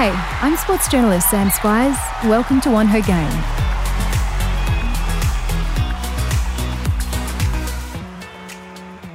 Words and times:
Hey, 0.00 0.12
I'm 0.40 0.56
sports 0.56 0.88
journalist 0.88 1.28
Sam 1.28 1.50
Squires. 1.50 1.94
Welcome 2.24 2.58
to 2.62 2.70
On 2.70 2.86
Her 2.86 3.02
Game. 3.02 3.30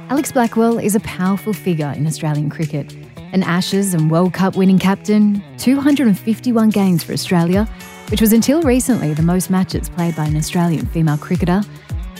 Alex 0.08 0.30
Blackwell 0.30 0.78
is 0.78 0.94
a 0.94 1.00
powerful 1.00 1.52
figure 1.52 1.92
in 1.96 2.06
Australian 2.06 2.50
cricket. 2.50 2.94
An 3.32 3.42
Ashes 3.42 3.94
and 3.94 4.12
World 4.12 4.32
Cup 4.32 4.54
winning 4.54 4.78
captain, 4.78 5.42
251 5.58 6.70
games 6.70 7.02
for 7.02 7.12
Australia, 7.12 7.64
which 8.12 8.20
was 8.20 8.32
until 8.32 8.62
recently 8.62 9.12
the 9.12 9.22
most 9.22 9.50
matches 9.50 9.88
played 9.88 10.14
by 10.14 10.26
an 10.26 10.36
Australian 10.36 10.86
female 10.86 11.18
cricketer, 11.18 11.62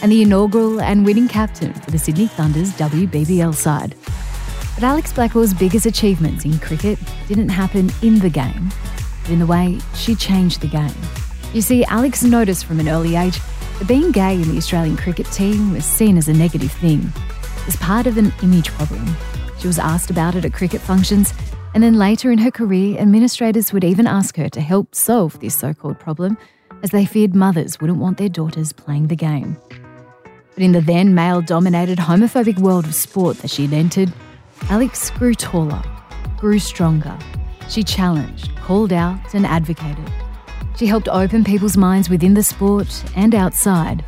and 0.01 0.11
the 0.11 0.21
inaugural 0.21 0.81
and 0.81 1.05
winning 1.05 1.29
captain 1.29 1.73
for 1.73 1.91
the 1.91 1.97
Sydney 1.97 2.27
Thunder's 2.27 2.73
WBBL 2.73 3.55
side. 3.55 3.95
But 4.77 4.83
Alex 4.83 5.11
Blackwell's 5.11 5.55
biggest 5.55 5.87
achievements 5.87 6.45
in 6.45 6.59
cricket 6.59 6.99
didn't 7.27 7.49
happen 7.49 7.89
in 8.03 8.19
the 8.19 8.29
game, 8.29 8.69
but 9.23 9.31
in 9.31 9.39
the 9.39 9.47
way 9.47 9.79
she 9.95 10.13
changed 10.13 10.61
the 10.61 10.67
game. 10.67 10.93
You 11.51 11.61
see, 11.61 11.83
Alex 11.85 12.21
noticed 12.21 12.65
from 12.65 12.79
an 12.79 12.87
early 12.87 13.15
age 13.15 13.39
that 13.79 13.87
being 13.87 14.11
gay 14.11 14.35
in 14.35 14.47
the 14.51 14.57
Australian 14.57 14.95
cricket 14.95 15.25
team 15.31 15.73
was 15.73 15.83
seen 15.83 16.15
as 16.15 16.27
a 16.27 16.33
negative 16.33 16.71
thing, 16.73 17.11
as 17.67 17.75
part 17.77 18.05
of 18.05 18.19
an 18.19 18.31
image 18.43 18.69
problem. 18.69 19.03
She 19.57 19.65
was 19.65 19.79
asked 19.79 20.11
about 20.11 20.35
it 20.35 20.45
at 20.45 20.53
cricket 20.53 20.81
functions, 20.81 21.33
and 21.73 21.81
then 21.81 21.95
later 21.95 22.29
in 22.29 22.37
her 22.37 22.51
career, 22.51 22.99
administrators 22.99 23.73
would 23.73 23.83
even 23.83 24.05
ask 24.05 24.37
her 24.37 24.47
to 24.47 24.61
help 24.61 24.93
solve 24.93 25.39
this 25.39 25.55
so 25.55 25.73
called 25.73 25.99
problem, 25.99 26.37
as 26.83 26.91
they 26.91 27.03
feared 27.03 27.33
mothers 27.33 27.81
wouldn't 27.81 27.97
want 27.97 28.19
their 28.19 28.29
daughters 28.29 28.73
playing 28.73 29.07
the 29.07 29.15
game. 29.15 29.57
But 30.53 30.61
in 30.61 30.73
the 30.73 30.81
then 30.81 31.15
male 31.15 31.41
dominated 31.41 31.97
homophobic 31.97 32.59
world 32.59 32.85
of 32.85 32.93
sport 32.93 33.39
that 33.39 33.49
she'd 33.49 33.73
entered, 33.73 34.13
Alex 34.69 35.09
grew 35.11 35.33
taller, 35.33 35.81
grew 36.37 36.59
stronger. 36.59 37.17
She 37.69 37.83
challenged, 37.83 38.55
called 38.57 38.93
out, 38.93 39.33
and 39.33 39.45
advocated. 39.45 40.11
She 40.77 40.85
helped 40.85 41.07
open 41.07 41.43
people's 41.43 41.77
minds 41.77 42.09
within 42.09 42.33
the 42.33 42.43
sport 42.43 43.03
and 43.15 43.33
outside. 43.33 44.05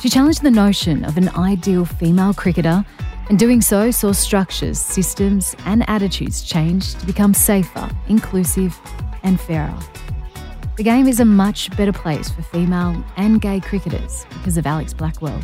She 0.00 0.08
challenged 0.08 0.42
the 0.42 0.50
notion 0.50 1.04
of 1.04 1.16
an 1.16 1.28
ideal 1.30 1.84
female 1.84 2.34
cricketer, 2.34 2.84
and 3.28 3.38
doing 3.38 3.60
so 3.60 3.90
saw 3.90 4.12
structures, 4.12 4.80
systems, 4.80 5.56
and 5.64 5.88
attitudes 5.88 6.42
change 6.42 6.94
to 6.94 7.06
become 7.06 7.34
safer, 7.34 7.90
inclusive, 8.08 8.78
and 9.24 9.40
fairer. 9.40 9.76
The 10.76 10.82
game 10.82 11.08
is 11.08 11.20
a 11.20 11.24
much 11.24 11.74
better 11.76 11.92
place 11.92 12.28
for 12.28 12.42
female 12.42 13.02
and 13.16 13.40
gay 13.40 13.60
cricketers 13.60 14.26
because 14.34 14.58
of 14.58 14.66
Alex 14.66 14.92
Blackwell. 14.92 15.40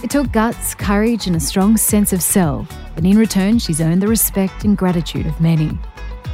It 0.00 0.10
took 0.10 0.30
guts, 0.30 0.76
courage, 0.76 1.26
and 1.26 1.34
a 1.34 1.40
strong 1.40 1.76
sense 1.76 2.12
of 2.12 2.22
self, 2.22 2.68
but 2.94 3.04
in 3.04 3.18
return, 3.18 3.58
she's 3.58 3.80
earned 3.80 4.00
the 4.00 4.06
respect 4.06 4.62
and 4.62 4.78
gratitude 4.78 5.26
of 5.26 5.40
many. 5.40 5.76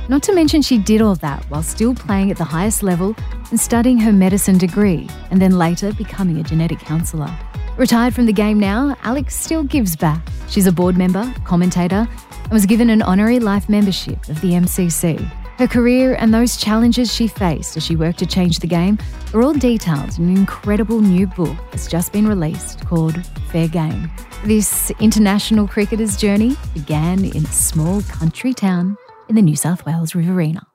Not 0.07 0.23
to 0.25 0.35
mention, 0.35 0.61
she 0.61 0.77
did 0.77 1.01
all 1.01 1.15
that 1.17 1.43
while 1.47 1.63
still 1.63 1.95
playing 1.95 2.31
at 2.31 2.37
the 2.37 2.45
highest 2.45 2.83
level 2.83 3.17
and 3.51 3.59
studying 3.59 3.97
her 3.99 4.13
medicine 4.13 4.59
degree, 4.59 5.09
and 5.31 5.41
then 5.41 5.53
later 5.53 5.95
becoming 5.95 6.39
a 6.39 6.43
genetic 6.43 6.79
counsellor. 6.79 7.35
Retired 7.79 8.15
from 8.15 8.27
the 8.27 8.33
game 8.35 8.61
now, 8.61 8.97
Alex 9.03 9.35
still 9.35 9.65
gives 9.65 9.97
back. 9.97 10.21
She's 10.49 10.67
a 10.67 10.73
board 10.73 10.99
member, 10.99 11.33
commentator, 11.45 12.07
and 12.43 12.53
was 12.53 12.67
given 12.67 12.91
an 12.91 13.01
honorary 13.01 13.41
life 13.41 13.71
membership 13.71 14.29
of 14.29 14.41
the 14.43 14.51
MCC. 14.51 15.27
Her 15.57 15.69
career 15.69 16.17
and 16.19 16.35
those 16.35 16.57
challenges 16.57 17.15
she 17.15 17.29
faced 17.29 17.77
as 17.77 17.85
she 17.85 17.95
worked 17.95 18.19
to 18.19 18.27
change 18.27 18.59
the 18.59 18.67
game 18.67 18.99
are 19.33 19.41
all 19.41 19.53
detailed 19.53 20.19
in 20.19 20.29
an 20.29 20.37
incredible 20.37 21.01
new 21.01 21.29
book 21.29 21.57
that's 21.71 21.87
just 21.87 22.13
been 22.13 22.27
released 22.27 22.85
called 22.87 23.25
Fair 23.53 23.69
Game. 23.69 24.11
This 24.45 24.91
international 24.99 25.69
cricketer's 25.69 26.17
journey 26.17 26.57
began 26.75 27.25
in 27.25 27.45
a 27.45 27.53
small 27.53 28.03
country 28.03 28.53
town 28.53 28.97
in 29.29 29.37
the 29.37 29.43
New 29.43 29.55
South 29.55 29.87
Wales 29.87 30.13
Riverina. 30.17 30.67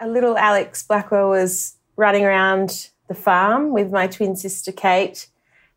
A 0.00 0.08
little 0.08 0.38
Alex 0.38 0.82
Blackwell 0.84 1.28
was 1.28 1.76
running 1.96 2.24
around 2.24 2.88
the 3.08 3.14
farm 3.14 3.72
with 3.72 3.90
my 3.90 4.06
twin 4.06 4.36
sister 4.36 4.72
Kate. 4.72 5.28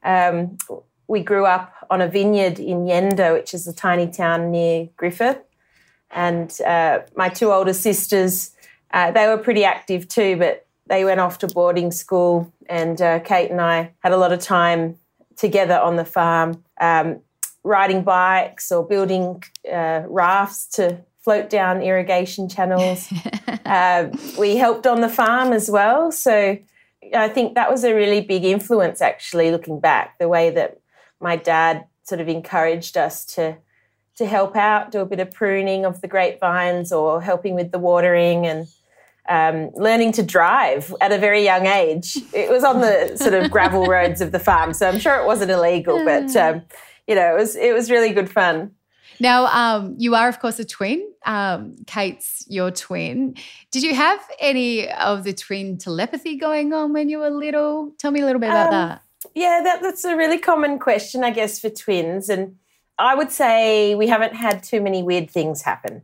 Um, 0.03 0.57
we 1.09 1.21
grew 1.21 1.45
up 1.45 1.73
on 1.89 1.99
a 1.99 2.07
vineyard 2.07 2.59
in 2.59 2.85
Yenda, 2.85 3.33
which 3.33 3.53
is 3.53 3.67
a 3.67 3.73
tiny 3.73 4.07
town 4.09 4.51
near 4.51 4.87
Griffith 4.95 5.41
and 6.15 6.59
uh, 6.61 7.01
my 7.15 7.29
two 7.29 7.51
older 7.51 7.73
sisters, 7.73 8.51
uh, 8.91 9.11
they 9.11 9.27
were 9.27 9.37
pretty 9.37 9.65
active 9.65 10.07
too, 10.07 10.37
but 10.37 10.65
they 10.87 11.03
went 11.03 11.19
off 11.19 11.37
to 11.39 11.47
boarding 11.47 11.91
school, 11.91 12.51
and 12.67 13.01
uh, 13.01 13.19
Kate 13.19 13.51
and 13.51 13.61
I 13.61 13.91
had 13.99 14.13
a 14.13 14.17
lot 14.17 14.31
of 14.31 14.39
time 14.39 14.97
together 15.35 15.77
on 15.77 15.97
the 15.97 16.05
farm, 16.05 16.63
um, 16.79 17.19
riding 17.63 18.03
bikes 18.03 18.71
or 18.71 18.87
building 18.87 19.43
uh, 19.71 20.03
rafts 20.07 20.65
to 20.67 20.99
float 21.19 21.49
down 21.49 21.81
irrigation 21.83 22.49
channels. 22.49 23.13
Uh, 23.65 24.15
we 24.37 24.57
helped 24.57 24.85
on 24.85 25.01
the 25.01 25.09
farm 25.09 25.51
as 25.51 25.71
well, 25.71 26.11
so 26.11 26.55
I 27.15 27.27
think 27.27 27.55
that 27.55 27.71
was 27.71 27.83
a 27.83 27.95
really 27.95 28.21
big 28.21 28.43
influence. 28.45 29.01
Actually, 29.01 29.49
looking 29.49 29.79
back, 29.79 30.19
the 30.19 30.29
way 30.29 30.51
that 30.51 30.79
my 31.19 31.35
dad 31.35 31.85
sort 32.03 32.21
of 32.21 32.29
encouraged 32.29 32.95
us 32.95 33.25
to 33.25 33.57
to 34.17 34.25
help 34.25 34.55
out, 34.55 34.91
do 34.91 34.99
a 34.99 35.05
bit 35.05 35.19
of 35.19 35.31
pruning 35.31 35.85
of 35.85 36.01
the 36.01 36.07
grapevines 36.07 36.91
or 36.91 37.21
helping 37.21 37.55
with 37.55 37.71
the 37.71 37.79
watering 37.79 38.45
and 38.45 38.67
um, 39.27 39.71
learning 39.75 40.11
to 40.13 40.23
drive 40.23 40.93
at 41.01 41.11
a 41.11 41.17
very 41.17 41.43
young 41.43 41.65
age. 41.65 42.17
It 42.33 42.49
was 42.49 42.63
on 42.63 42.81
the 42.81 43.17
sort 43.17 43.33
of 43.33 43.51
gravel 43.51 43.85
roads 43.87 44.21
of 44.21 44.31
the 44.31 44.39
farm, 44.39 44.73
so 44.73 44.87
I'm 44.87 44.99
sure 44.99 45.15
it 45.19 45.25
wasn't 45.25 45.51
illegal, 45.51 46.03
but 46.05 46.35
um, 46.35 46.61
you 47.07 47.15
know, 47.15 47.35
it 47.35 47.39
was 47.39 47.55
it 47.55 47.73
was 47.73 47.89
really 47.91 48.11
good 48.11 48.29
fun. 48.29 48.71
Now, 49.19 49.45
um, 49.45 49.95
you 49.97 50.15
are 50.15 50.27
of 50.27 50.39
course 50.39 50.59
a 50.59 50.65
twin. 50.65 51.09
Um, 51.25 51.75
Kate's 51.87 52.45
your 52.47 52.69
twin. 52.69 53.35
Did 53.71 53.83
you 53.83 53.95
have 53.95 54.19
any 54.39 54.91
of 54.91 55.23
the 55.23 55.33
twin 55.33 55.77
telepathy 55.77 56.35
going 56.35 56.73
on 56.73 56.93
when 56.93 57.09
you 57.09 57.19
were 57.19 57.31
little? 57.31 57.93
Tell 57.97 58.11
me 58.11 58.21
a 58.21 58.25
little 58.25 58.39
bit 58.39 58.49
about 58.49 58.67
um, 58.67 58.71
that. 58.71 59.01
Yeah, 59.33 59.61
that, 59.63 59.81
that's 59.81 60.05
a 60.05 60.15
really 60.15 60.37
common 60.37 60.77
question, 60.77 61.23
I 61.23 61.31
guess, 61.31 61.59
for 61.59 61.69
twins, 61.69 62.29
and 62.29 62.57
I 62.97 63.15
would 63.15 63.31
say 63.31 63.95
we 63.95 64.07
haven't 64.07 64.35
had 64.35 64.63
too 64.63 64.81
many 64.81 65.03
weird 65.03 65.29
things 65.29 65.61
happen. 65.61 66.01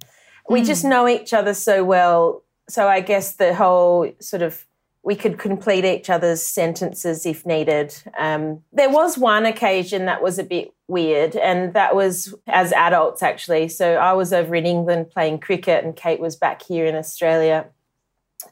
We 0.49 0.61
mm. 0.61 0.65
just 0.65 0.83
know 0.83 1.07
each 1.07 1.33
other 1.33 1.53
so 1.53 1.83
well. 1.83 2.43
So 2.67 2.87
I 2.87 3.01
guess 3.01 3.33
the 3.33 3.53
whole 3.53 4.11
sort 4.19 4.41
of 4.41 4.65
we 5.03 5.15
could 5.15 5.39
complete 5.39 5.83
each 5.83 6.09
other's 6.09 6.43
sentences 6.43 7.25
if 7.25 7.45
needed. 7.45 7.95
Um, 8.19 8.61
there 8.71 8.89
was 8.89 9.17
one 9.17 9.45
occasion 9.45 10.05
that 10.05 10.21
was 10.21 10.37
a 10.37 10.43
bit 10.43 10.73
weird, 10.87 11.35
and 11.35 11.73
that 11.73 11.95
was 11.95 12.35
as 12.47 12.71
adults 12.73 13.23
actually. 13.23 13.67
So 13.67 13.95
I 13.95 14.13
was 14.13 14.31
over 14.31 14.53
in 14.55 14.65
England 14.65 15.09
playing 15.09 15.39
cricket, 15.39 15.83
and 15.83 15.95
Kate 15.95 16.19
was 16.19 16.35
back 16.35 16.61
here 16.61 16.85
in 16.85 16.95
Australia. 16.95 17.67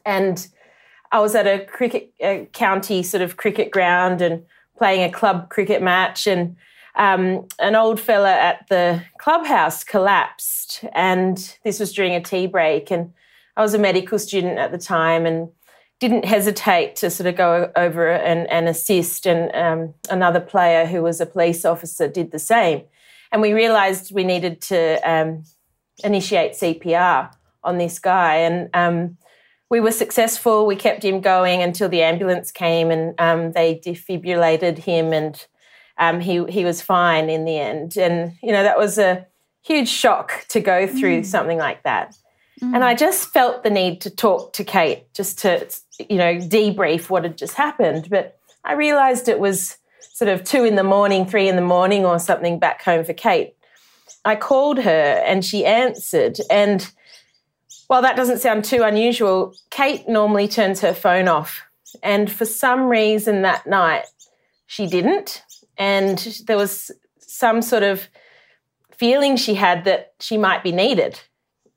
And 0.04 0.46
I 1.12 1.20
was 1.20 1.34
at 1.34 1.46
a 1.46 1.64
cricket 1.64 2.12
a 2.20 2.48
county 2.52 3.02
sort 3.02 3.22
of 3.22 3.36
cricket 3.36 3.70
ground 3.70 4.20
and 4.20 4.44
playing 4.76 5.08
a 5.08 5.12
club 5.12 5.50
cricket 5.50 5.82
match, 5.82 6.26
and 6.26 6.56
um, 6.96 7.46
an 7.58 7.74
old 7.74 8.00
fella 8.00 8.32
at 8.32 8.66
the 8.68 9.02
clubhouse 9.18 9.84
collapsed, 9.84 10.84
and 10.92 11.56
this 11.64 11.80
was 11.80 11.92
during 11.92 12.14
a 12.14 12.20
tea 12.20 12.46
break. 12.46 12.90
And 12.90 13.12
I 13.56 13.62
was 13.62 13.74
a 13.74 13.78
medical 13.78 14.18
student 14.18 14.58
at 14.58 14.72
the 14.72 14.78
time 14.78 15.26
and 15.26 15.48
didn't 16.00 16.24
hesitate 16.24 16.96
to 16.96 17.10
sort 17.10 17.26
of 17.26 17.36
go 17.36 17.70
over 17.76 18.10
and, 18.10 18.50
and 18.50 18.68
assist. 18.68 19.26
And 19.26 19.54
um, 19.54 19.94
another 20.08 20.40
player 20.40 20.86
who 20.86 21.02
was 21.02 21.20
a 21.20 21.26
police 21.26 21.64
officer 21.64 22.08
did 22.08 22.32
the 22.32 22.38
same. 22.38 22.84
And 23.30 23.42
we 23.42 23.52
realised 23.52 24.12
we 24.12 24.24
needed 24.24 24.60
to 24.62 24.98
um, 25.08 25.44
initiate 26.02 26.52
CPR 26.52 27.30
on 27.62 27.78
this 27.78 27.98
guy. 27.98 28.36
And 28.36 28.70
um, 28.74 29.18
we 29.68 29.78
were 29.78 29.92
successful. 29.92 30.66
We 30.66 30.74
kept 30.74 31.04
him 31.04 31.20
going 31.20 31.62
until 31.62 31.88
the 31.88 32.02
ambulance 32.02 32.50
came 32.50 32.90
and 32.90 33.14
um, 33.20 33.52
they 33.52 33.76
defibrillated 33.76 34.78
him 34.78 35.12
and 35.12 35.46
um, 36.00 36.18
he 36.18 36.44
he 36.46 36.64
was 36.64 36.82
fine 36.82 37.30
in 37.30 37.44
the 37.44 37.58
end. 37.58 37.96
And 37.96 38.32
you 38.42 38.50
know 38.50 38.62
that 38.62 38.78
was 38.78 38.98
a 38.98 39.26
huge 39.62 39.88
shock 39.88 40.46
to 40.48 40.60
go 40.60 40.86
through 40.86 41.20
mm. 41.20 41.26
something 41.26 41.58
like 41.58 41.82
that. 41.84 42.16
Mm. 42.60 42.74
And 42.74 42.84
I 42.84 42.94
just 42.94 43.28
felt 43.28 43.62
the 43.62 43.70
need 43.70 44.00
to 44.00 44.10
talk 44.10 44.54
to 44.54 44.64
Kate, 44.64 45.04
just 45.14 45.38
to 45.40 45.68
you 46.08 46.16
know 46.16 46.36
debrief 46.36 47.10
what 47.10 47.22
had 47.22 47.38
just 47.38 47.54
happened. 47.54 48.08
But 48.10 48.38
I 48.64 48.72
realised 48.72 49.28
it 49.28 49.38
was 49.38 49.76
sort 50.00 50.30
of 50.30 50.42
two 50.42 50.64
in 50.64 50.74
the 50.74 50.84
morning, 50.84 51.26
three 51.26 51.48
in 51.48 51.56
the 51.56 51.62
morning, 51.62 52.04
or 52.04 52.18
something 52.18 52.58
back 52.58 52.82
home 52.82 53.04
for 53.04 53.14
Kate. 53.14 53.54
I 54.24 54.36
called 54.36 54.78
her 54.78 55.22
and 55.26 55.44
she 55.44 55.64
answered. 55.64 56.38
And 56.50 56.90
while 57.86 58.02
that 58.02 58.16
doesn't 58.16 58.38
sound 58.38 58.64
too 58.64 58.82
unusual, 58.82 59.54
Kate 59.70 60.06
normally 60.08 60.46
turns 60.46 60.80
her 60.80 60.92
phone 60.92 61.28
off. 61.28 61.62
And 62.02 62.30
for 62.30 62.44
some 62.44 62.82
reason 62.84 63.42
that 63.42 63.66
night, 63.66 64.04
she 64.66 64.86
didn't 64.86 65.42
and 65.80 66.18
there 66.46 66.58
was 66.58 66.92
some 67.18 67.62
sort 67.62 67.82
of 67.82 68.08
feeling 68.92 69.34
she 69.34 69.54
had 69.54 69.84
that 69.86 70.12
she 70.20 70.36
might 70.36 70.62
be 70.62 70.72
needed. 70.72 71.18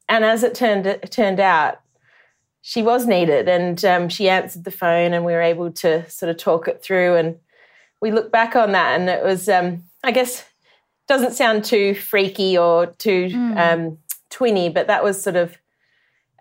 And 0.09 0.25
as 0.25 0.44
it 0.44 0.53
turned 0.53 0.85
it 0.85 1.09
turned 1.09 1.39
out, 1.39 1.79
she 2.61 2.83
was 2.83 3.07
needed, 3.07 3.47
and 3.47 3.83
um, 3.83 4.09
she 4.09 4.29
answered 4.29 4.65
the 4.65 4.71
phone, 4.71 5.13
and 5.13 5.25
we 5.25 5.31
were 5.31 5.41
able 5.41 5.71
to 5.71 6.09
sort 6.09 6.29
of 6.29 6.38
talk 6.38 6.67
it 6.67 6.83
through. 6.83 7.15
And 7.15 7.38
we 8.01 8.11
look 8.11 8.31
back 8.31 8.55
on 8.55 8.73
that, 8.73 9.00
and 9.00 9.09
it 9.09 9.23
was, 9.23 9.47
um, 9.50 9.83
I 10.03 10.11
guess, 10.11 10.44
doesn't 11.07 11.33
sound 11.33 11.63
too 11.63 11.95
freaky 11.95 12.57
or 12.57 12.88
too 12.88 13.29
mm. 13.29 13.57
um, 13.57 13.97
twinny, 14.29 14.73
but 14.73 14.88
that 14.88 15.03
was 15.03 15.21
sort 15.21 15.35
of 15.38 15.57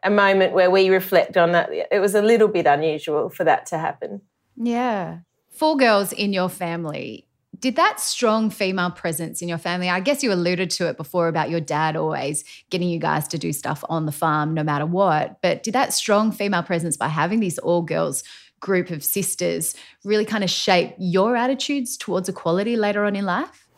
a 0.02 0.10
moment 0.10 0.52
where 0.52 0.70
we 0.70 0.90
reflect 0.90 1.36
on 1.36 1.52
that. 1.52 1.70
It 1.70 2.00
was 2.00 2.14
a 2.16 2.22
little 2.22 2.48
bit 2.48 2.66
unusual 2.66 3.28
for 3.28 3.44
that 3.44 3.66
to 3.66 3.78
happen. 3.78 4.20
Yeah. 4.56 5.18
Four 5.50 5.76
girls 5.76 6.12
in 6.12 6.32
your 6.32 6.48
family. 6.48 7.28
Did 7.62 7.76
that 7.76 8.00
strong 8.00 8.50
female 8.50 8.90
presence 8.90 9.40
in 9.40 9.48
your 9.48 9.56
family? 9.56 9.88
I 9.88 10.00
guess 10.00 10.24
you 10.24 10.32
alluded 10.32 10.68
to 10.70 10.88
it 10.88 10.96
before 10.96 11.28
about 11.28 11.48
your 11.48 11.60
dad 11.60 11.94
always 11.94 12.42
getting 12.70 12.88
you 12.88 12.98
guys 12.98 13.28
to 13.28 13.38
do 13.38 13.52
stuff 13.52 13.84
on 13.88 14.04
the 14.04 14.10
farm 14.10 14.52
no 14.52 14.64
matter 14.64 14.84
what. 14.84 15.40
But 15.42 15.62
did 15.62 15.72
that 15.74 15.92
strong 15.92 16.32
female 16.32 16.64
presence 16.64 16.96
by 16.96 17.06
having 17.06 17.38
these 17.38 17.58
all 17.58 17.82
girls 17.82 18.24
group 18.58 18.90
of 18.90 19.04
sisters 19.04 19.76
really 20.04 20.24
kind 20.24 20.42
of 20.42 20.50
shape 20.50 20.92
your 20.98 21.36
attitudes 21.36 21.96
towards 21.96 22.28
equality 22.28 22.74
later 22.74 23.04
on 23.04 23.14
in 23.14 23.24
life? 23.24 23.68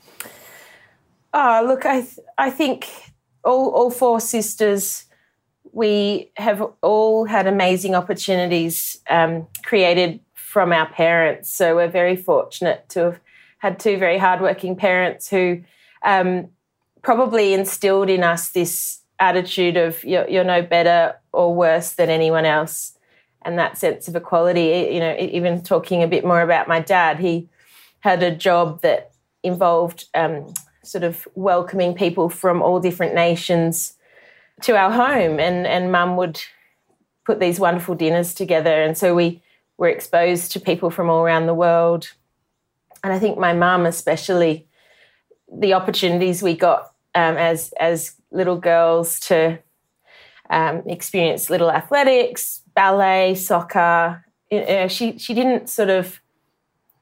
Oh, 1.35 1.63
look, 1.67 1.85
I 1.85 2.01
th- 2.01 2.21
I 2.39 2.49
think 2.49 2.89
all 3.45 3.69
all 3.69 3.91
four 3.91 4.19
sisters 4.19 5.05
we 5.73 6.31
have 6.39 6.63
all 6.81 7.27
had 7.27 7.47
amazing 7.47 7.95
opportunities 7.95 9.01
um, 9.11 9.47
created 9.63 10.21
from 10.33 10.73
our 10.73 10.89
parents. 10.89 11.53
So 11.53 11.77
we're 11.77 11.89
very 11.89 12.17
fortunate 12.17 12.89
to 12.91 13.01
have 13.01 13.21
had 13.65 13.81
two 13.81 13.97
very 13.97 14.19
hardworking 14.19 14.77
parents 14.77 15.27
who 15.27 15.63
um, 16.05 16.49
probably 17.01 17.55
instilled 17.55 18.11
in 18.11 18.23
us 18.23 18.51
this 18.51 19.01
attitude 19.19 19.79
of 19.79 20.05
you're, 20.05 20.29
you're, 20.29 20.45
no 20.45 20.61
better 20.61 21.15
or 21.33 21.55
worse 21.55 21.93
than 21.93 22.11
anyone 22.11 22.45
else, 22.45 22.99
and 23.41 23.59
that 23.59 23.79
sense 23.79 24.07
of 24.07 24.15
equality. 24.15 24.91
You 24.93 25.01
know, 25.01 25.17
even 25.19 25.63
talking 25.63 26.03
a 26.03 26.07
bit 26.07 26.27
more 26.27 26.43
about 26.43 26.69
my 26.69 26.79
dad, 26.79 27.19
he 27.19 27.49
had 28.01 28.23
a 28.23 28.37
job 28.37 28.83
that 28.83 29.13
involved 29.43 30.09
um, 30.15 30.53
sort 30.83 31.03
of 31.03 31.27
welcoming 31.35 31.95
people 31.95 32.29
from 32.29 32.61
all 32.61 32.81
different 32.81 33.15
nations 33.15 33.95
to 34.61 34.77
our 34.77 34.91
home, 34.91 35.41
and 35.41 35.67
and 35.67 35.91
Mum 35.91 36.19
would 36.19 36.39
put 37.25 37.41
these 37.41 37.59
wonderful 37.59 37.95
dinners 37.95 38.35
together, 38.35 38.83
and 38.83 38.99
so 38.99 39.15
we 39.15 39.41
were 39.79 39.89
exposed 39.89 40.53
to 40.53 40.61
people 40.61 40.91
from 40.91 41.09
all 41.09 41.23
around 41.23 41.47
the 41.47 41.55
world, 41.55 42.13
and 43.05 43.13
I 43.13 43.19
think 43.21 43.39
my 43.39 43.53
mum 43.53 43.87
especially, 43.87 44.67
the 45.53 45.75
opportunities 45.75 46.43
we 46.43 46.57
got 46.57 46.93
um, 47.15 47.37
as 47.37 47.73
as 47.79 48.17
little 48.33 48.57
girls 48.57 49.21
to 49.21 49.59
um, 50.51 50.83
experience 50.87 51.51
little 51.51 51.71
athletics, 51.71 52.63
ballet, 52.75 53.35
soccer. 53.37 54.25
Know, 54.51 54.89
she 54.89 55.19
she 55.19 55.35
didn't 55.35 55.69
sort 55.69 55.91
of 55.91 56.21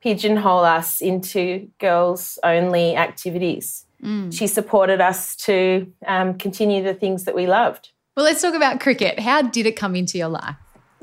pigeonhole 0.03 0.65
us 0.65 1.01
into 1.01 1.71
girls 1.79 2.39
only 2.43 2.97
activities. 2.97 3.87
Mm. 4.03 4.37
She 4.37 4.49
supported 4.49 5.01
us 5.01 5.37
to 5.37 5.91
um, 6.07 6.37
continue 6.37 6.83
the 6.83 6.95
things 6.95 7.25
that 7.25 7.37
we 7.37 7.47
loved. 7.47 7.91
Well, 8.17 8.25
let's 8.25 8.43
talk 8.43 8.55
about 8.55 8.81
cricket. 8.81 9.21
How 9.21 9.43
did 9.43 9.65
it 9.67 9.77
come 9.77 9.95
into 9.95 10.19
your 10.19 10.29
life? 10.29 10.57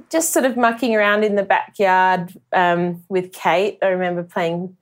Just 0.09 0.33
sort 0.33 0.45
of 0.45 0.57
mucking 0.57 0.95
around 0.95 1.23
in 1.23 1.35
the 1.35 1.43
backyard 1.43 2.33
um, 2.51 3.03
with 3.09 3.31
Kate. 3.31 3.77
I 3.81 3.87
remember 3.87 4.23
playing 4.23 4.75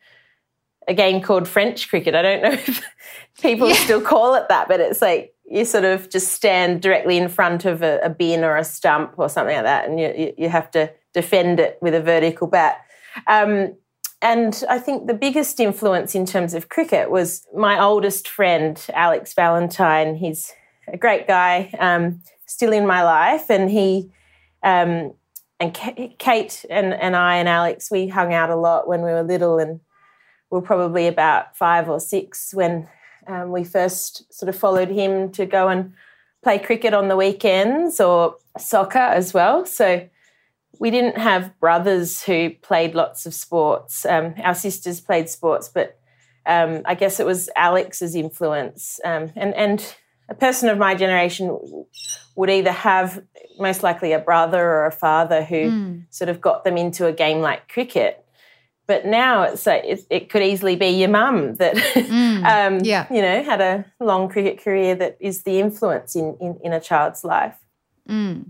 a 0.88 0.94
game 0.94 1.22
called 1.22 1.48
French 1.48 1.90
cricket. 1.90 2.16
I 2.16 2.22
don't 2.22 2.42
know 2.42 2.52
if 2.68 2.84
people 3.42 3.70
yeah. 3.70 3.76
still 3.76 4.02
call 4.02 4.36
it 4.36 4.48
that, 4.50 4.68
but 4.68 4.80
it's 4.80 5.02
like 5.02 5.34
you 5.46 5.66
sort 5.66 5.86
of 5.86 6.10
just 6.10 6.34
stand 6.34 6.82
directly 6.82 7.18
in 7.18 7.30
front 7.30 7.66
of 7.66 7.82
a, 7.82 8.00
a 8.04 8.10
bin 8.10 8.44
or 8.44 8.58
a 8.58 8.64
stump 8.64 9.14
or 9.18 9.30
something 9.30 9.56
like 9.56 9.66
that, 9.66 9.90
and 9.90 10.00
you, 10.00 10.34
you 10.38 10.50
have 10.50 10.70
to 10.72 10.92
defend 11.14 11.60
it 11.60 11.78
with 11.82 11.94
a 11.94 12.02
vertical 12.02 12.48
bat. 12.48 12.82
Um, 13.28 13.76
and 14.22 14.64
I 14.70 14.80
think 14.80 15.08
the 15.08 15.14
biggest 15.14 15.60
influence 15.60 16.16
in 16.16 16.26
terms 16.26 16.54
of 16.54 16.70
cricket 16.70 17.12
was 17.12 17.46
my 17.56 17.80
oldest 17.80 18.28
friend, 18.28 18.84
Alex 18.94 19.34
Valentine. 19.34 20.16
He's 20.16 20.52
a 20.88 20.98
great 20.98 21.28
guy, 21.28 21.72
um, 21.78 22.22
still 22.48 22.74
in 22.74 22.88
my 22.88 23.04
life. 23.04 23.50
And 23.50 23.70
he, 23.70 24.12
um, 24.64 25.14
and 25.60 25.74
Kate 25.74 26.66
and, 26.70 26.94
and 26.94 27.16
I 27.16 27.38
and 27.38 27.48
Alex, 27.48 27.92
we 27.92 28.08
hung 28.08 28.34
out 28.34 28.50
a 28.50 28.56
lot 28.56 28.88
when 28.88 29.02
we 29.02 29.12
were 29.12 29.24
little. 29.24 29.60
And 29.60 29.82
we 30.50 30.56
were 30.60 30.66
probably 30.66 31.08
about 31.08 31.56
five 31.58 31.90
or 31.90 32.00
six 32.00 32.54
when 32.54 32.88
um, 33.28 33.52
we 33.52 33.64
first 33.64 34.32
sort 34.34 34.50
of 34.50 34.56
followed 34.56 34.90
him 34.90 35.32
to 35.34 35.46
go 35.46 35.68
and 35.68 35.94
play 36.44 36.58
cricket 36.60 36.94
on 36.94 37.08
the 37.08 37.18
weekends 37.18 38.00
or 38.00 38.38
soccer 38.58 39.00
as 39.00 39.34
well. 39.34 39.66
So 39.66 40.08
we 40.80 40.92
didn't 40.92 41.18
have 41.18 41.60
brothers 41.60 42.24
who 42.24 42.52
played 42.62 42.96
lots 42.96 43.26
of 43.26 43.34
sports. 43.34 44.06
Um, 44.06 44.36
our 44.44 44.56
sisters 44.56 45.02
played 45.02 45.30
sports, 45.30 45.70
but 45.70 46.00
um, 46.46 46.82
I 46.86 46.96
guess 46.96 47.20
it 47.20 47.26
was 47.26 47.50
Alex's 47.56 48.16
influence. 48.16 49.00
Um, 49.04 49.32
and, 49.36 49.54
and 49.56 49.96
a 50.30 50.36
person 50.36 50.70
of 50.70 50.78
my 50.78 50.96
generation 50.96 51.60
would 52.36 52.50
either 52.50 52.72
have 52.72 53.24
most 53.60 53.84
likely 53.84 54.14
a 54.14 54.20
brother 54.20 54.64
or 54.64 54.86
a 54.86 54.92
father 54.92 55.44
who 55.44 55.56
mm. 55.56 56.06
sort 56.10 56.30
of 56.30 56.40
got 56.40 56.64
them 56.64 56.78
into 56.78 57.08
a 57.08 57.12
game 57.12 57.42
like 57.42 57.68
cricket. 57.68 58.24
But 58.88 59.06
now 59.06 59.44
it's 59.44 59.66
like 59.66 59.84
it, 59.84 60.06
it 60.10 60.30
could 60.30 60.42
easily 60.42 60.78
be 60.78 60.88
your 60.88 61.10
mum 61.10 61.56
that, 61.56 61.76
mm. 61.76 62.38
Um, 62.48 62.80
yeah. 62.84 63.06
you 63.14 63.22
know, 63.22 63.44
had 63.44 63.62
a 63.62 63.86
long 64.00 64.30
cricket 64.30 64.64
career 64.64 64.96
that 64.96 65.18
is 65.20 65.44
the 65.44 65.60
influence 65.60 66.16
in, 66.16 66.38
in, 66.40 66.58
in 66.64 66.74
a 66.74 66.80
child's 66.80 67.24
life. 67.26 67.56
Mm. 68.08 68.46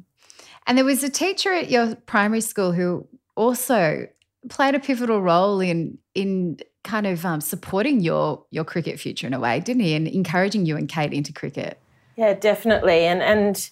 And 0.67 0.77
there 0.77 0.85
was 0.85 1.03
a 1.03 1.09
teacher 1.09 1.53
at 1.53 1.71
your 1.71 1.95
primary 1.95 2.41
school 2.41 2.71
who 2.71 3.07
also 3.35 4.07
played 4.49 4.75
a 4.75 4.79
pivotal 4.79 5.21
role 5.21 5.59
in 5.59 5.97
in 6.13 6.59
kind 6.83 7.07
of 7.07 7.25
um, 7.25 7.41
supporting 7.41 7.99
your 8.01 8.43
your 8.51 8.63
cricket 8.63 8.99
future 8.99 9.27
in 9.27 9.33
a 9.33 9.39
way, 9.39 9.59
didn't 9.59 9.81
he? 9.81 9.93
And 9.93 10.07
encouraging 10.07 10.65
you 10.65 10.77
and 10.77 10.87
Kate 10.87 11.13
into 11.13 11.33
cricket. 11.33 11.79
Yeah, 12.15 12.33
definitely. 12.33 13.05
And 13.05 13.21
and 13.21 13.69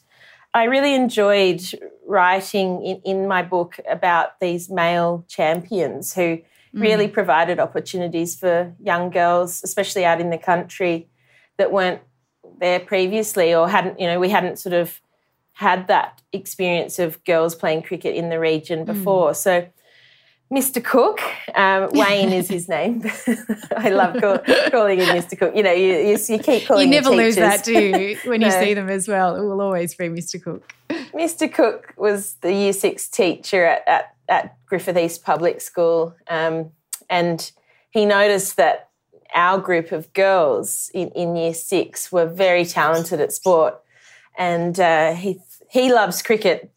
I 0.54 0.64
really 0.64 0.96
enjoyed 0.96 1.62
writing 2.08 2.86
in, 2.86 3.02
in 3.04 3.28
my 3.28 3.42
book 3.42 3.78
about 3.90 4.40
these 4.40 4.70
male 4.70 5.26
champions 5.28 6.14
who 6.14 6.40
really 6.76 7.08
mm. 7.08 7.14
provided 7.14 7.60
opportunities 7.60 8.38
for 8.38 8.74
young 8.82 9.10
girls, 9.10 9.62
especially 9.64 10.06
out 10.06 10.22
in 10.22 10.30
the 10.30 10.38
country, 10.38 11.08
that 11.58 11.72
weren't 11.72 12.02
there 12.60 12.80
previously 12.80 13.54
or 13.54 13.68
hadn't, 13.68 14.00
you 14.00 14.08
know, 14.08 14.20
we 14.20 14.30
hadn't 14.30 14.60
sort 14.60 14.74
of 14.74 15.02
had 15.54 15.88
that 15.88 16.22
experience 16.34 17.00
of 17.00 17.24
girls 17.24 17.56
playing 17.56 17.82
cricket 17.82 18.16
in 18.16 18.30
the 18.30 18.40
region 18.40 18.82
mm. 18.82 18.86
before. 18.86 19.32
Mm. 19.32 19.36
So, 19.36 19.68
Mr. 20.52 20.84
Cook, 20.84 21.22
um, 21.56 21.90
Wayne 21.94 22.32
is 22.32 22.50
his 22.50 22.68
name. 22.70 23.04
I 23.78 23.90
love 23.90 24.22
call, 24.22 24.38
calling 24.70 25.00
him 25.00 25.08
Mr. 25.08 25.38
Cook. 25.38 25.56
You 25.56 25.64
know, 25.64 25.72
you, 25.72 25.94
you, 25.96 26.18
you 26.28 26.40
keep 26.40 26.68
calling. 26.68 26.88
You 26.88 26.92
never 26.92 27.10
lose 27.10 27.36
that, 27.38 27.64
do 27.64 27.74
you? 27.74 28.18
When 28.26 28.42
no. 28.42 28.48
you 28.48 28.52
see 28.52 28.74
them 28.74 28.90
as 28.90 29.08
well, 29.08 29.36
it 29.36 29.42
will 29.42 29.62
always 29.62 29.96
be 29.96 30.08
Mr. 30.08 30.42
Cook. 30.42 30.74
Mr. 30.90 31.52
Cook 31.52 31.94
was 31.98 32.34
the 32.42 32.54
Year 32.54 32.74
Six 32.74 33.08
teacher 33.08 33.66
at, 33.66 33.88
at, 33.88 34.15
at 34.28 34.58
Griffith 34.66 34.98
East 34.98 35.24
Public 35.24 35.62
School, 35.62 36.16
um, 36.28 36.72
and 37.10 37.52
he 37.92 38.06
noticed 38.06 38.58
that 38.58 38.90
our 39.34 39.58
group 39.60 39.92
of 39.92 40.12
girls 40.14 40.90
in, 40.94 41.10
in 41.10 41.36
Year 41.36 41.54
Six 41.54 42.12
were 42.12 42.26
very 42.26 42.66
talented 42.66 43.20
at 43.20 43.34
sport 43.34 43.82
and 44.38 44.80
uh, 44.80 45.14
he 45.14 45.40
he 45.70 45.92
loves 45.92 46.22
cricket, 46.22 46.72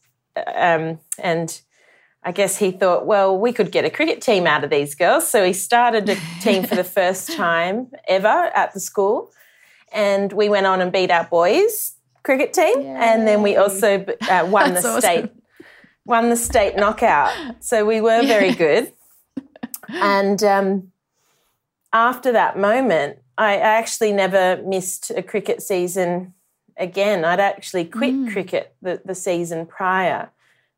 um, 0.55 0.99
and 1.19 1.61
I 2.23 2.33
guess 2.33 2.57
he 2.57 2.71
thought, 2.71 3.07
well, 3.07 3.39
we 3.39 3.53
could 3.53 3.71
get 3.71 3.85
a 3.85 3.91
cricket 3.91 4.21
team 4.21 4.47
out 4.47 4.65
of 4.65 4.71
these 4.71 4.95
girls. 4.95 5.29
So 5.29 5.45
he 5.45 5.53
started 5.53 6.09
a 6.09 6.17
team 6.41 6.65
for 6.65 6.75
the 6.75 6.85
first 6.99 7.33
time 7.33 7.91
ever 8.09 8.29
at 8.29 8.73
the 8.75 8.81
school, 8.81 9.31
and 9.93 10.33
we 10.33 10.49
went 10.49 10.67
on 10.67 10.81
and 10.81 10.93
beat 10.93 11.11
our 11.11 11.25
boys 11.25 11.95
cricket 12.25 12.53
team, 12.53 12.81
Yay. 12.81 12.89
and 12.89 13.27
then 13.27 13.43
we 13.43 13.57
also 13.57 14.05
uh, 14.29 14.47
won 14.51 14.75
the 14.75 14.81
awesome. 14.81 15.01
state 15.01 15.31
won 16.09 16.31
the 16.31 16.37
state 16.37 16.77
knockout. 16.77 17.33
So 17.61 17.85
we 17.85 18.01
were 18.01 18.23
very 18.23 18.55
good, 18.55 18.93
and 19.89 20.43
um, 20.43 20.93
after 21.93 22.33
that 22.33 22.59
moment, 22.59 23.19
I 23.37 23.57
actually 23.57 24.13
never 24.13 24.61
missed 24.65 25.11
a 25.11 25.23
cricket 25.23 25.63
season 25.63 26.35
again. 26.77 27.25
I'd 27.25 27.41
actually 27.41 27.85
quit 27.85 28.15
mm. 28.15 28.33
cricket 28.33 28.75
the, 28.83 29.01
the 29.05 29.15
season 29.15 29.67
prior 29.67 30.31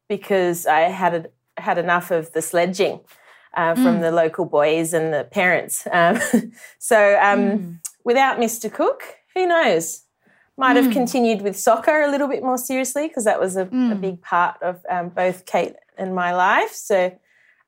because 0.09 0.67
I 0.67 0.81
had 0.81 1.31
had 1.57 1.79
enough 1.79 2.11
of 2.11 2.33
the 2.33 2.43
sledging 2.43 3.01
uh, 3.57 3.75
from 3.75 3.99
mm. 3.99 4.01
the 4.01 4.11
local 4.11 4.45
boys 4.45 4.93
and 4.93 5.13
the 5.13 5.25
parents. 5.25 5.87
Um, 5.91 6.21
so 6.79 7.19
um, 7.21 7.41
mm. 7.41 7.79
without 8.05 8.39
Mr. 8.39 8.73
Cook, 8.73 9.03
who 9.35 9.47
knows? 9.47 10.05
Might 10.61 10.77
have 10.77 10.87
mm. 10.87 10.93
continued 10.93 11.43
with 11.43 11.59
soccer 11.59 12.03
a 12.03 12.11
little 12.11 12.29
bit 12.29 12.43
more 12.43 12.59
seriously 12.59 13.09
because 13.09 13.25
that 13.25 13.41
was 13.41 13.57
a, 13.57 13.63
a, 13.63 13.67
mm. 13.67 14.01
big 14.01 14.21
part 14.21 14.63
of 14.63 14.85
um, 14.91 15.09
both 15.09 15.47
Kate 15.47 15.75
and 15.97 16.15
my 16.15 16.35
life. 16.35 16.73
So 16.73 17.19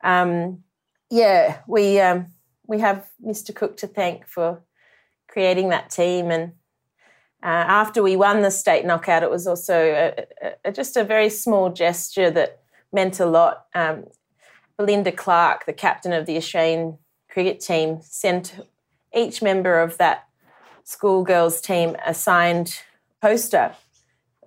um, 0.05 0.63
yeah, 1.11 1.61
we 1.67 1.99
um, 2.01 2.27
we 2.67 2.81
have 2.81 3.09
Mr. 3.25 3.55
Cook 3.55 3.79
to 3.79 3.87
thank 3.87 4.27
for 4.27 4.63
creating 5.27 5.71
that 5.71 5.89
team 5.89 6.31
and 6.31 6.53
uh, 7.43 7.67
after 7.67 8.03
we 8.05 8.15
won 8.15 8.43
the 8.43 8.53
state 8.53 8.85
knockout, 8.85 9.25
it 9.25 9.31
was 9.31 9.49
also 9.49 9.75
a, 9.75 10.59
a, 10.65 10.71
just 10.71 10.97
a 10.97 11.03
very 11.03 11.29
small 11.29 11.71
gesture 11.71 12.31
that 12.31 12.61
meant 12.93 13.19
a 13.19 13.27
lot. 13.27 13.67
Um, 13.75 14.05
Belinda 14.77 15.11
Clark, 15.11 15.67
the 15.67 15.73
captain 15.73 16.13
of 16.13 16.27
the 16.27 16.37
Australian 16.37 16.99
cricket 17.29 17.59
team, 17.59 17.99
sent 18.01 18.61
each 19.13 19.43
member 19.43 19.81
of 19.81 19.99
that 19.99 20.29
schoolgirls 20.85 21.61
team 21.61 21.97
a 22.05 22.15
signed 22.15 22.81
poster 23.21 23.75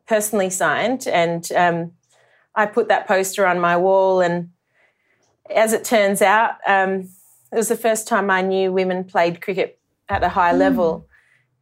personally 0.07 0.49
signed, 0.49 1.07
and 1.07 1.51
um, 1.53 1.91
I 2.53 2.65
put 2.65 2.87
that 2.87 3.07
poster 3.07 3.45
on 3.45 3.59
my 3.59 3.77
wall. 3.77 4.21
And 4.21 4.49
as 5.53 5.73
it 5.73 5.83
turns 5.83 6.21
out, 6.21 6.55
um, 6.67 7.09
it 7.51 7.57
was 7.57 7.69
the 7.69 7.77
first 7.77 8.07
time 8.07 8.29
I 8.29 8.41
knew 8.41 8.71
women 8.71 9.03
played 9.03 9.41
cricket 9.41 9.79
at 10.09 10.23
a 10.23 10.29
high 10.29 10.53
mm. 10.53 10.59
level. 10.59 11.07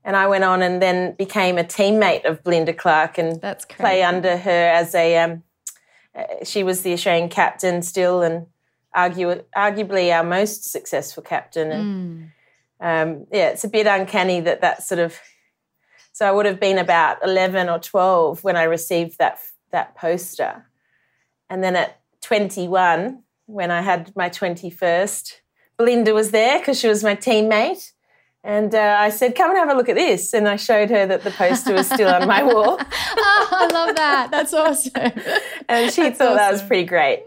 And 0.05 0.17
I 0.17 0.27
went 0.27 0.43
on 0.43 0.61
and 0.61 0.81
then 0.81 1.15
became 1.15 1.57
a 1.57 1.63
teammate 1.63 2.25
of 2.25 2.43
Belinda 2.43 2.73
Clark 2.73 3.17
and 3.17 3.39
That's 3.39 3.63
play 3.63 4.03
under 4.03 4.37
her 4.37 4.67
as 4.67 4.93
a. 4.93 5.17
Um, 5.17 5.43
uh, 6.15 6.25
she 6.43 6.63
was 6.63 6.81
the 6.81 6.93
Australian 6.93 7.29
captain 7.29 7.81
still, 7.81 8.21
and 8.21 8.45
argue, 8.93 9.41
arguably 9.55 10.13
our 10.13 10.23
most 10.23 10.69
successful 10.69 11.23
captain. 11.23 11.71
And 11.71 11.83
mm. 11.85 12.29
Um, 12.83 13.25
yeah, 13.31 13.47
it's 13.47 13.63
a 13.63 13.69
bit 13.69 13.87
uncanny 13.87 14.41
that 14.41 14.61
that 14.61 14.83
sort 14.83 14.99
of. 14.99 15.17
So 16.11 16.27
I 16.27 16.31
would 16.31 16.45
have 16.45 16.59
been 16.59 16.77
about 16.77 17.17
eleven 17.23 17.69
or 17.69 17.79
twelve 17.79 18.43
when 18.43 18.57
I 18.57 18.63
received 18.63 19.17
that 19.19 19.39
that 19.71 19.95
poster, 19.95 20.65
and 21.49 21.63
then 21.63 21.77
at 21.77 22.01
twenty 22.21 22.67
one, 22.67 23.23
when 23.45 23.71
I 23.71 23.81
had 23.81 24.13
my 24.17 24.27
twenty 24.27 24.69
first, 24.69 25.41
Belinda 25.77 26.13
was 26.13 26.31
there 26.31 26.59
because 26.59 26.77
she 26.77 26.89
was 26.89 27.03
my 27.03 27.15
teammate. 27.15 27.91
And 28.43 28.75
uh, 28.75 28.97
I 28.99 29.09
said, 29.09 29.33
"Come 29.33 29.51
and 29.51 29.59
have 29.59 29.69
a 29.69 29.75
look 29.75 29.87
at 29.87 29.95
this." 29.95 30.33
And 30.33 30.49
I 30.49 30.57
showed 30.57 30.89
her 30.89 31.07
that 31.07 31.23
the 31.23 31.31
poster 31.31 31.73
was 31.73 31.89
still 31.89 32.09
on 32.09 32.27
my 32.27 32.43
wall. 32.43 32.77
oh, 32.81 33.47
I 33.51 33.67
love 33.71 33.95
that. 33.95 34.29
That's 34.29 34.53
awesome. 34.53 34.91
and 35.69 35.89
she 35.89 36.01
That's 36.01 36.17
thought 36.17 36.33
awesome. 36.33 36.35
that 36.35 36.51
was 36.51 36.61
pretty 36.61 36.83
great 36.83 37.23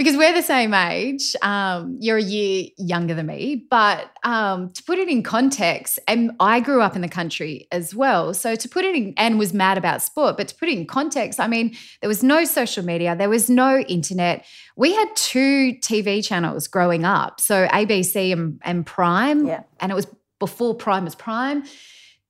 because 0.00 0.16
we're 0.16 0.32
the 0.32 0.40
same 0.40 0.72
age. 0.72 1.36
Um, 1.42 1.98
you're 2.00 2.16
a 2.16 2.22
year 2.22 2.68
younger 2.78 3.12
than 3.12 3.26
me, 3.26 3.66
but 3.68 4.10
um, 4.24 4.70
to 4.70 4.82
put 4.82 4.98
it 4.98 5.10
in 5.10 5.22
context, 5.22 5.98
and 6.08 6.30
I 6.40 6.60
grew 6.60 6.80
up 6.80 6.96
in 6.96 7.02
the 7.02 7.08
country 7.08 7.68
as 7.70 7.94
well. 7.94 8.32
So 8.32 8.56
to 8.56 8.66
put 8.66 8.86
it 8.86 8.96
in, 8.96 9.12
and 9.18 9.38
was 9.38 9.52
mad 9.52 9.76
about 9.76 10.00
sport, 10.00 10.38
but 10.38 10.48
to 10.48 10.54
put 10.54 10.70
it 10.70 10.78
in 10.78 10.86
context, 10.86 11.38
I 11.38 11.48
mean, 11.48 11.76
there 12.00 12.08
was 12.08 12.22
no 12.22 12.46
social 12.46 12.82
media, 12.82 13.14
there 13.14 13.28
was 13.28 13.50
no 13.50 13.80
internet. 13.80 14.46
We 14.74 14.94
had 14.94 15.14
two 15.16 15.74
TV 15.82 16.24
channels 16.24 16.66
growing 16.66 17.04
up, 17.04 17.38
so 17.38 17.66
ABC 17.66 18.32
and, 18.32 18.58
and 18.62 18.86
Prime, 18.86 19.46
yeah. 19.46 19.64
and 19.80 19.92
it 19.92 19.94
was 19.94 20.06
before 20.38 20.74
Prime 20.74 21.04
was 21.04 21.14
Prime 21.14 21.62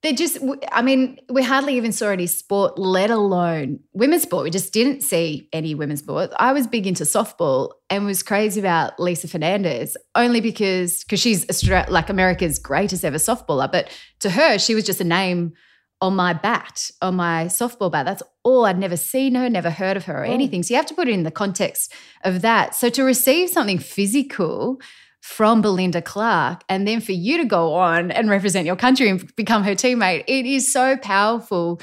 they 0.02 0.12
just 0.12 0.38
i 0.73 0.80
mean 0.83 1.19
we 1.28 1.42
hardly 1.42 1.76
even 1.76 1.92
saw 1.92 2.09
any 2.09 2.26
sport 2.26 2.78
let 2.78 3.11
alone 3.11 3.80
women's 3.92 4.23
sport. 4.23 4.45
We 4.45 4.50
just 4.50 4.73
didn't 4.73 5.02
see 5.02 5.49
any 5.52 5.75
women's 5.75 6.00
sport. 6.00 6.30
I 6.38 6.52
was 6.52 6.66
big 6.66 6.87
into 6.87 7.04
softball 7.04 7.73
and 7.88 8.07
was 8.07 8.23
crazy 8.23 8.61
about 8.61 8.99
lisa 8.99 9.28
fernandez 9.28 9.97
only 10.14 10.40
because 10.40 11.04
because 11.04 11.21
she's 11.21 11.47
like 11.88 12.09
america's 12.09 12.59
greatest 12.59 13.04
ever 13.04 13.19
softballer. 13.19 13.71
But 13.71 13.90
to 14.21 14.30
her 14.30 14.59
she 14.59 14.75
was 14.75 14.85
just 14.85 15.00
a 15.00 15.04
name 15.04 15.52
on 16.00 16.16
my 16.16 16.33
bat 16.33 16.90
on 17.02 17.16
my 17.16 17.45
softball 17.47 17.92
bat. 17.92 18.07
That's 18.07 18.23
all. 18.42 18.64
I'd 18.64 18.78
never 18.78 18.97
seen 18.97 19.35
her 19.35 19.50
never 19.50 19.71
heard 19.71 19.97
of 19.97 20.04
her 20.07 20.23
or 20.23 20.26
oh. 20.26 20.30
anything. 20.30 20.62
So 20.62 20.73
you 20.73 20.76
have 20.76 20.87
to 20.87 20.95
put 20.95 21.09
it 21.09 21.12
in 21.12 21.25
the 21.25 21.30
context 21.30 21.92
of 22.25 22.40
that. 22.40 22.75
So 22.75 22.88
to 22.90 23.04
receive 23.04 23.50
something 23.50 23.78
physical 23.78 24.80
from 25.21 25.62
Belinda 25.62 26.03
Clark, 26.03 26.62
and 26.69 26.89
then 26.89 27.00
for 27.00 27.12
you 27.12 27.37
to 27.39 27.45
go 27.45 27.75
on 27.75 28.11
and 28.11 28.31
represent 28.31 28.67
your 28.67 28.77
country 28.77 29.09
and 29.09 29.35
become 29.37 29.62
her 29.62 29.75
teammate, 29.75 30.25
it 30.27 30.47
is 30.47 30.73
so 30.73 30.97
powerful. 30.97 31.81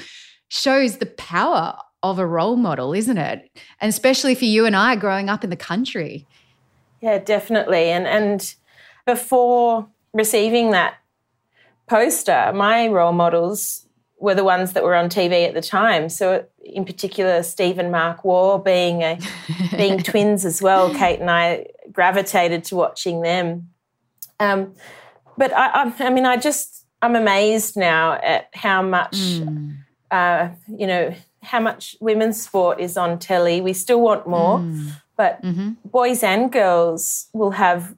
Shows 0.48 0.98
the 0.98 1.06
power 1.06 1.76
of 2.02 2.18
a 2.18 2.26
role 2.26 2.56
model, 2.56 2.94
isn't 2.94 3.18
it? 3.18 3.50
And 3.80 3.88
especially 3.88 4.34
for 4.34 4.44
you 4.44 4.66
and 4.66 4.74
I 4.74 4.96
growing 4.96 5.28
up 5.28 5.44
in 5.44 5.50
the 5.50 5.56
country. 5.56 6.26
Yeah, 7.00 7.18
definitely. 7.18 7.90
And 7.90 8.06
and 8.06 8.54
before 9.06 9.88
receiving 10.12 10.70
that 10.72 10.94
poster, 11.86 12.52
my 12.54 12.88
role 12.88 13.12
models 13.12 13.86
were 14.20 14.34
the 14.34 14.44
ones 14.44 14.72
that 14.72 14.82
were 14.82 14.94
on 14.94 15.08
TV 15.08 15.46
at 15.46 15.54
the 15.54 15.60
time. 15.60 16.08
So, 16.08 16.44
in 16.64 16.84
particular, 16.84 17.42
Steve 17.42 17.78
and 17.78 17.92
Mark 17.92 18.24
Waugh 18.24 18.58
being 18.58 19.02
a, 19.02 19.18
being 19.76 19.98
twins 20.02 20.44
as 20.44 20.60
well. 20.60 20.92
Kate 20.92 21.20
and 21.20 21.30
I 21.30 21.66
gravitated 21.98 22.62
to 22.62 22.76
watching 22.76 23.22
them. 23.22 23.70
Um, 24.38 24.74
but 25.36 25.52
I, 25.52 25.66
I, 25.82 25.92
I, 25.98 26.10
mean, 26.10 26.26
I 26.26 26.36
just 26.36 26.86
I'm 27.02 27.16
amazed 27.16 27.76
now 27.76 28.12
at 28.12 28.50
how 28.54 28.82
much, 28.82 29.16
mm. 29.16 29.78
uh, 30.08 30.50
you 30.68 30.86
know, 30.86 31.12
how 31.42 31.58
much 31.58 31.96
women's 32.00 32.40
sport 32.40 32.78
is 32.78 32.96
on 32.96 33.18
telly. 33.18 33.60
We 33.60 33.72
still 33.72 34.00
want 34.00 34.28
more, 34.28 34.60
mm. 34.60 34.92
but 35.16 35.42
mm-hmm. 35.42 35.70
boys 35.84 36.22
and 36.22 36.52
girls 36.52 37.26
will 37.32 37.50
have 37.50 37.96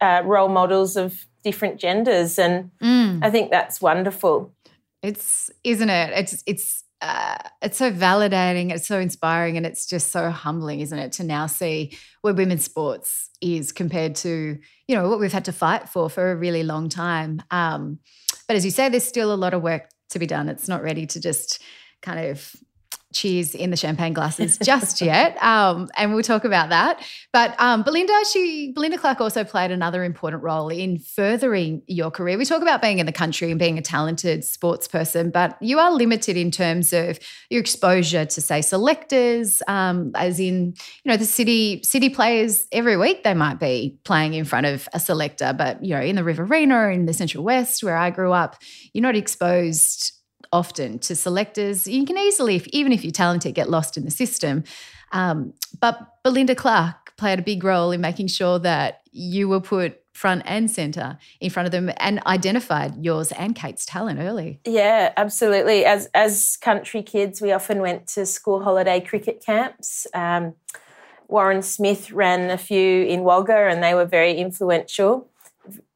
uh, 0.00 0.22
role 0.24 0.48
models 0.48 0.96
of 0.96 1.26
different 1.44 1.78
genders, 1.78 2.38
and 2.38 2.70
mm. 2.82 3.22
I 3.22 3.30
think 3.30 3.50
that's 3.50 3.78
wonderful. 3.82 4.54
It's 5.02 5.50
isn't 5.64 5.90
it? 5.90 6.12
It's 6.14 6.42
it's 6.46 6.84
uh, 7.00 7.36
it's 7.62 7.76
so 7.76 7.92
validating, 7.92 8.72
it's 8.72 8.88
so 8.88 8.98
inspiring, 8.98 9.58
and 9.58 9.66
it's 9.66 9.86
just 9.86 10.10
so 10.10 10.30
humbling, 10.30 10.80
isn't 10.80 10.98
it, 10.98 11.12
to 11.12 11.24
now 11.24 11.46
see 11.46 11.96
where 12.28 12.34
women's 12.34 12.64
sports 12.64 13.30
is 13.40 13.72
compared 13.72 14.14
to 14.14 14.58
you 14.86 14.94
know 14.94 15.08
what 15.08 15.18
we've 15.18 15.32
had 15.32 15.46
to 15.46 15.52
fight 15.52 15.88
for 15.88 16.10
for 16.10 16.30
a 16.30 16.36
really 16.36 16.62
long 16.62 16.90
time. 16.90 17.42
Um, 17.50 18.00
but 18.46 18.56
as 18.56 18.66
you 18.66 18.70
say, 18.70 18.90
there's 18.90 19.04
still 19.04 19.32
a 19.32 19.36
lot 19.36 19.54
of 19.54 19.62
work 19.62 19.88
to 20.10 20.18
be 20.18 20.26
done. 20.26 20.48
It's 20.50 20.68
not 20.68 20.82
ready 20.82 21.06
to 21.06 21.20
just 21.20 21.62
kind 22.02 22.28
of 22.28 22.54
cheers 23.12 23.54
in 23.54 23.70
the 23.70 23.76
champagne 23.76 24.12
glasses 24.12 24.58
just 24.58 25.00
yet. 25.02 25.42
Um, 25.42 25.88
and 25.96 26.12
we'll 26.12 26.22
talk 26.22 26.44
about 26.44 26.68
that. 26.68 27.02
But 27.32 27.54
um, 27.58 27.82
Belinda, 27.82 28.12
she 28.32 28.72
Belinda 28.72 28.98
Clark 28.98 29.20
also 29.20 29.44
played 29.44 29.70
another 29.70 30.04
important 30.04 30.42
role 30.42 30.68
in 30.68 30.98
furthering 30.98 31.82
your 31.86 32.10
career. 32.10 32.36
We 32.36 32.44
talk 32.44 32.62
about 32.62 32.82
being 32.82 32.98
in 32.98 33.06
the 33.06 33.12
country 33.12 33.50
and 33.50 33.58
being 33.58 33.78
a 33.78 33.82
talented 33.82 34.44
sports 34.44 34.88
person, 34.88 35.30
but 35.30 35.56
you 35.60 35.78
are 35.78 35.92
limited 35.92 36.36
in 36.36 36.50
terms 36.50 36.92
of 36.92 37.18
your 37.50 37.60
exposure 37.60 38.24
to 38.26 38.40
say 38.40 38.60
selectors, 38.60 39.62
um, 39.68 40.12
as 40.14 40.38
in, 40.38 40.74
you 41.04 41.10
know, 41.10 41.16
the 41.16 41.24
city 41.24 41.82
city 41.82 42.10
players 42.10 42.66
every 42.72 42.96
week 42.96 43.24
they 43.24 43.34
might 43.34 43.58
be 43.58 43.98
playing 44.04 44.34
in 44.34 44.44
front 44.44 44.66
of 44.66 44.88
a 44.92 45.00
selector, 45.00 45.54
but 45.56 45.82
you 45.82 45.94
know, 45.94 46.00
in 46.00 46.16
the 46.16 46.24
Riverina, 46.24 46.88
in 46.88 47.06
the 47.06 47.14
Central 47.14 47.44
West, 47.44 47.82
where 47.82 47.96
I 47.96 48.10
grew 48.10 48.32
up, 48.32 48.56
you're 48.92 49.02
not 49.02 49.16
exposed 49.16 50.17
often 50.52 50.98
to 51.00 51.14
selectors. 51.14 51.86
You 51.86 52.04
can 52.04 52.18
easily, 52.18 52.56
if, 52.56 52.66
even 52.68 52.92
if 52.92 53.04
you're 53.04 53.12
talented, 53.12 53.54
get 53.54 53.70
lost 53.70 53.96
in 53.96 54.04
the 54.04 54.10
system. 54.10 54.64
Um, 55.12 55.54
but 55.80 56.22
Belinda 56.22 56.54
Clark 56.54 57.16
played 57.16 57.38
a 57.38 57.42
big 57.42 57.64
role 57.64 57.90
in 57.90 58.00
making 58.00 58.28
sure 58.28 58.58
that 58.60 59.00
you 59.10 59.48
were 59.48 59.60
put 59.60 60.00
front 60.12 60.42
and 60.46 60.68
center 60.68 61.16
in 61.40 61.48
front 61.48 61.66
of 61.66 61.72
them 61.72 61.90
and 61.98 62.20
identified 62.26 63.04
yours 63.04 63.30
and 63.32 63.54
Kate's 63.54 63.86
talent 63.86 64.18
early. 64.18 64.60
Yeah, 64.64 65.12
absolutely. 65.16 65.84
As 65.84 66.08
as 66.12 66.56
country 66.56 67.02
kids, 67.02 67.40
we 67.40 67.52
often 67.52 67.80
went 67.80 68.08
to 68.08 68.26
school 68.26 68.62
holiday 68.64 69.00
cricket 69.00 69.42
camps. 69.44 70.06
Um, 70.12 70.54
Warren 71.28 71.62
Smith 71.62 72.10
ran 72.10 72.50
a 72.50 72.58
few 72.58 73.04
in 73.04 73.22
Wagga, 73.22 73.68
and 73.68 73.82
they 73.82 73.94
were 73.94 74.06
very 74.06 74.34
influential. 74.34 75.28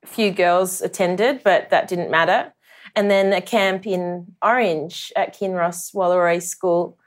Few 0.04 0.30
girls 0.30 0.82
attended, 0.82 1.42
but 1.42 1.71
that 1.71 1.88
didn't 1.88 2.11
matter 2.11 2.52
and 2.95 3.11
then 3.11 3.33
a 3.33 3.41
camp 3.41 3.87
in 3.87 4.35
Orange 4.43 5.13
at 5.17 5.39
Kinross 5.39 5.95
Wallaroi 5.95 6.43
School. 6.43 6.99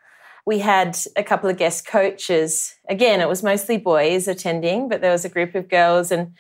We 0.46 0.60
had 0.60 0.98
a 1.16 1.24
couple 1.24 1.50
of 1.50 1.58
guest 1.58 1.88
coaches. 1.88 2.76
Again, 2.88 3.22
it 3.22 3.28
was 3.28 3.44
mostly 3.44 3.78
boys 3.78 4.28
attending, 4.28 4.90
but 4.90 5.02
there 5.02 5.12
was 5.12 5.26
a 5.26 5.30
group 5.30 5.56
of 5.56 5.70
girls, 5.70 6.12
and 6.12 6.34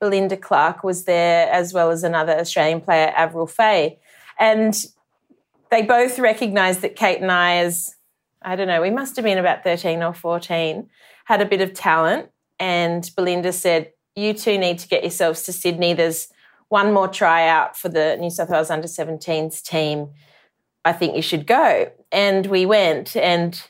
Belinda 0.00 0.36
Clark 0.36 0.84
was 0.84 1.04
there 1.04 1.50
as 1.50 1.72
well 1.72 1.90
as 1.90 2.04
another 2.04 2.38
Australian 2.38 2.80
player, 2.80 3.12
Avril 3.16 3.46
Fahey. 3.46 3.98
And 4.38 4.74
they 5.70 5.82
both 5.82 6.18
recognised 6.18 6.80
that 6.82 6.96
Kate 6.96 7.20
and 7.20 7.32
I, 7.32 7.56
as 7.56 7.96
I 8.42 8.56
don't 8.56 8.68
know, 8.68 8.80
we 8.80 8.90
must 8.90 9.16
have 9.16 9.24
been 9.24 9.38
about 9.38 9.64
13 9.64 10.02
or 10.02 10.14
14, 10.14 10.88
had 11.24 11.40
a 11.40 11.46
bit 11.46 11.60
of 11.60 11.74
talent. 11.74 12.30
And 12.60 13.08
Belinda 13.16 13.52
said, 13.52 13.92
You 14.14 14.34
two 14.34 14.58
need 14.58 14.78
to 14.80 14.88
get 14.88 15.02
yourselves 15.02 15.42
to 15.44 15.52
Sydney. 15.52 15.94
There's 15.94 16.28
one 16.68 16.92
more 16.92 17.08
tryout 17.08 17.76
for 17.76 17.88
the 17.88 18.16
New 18.18 18.30
South 18.30 18.50
Wales 18.50 18.70
under 18.70 18.86
17s 18.86 19.62
team. 19.62 20.10
I 20.84 20.92
think 20.92 21.16
you 21.16 21.22
should 21.22 21.46
go. 21.46 21.90
And 22.12 22.46
we 22.46 22.66
went 22.66 23.16
and 23.16 23.60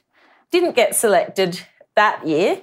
didn't 0.51 0.77
get 0.77 0.95
selected 0.95 1.61
that 1.97 2.27
year, 2.27 2.63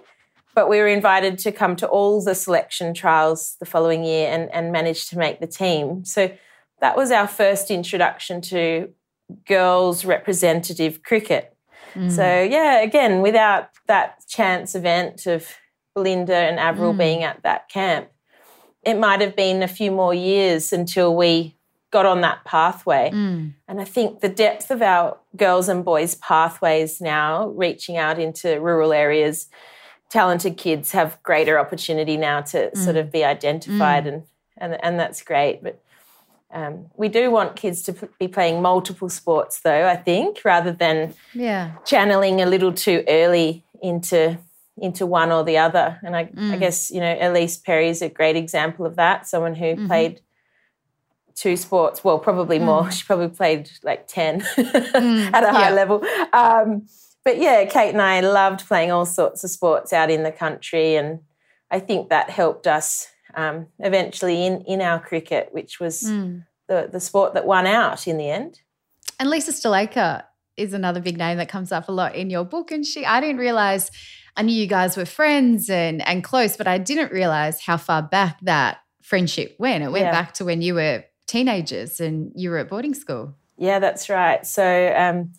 but 0.54 0.70
we 0.70 0.78
were 0.78 0.88
invited 0.88 1.38
to 1.40 1.52
come 1.52 1.76
to 1.78 1.88
all 1.88 2.24
the 2.24 2.36
selection 2.36 2.94
trials 2.94 3.56
the 3.60 3.66
following 3.66 4.04
year 4.04 4.30
and, 4.30 4.50
and 4.54 4.72
managed 4.72 5.10
to 5.10 5.18
make 5.18 5.40
the 5.40 5.48
team. 5.48 6.06
So 6.06 6.32
that 6.82 6.96
was 6.96 7.12
our 7.12 7.28
first 7.28 7.72
introduction 7.72 8.42
to 8.42 8.90
girls 9.48 10.06
representative 10.06 11.04
cricket. 11.04 11.56
Mm. 11.94 12.12
So, 12.12 12.24
yeah, 12.44 12.82
again, 12.82 13.22
without 13.22 13.70
that 13.88 14.24
chance 14.28 14.76
event 14.76 15.26
of 15.26 15.48
Belinda 15.94 16.36
and 16.36 16.60
Avril 16.60 16.94
mm. 16.94 16.98
being 16.98 17.24
at 17.24 17.42
that 17.44 17.70
camp, 17.70 18.10
it 18.86 18.98
might 18.98 19.22
have 19.22 19.36
been 19.36 19.64
a 19.64 19.68
few 19.68 19.92
more 19.92 20.14
years 20.14 20.74
until 20.74 21.16
we 21.16 21.56
got 21.92 22.06
on 22.06 22.22
that 22.22 22.44
pathway. 22.46 23.12
Mm. 23.14 23.54
And 23.68 23.82
I 23.82 23.86
think 23.86 24.20
the 24.20 24.30
depth 24.30 24.72
of 24.72 24.82
our 24.82 25.18
girls 25.36 25.70
and 25.70 25.84
boys 25.84 26.16
pathways 26.16 27.02
now, 27.02 27.48
reaching 27.50 27.98
out 27.98 28.20
into 28.20 28.60
rural 28.60 28.94
areas, 28.94 29.48
talented 30.10 30.58
kids 30.58 30.92
have 30.92 31.18
greater 31.24 31.58
opportunity 31.58 32.18
now 32.18 32.42
to 32.42 32.70
mm. 32.70 32.78
sort 32.78 32.96
of 32.96 33.12
be 33.12 33.24
identified 33.24 34.06
mm. 34.06 34.08
and, 34.08 34.24
and 34.58 34.84
and 34.84 35.00
that's 35.00 35.22
great. 35.24 35.64
But 35.64 35.80
Um, 36.52 36.86
we 36.96 37.10
do 37.10 37.32
want 37.32 37.56
kids 37.56 37.82
to 37.84 37.94
p- 37.94 38.08
be 38.20 38.28
playing 38.28 38.62
multiple 38.62 39.10
sports, 39.10 39.60
though. 39.62 39.90
I 39.96 39.98
think 40.04 40.46
rather 40.46 40.72
than 40.72 41.14
yeah 41.34 41.72
channeling 41.84 42.42
a 42.42 42.46
little 42.46 42.72
too 42.72 43.04
early 43.08 43.64
into 43.82 44.38
into 44.78 45.06
one 45.06 45.32
or 45.32 45.44
the 45.44 45.58
other. 45.58 46.00
And 46.04 46.16
I, 46.16 46.26
Mm. 46.26 46.52
I 46.54 46.58
guess 46.58 46.92
you 46.92 47.00
know 47.00 47.16
Ellyse 47.16 47.64
Perry 47.64 47.90
is 47.90 48.02
a 48.02 48.10
great 48.10 48.36
example 48.36 48.86
of 48.86 48.96
that. 48.98 49.28
Someone 49.28 49.56
who 49.56 49.66
Mm-hmm. 49.66 49.88
played 49.88 50.22
two 51.36 51.58
sports. 51.58 52.04
Well, 52.04 52.20
probably 52.20 52.60
more. 52.60 52.90
She 52.92 53.04
probably 53.06 53.30
played 53.30 53.70
like 53.84 54.08
ten 54.08 54.42
at 54.58 55.44
a 55.44 55.52
high 55.52 55.70
Mm. 55.70 55.70
yeah. 55.70 55.70
level. 55.72 56.04
Um, 56.34 56.88
but 57.24 57.38
yeah, 57.40 57.66
Kate 57.66 57.90
and 57.90 58.02
I 58.02 58.20
loved 58.22 58.68
playing 58.68 58.92
all 58.92 59.06
sorts 59.06 59.44
of 59.44 59.50
sports 59.50 59.92
out 59.94 60.10
in 60.12 60.24
the 60.24 60.32
country, 60.32 60.96
and 60.96 61.20
I 61.72 61.80
think 61.80 62.10
that 62.10 62.30
helped 62.30 62.68
us 62.68 63.08
um, 63.36 63.68
eventually 63.80 64.46
in 64.46 64.62
in 64.62 64.82
our 64.82 65.00
cricket, 65.00 65.50
which 65.52 65.80
was 65.80 66.04
Mm. 66.04 66.46
the 66.68 66.90
the 66.92 67.00
sport 67.00 67.34
that 67.34 67.46
won 67.46 67.66
out 67.68 68.08
in 68.08 68.18
the 68.18 68.30
end. 68.30 68.62
And 69.20 69.30
Lisa 69.30 69.52
Sthalekar 69.52 70.24
is 70.58 70.74
another 70.74 71.00
big 71.02 71.18
name 71.18 71.38
that 71.38 71.50
comes 71.50 71.72
up 71.72 71.90
a 71.90 71.92
lot 71.92 72.16
in 72.16 72.30
your 72.30 72.44
book. 72.46 72.72
And 72.72 72.86
she, 72.86 73.06
I 73.06 73.20
didn't 73.22 73.38
realize, 73.38 73.90
I 74.38 74.42
knew 74.44 74.56
you 74.56 74.68
guys 74.68 74.98
were 74.98 75.06
friends 75.06 75.70
and, 75.70 76.06
and 76.08 76.24
close, 76.24 76.58
but 76.58 76.68
I 76.68 76.78
didn't 76.78 77.12
realize 77.12 77.62
how 77.62 77.78
far 77.78 78.02
back 78.02 78.40
that 78.42 78.80
friendship 79.02 79.56
went. 79.60 79.84
It 79.84 79.92
went 79.92 80.06
Yeah. 80.06 80.12
back 80.12 80.34
to 80.36 80.46
when 80.46 80.62
you 80.62 80.76
were 80.76 81.04
teenagers 81.28 82.00
and 82.00 82.32
you 82.36 82.50
were 82.50 82.58
at 82.58 82.70
boarding 82.70 82.94
school. 82.94 83.34
Yeah, 83.58 83.80
that's 83.80 84.10
right. 84.10 84.46
So, 84.46 84.94
um, 84.96 85.32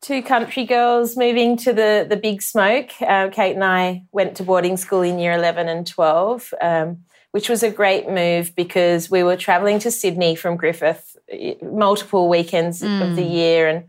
two 0.00 0.22
country 0.22 0.64
girls 0.64 1.16
moving 1.16 1.56
to 1.58 1.72
the 1.72 2.04
the 2.08 2.16
big 2.16 2.42
smoke. 2.42 2.90
Uh, 3.00 3.28
Kate 3.30 3.54
and 3.54 3.64
I 3.64 4.04
went 4.12 4.36
to 4.36 4.42
boarding 4.42 4.76
school 4.76 5.02
in 5.02 5.18
year 5.18 5.32
eleven 5.32 5.68
and 5.68 5.86
twelve, 5.86 6.52
um, 6.60 7.04
which 7.30 7.48
was 7.48 7.62
a 7.62 7.70
great 7.70 8.08
move 8.08 8.54
because 8.56 9.10
we 9.10 9.22
were 9.22 9.36
travelling 9.36 9.78
to 9.80 9.90
Sydney 9.90 10.34
from 10.34 10.56
Griffith 10.56 11.16
eh, 11.30 11.54
multiple 11.62 12.28
weekends 12.28 12.82
of 12.82 13.16
the 13.16 13.22
year, 13.22 13.68
and 13.68 13.84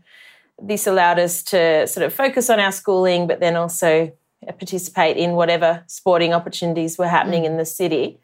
this 0.62 0.86
allowed 0.86 1.18
us 1.18 1.42
to 1.42 1.86
sort 1.86 2.06
of 2.06 2.14
focus 2.14 2.48
on 2.48 2.60
our 2.60 2.72
schooling, 2.72 3.26
but 3.26 3.40
then 3.40 3.56
also 3.56 4.12
participate 4.58 5.16
in 5.16 5.32
whatever 5.32 5.84
sporting 5.86 6.32
opportunities 6.32 6.98
were 6.98 7.08
happening 7.08 7.44
in 7.44 7.56
the 7.56 7.64
city. 7.64 8.20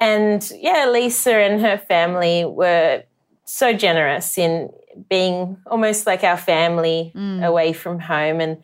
And 0.00 0.50
yeah, 0.56 0.88
Lisa 0.90 1.34
and 1.34 1.60
her 1.60 1.78
family 1.78 2.44
were 2.44 3.04
so 3.44 3.72
generous 3.72 4.36
in 4.36 4.70
being 5.08 5.56
almost 5.66 6.06
like 6.06 6.24
our 6.24 6.36
family 6.36 7.12
away 7.42 7.72
from 7.72 8.00
home 8.00 8.40
and 8.40 8.62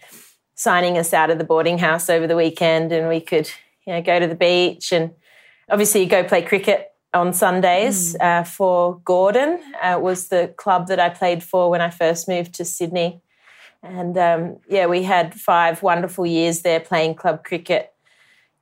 signing 0.54 0.98
us 0.98 1.12
out 1.12 1.30
of 1.30 1.38
the 1.38 1.44
boarding 1.44 1.78
house 1.78 2.10
over 2.10 2.26
the 2.26 2.36
weekend. 2.36 2.92
And 2.92 3.08
we 3.08 3.20
could 3.20 3.50
you 3.86 3.94
know 3.94 4.02
go 4.02 4.18
to 4.18 4.26
the 4.26 4.34
beach 4.34 4.92
and 4.92 5.12
obviously 5.70 6.06
go 6.06 6.24
play 6.24 6.42
cricket 6.42 6.88
on 7.14 7.32
Sundays 7.32 8.16
uh, 8.20 8.42
for 8.42 8.98
Gordon. 9.04 9.60
Uh, 9.82 9.98
was 10.00 10.28
the 10.28 10.54
club 10.56 10.88
that 10.88 10.98
I 10.98 11.10
played 11.10 11.42
for 11.42 11.70
when 11.70 11.80
I 11.80 11.90
first 11.90 12.28
moved 12.28 12.54
to 12.54 12.64
Sydney 12.64 13.22
and 13.82 14.16
um, 14.16 14.58
yeah 14.68 14.86
we 14.86 15.02
had 15.02 15.34
five 15.34 15.82
wonderful 15.82 16.26
years 16.26 16.62
there 16.62 16.80
playing 16.80 17.14
club 17.14 17.44
cricket 17.44 17.92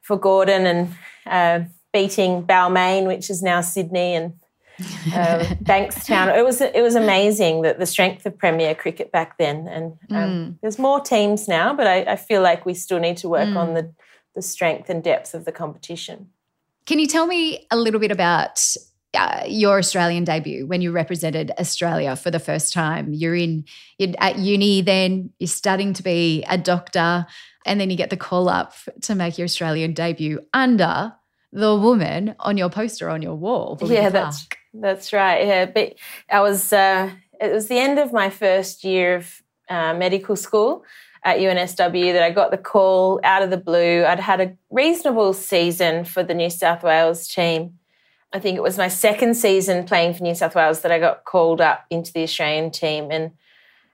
for 0.00 0.18
Gordon 0.18 0.66
and 0.66 0.94
uh, 1.26 1.68
beating 1.92 2.44
Balmain 2.44 3.06
which 3.06 3.30
is 3.30 3.42
now 3.42 3.60
Sydney 3.60 4.14
and 4.14 4.32
uh, 5.14 5.44
Bankstown. 5.62 6.36
It 6.36 6.44
was 6.44 6.60
it 6.60 6.82
was 6.82 6.94
amazing 6.94 7.62
that 7.62 7.78
the 7.78 7.86
strength 7.86 8.26
of 8.26 8.38
Premier 8.38 8.74
cricket 8.74 9.12
back 9.12 9.38
then, 9.38 9.68
and 9.68 9.98
um, 10.10 10.58
there's 10.62 10.78
more 10.78 11.00
teams 11.00 11.48
now, 11.48 11.74
but 11.74 11.86
I, 11.86 12.12
I 12.12 12.16
feel 12.16 12.42
like 12.42 12.64
we 12.64 12.74
still 12.74 12.98
need 12.98 13.18
to 13.18 13.28
work 13.28 13.54
on 13.56 13.74
the 13.74 13.92
the 14.34 14.42
strength 14.42 14.88
and 14.88 15.02
depth 15.02 15.34
of 15.34 15.44
the 15.44 15.52
competition. 15.52 16.30
Can 16.86 16.98
you 16.98 17.06
tell 17.06 17.26
me 17.26 17.66
a 17.70 17.76
little 17.76 18.00
bit 18.00 18.10
about 18.10 18.60
uh, 19.14 19.44
your 19.46 19.78
Australian 19.78 20.24
debut 20.24 20.66
when 20.66 20.80
you 20.80 20.92
represented 20.92 21.52
Australia 21.58 22.16
for 22.16 22.30
the 22.30 22.38
first 22.38 22.72
time? 22.72 23.12
You're 23.12 23.34
in 23.34 23.64
you're 23.98 24.14
at 24.18 24.38
uni, 24.38 24.82
then 24.82 25.30
you're 25.38 25.48
studying 25.48 25.92
to 25.94 26.02
be 26.02 26.44
a 26.48 26.56
doctor, 26.56 27.26
and 27.66 27.80
then 27.80 27.90
you 27.90 27.96
get 27.96 28.10
the 28.10 28.16
call 28.16 28.48
up 28.48 28.74
to 29.02 29.14
make 29.14 29.38
your 29.38 29.46
Australian 29.46 29.94
debut 29.94 30.40
under 30.54 31.12
the 31.52 31.74
woman 31.74 32.34
on 32.40 32.56
your 32.56 32.70
poster 32.70 33.08
on 33.08 33.22
your 33.22 33.34
wall. 33.34 33.78
Yeah, 33.82 34.08
that's 34.08 34.46
Clark. 34.46 34.58
that's 34.74 35.12
right. 35.12 35.46
Yeah, 35.46 35.66
but 35.66 35.94
I 36.30 36.40
was 36.40 36.72
uh, 36.72 37.10
it 37.40 37.52
was 37.52 37.68
the 37.68 37.78
end 37.78 37.98
of 37.98 38.12
my 38.12 38.30
first 38.30 38.84
year 38.84 39.16
of 39.16 39.42
uh, 39.68 39.94
medical 39.94 40.36
school 40.36 40.84
at 41.24 41.38
UNSW 41.38 42.12
that 42.12 42.22
I 42.22 42.30
got 42.30 42.50
the 42.50 42.58
call 42.58 43.20
out 43.24 43.42
of 43.42 43.50
the 43.50 43.56
blue. 43.56 44.04
I'd 44.04 44.20
had 44.20 44.40
a 44.40 44.56
reasonable 44.70 45.32
season 45.32 46.04
for 46.04 46.22
the 46.22 46.34
New 46.34 46.50
South 46.50 46.82
Wales 46.82 47.28
team. 47.28 47.78
I 48.32 48.38
think 48.38 48.56
it 48.56 48.62
was 48.62 48.78
my 48.78 48.88
second 48.88 49.34
season 49.34 49.84
playing 49.84 50.14
for 50.14 50.22
New 50.22 50.34
South 50.34 50.54
Wales 50.54 50.82
that 50.82 50.92
I 50.92 50.98
got 50.98 51.24
called 51.24 51.60
up 51.60 51.84
into 51.90 52.12
the 52.12 52.22
Australian 52.22 52.70
team. 52.70 53.10
And 53.10 53.32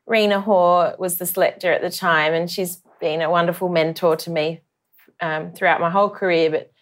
Rena 0.07 0.41
Hoare 0.41 0.95
was 0.99 1.17
the 1.17 1.27
selector 1.27 1.73
at 1.73 1.81
the 1.81 1.91
time, 1.91 2.35
and 2.35 2.51
she's 2.51 2.83
been 3.01 3.23
a 3.23 3.31
wonderful 3.31 3.69
mentor 3.69 4.17
to 4.17 4.31
me 4.31 4.61
um, 5.21 5.53
throughout 5.53 5.81
my 5.81 5.91
whole 5.91 6.11
career. 6.11 6.51
But 6.51 6.73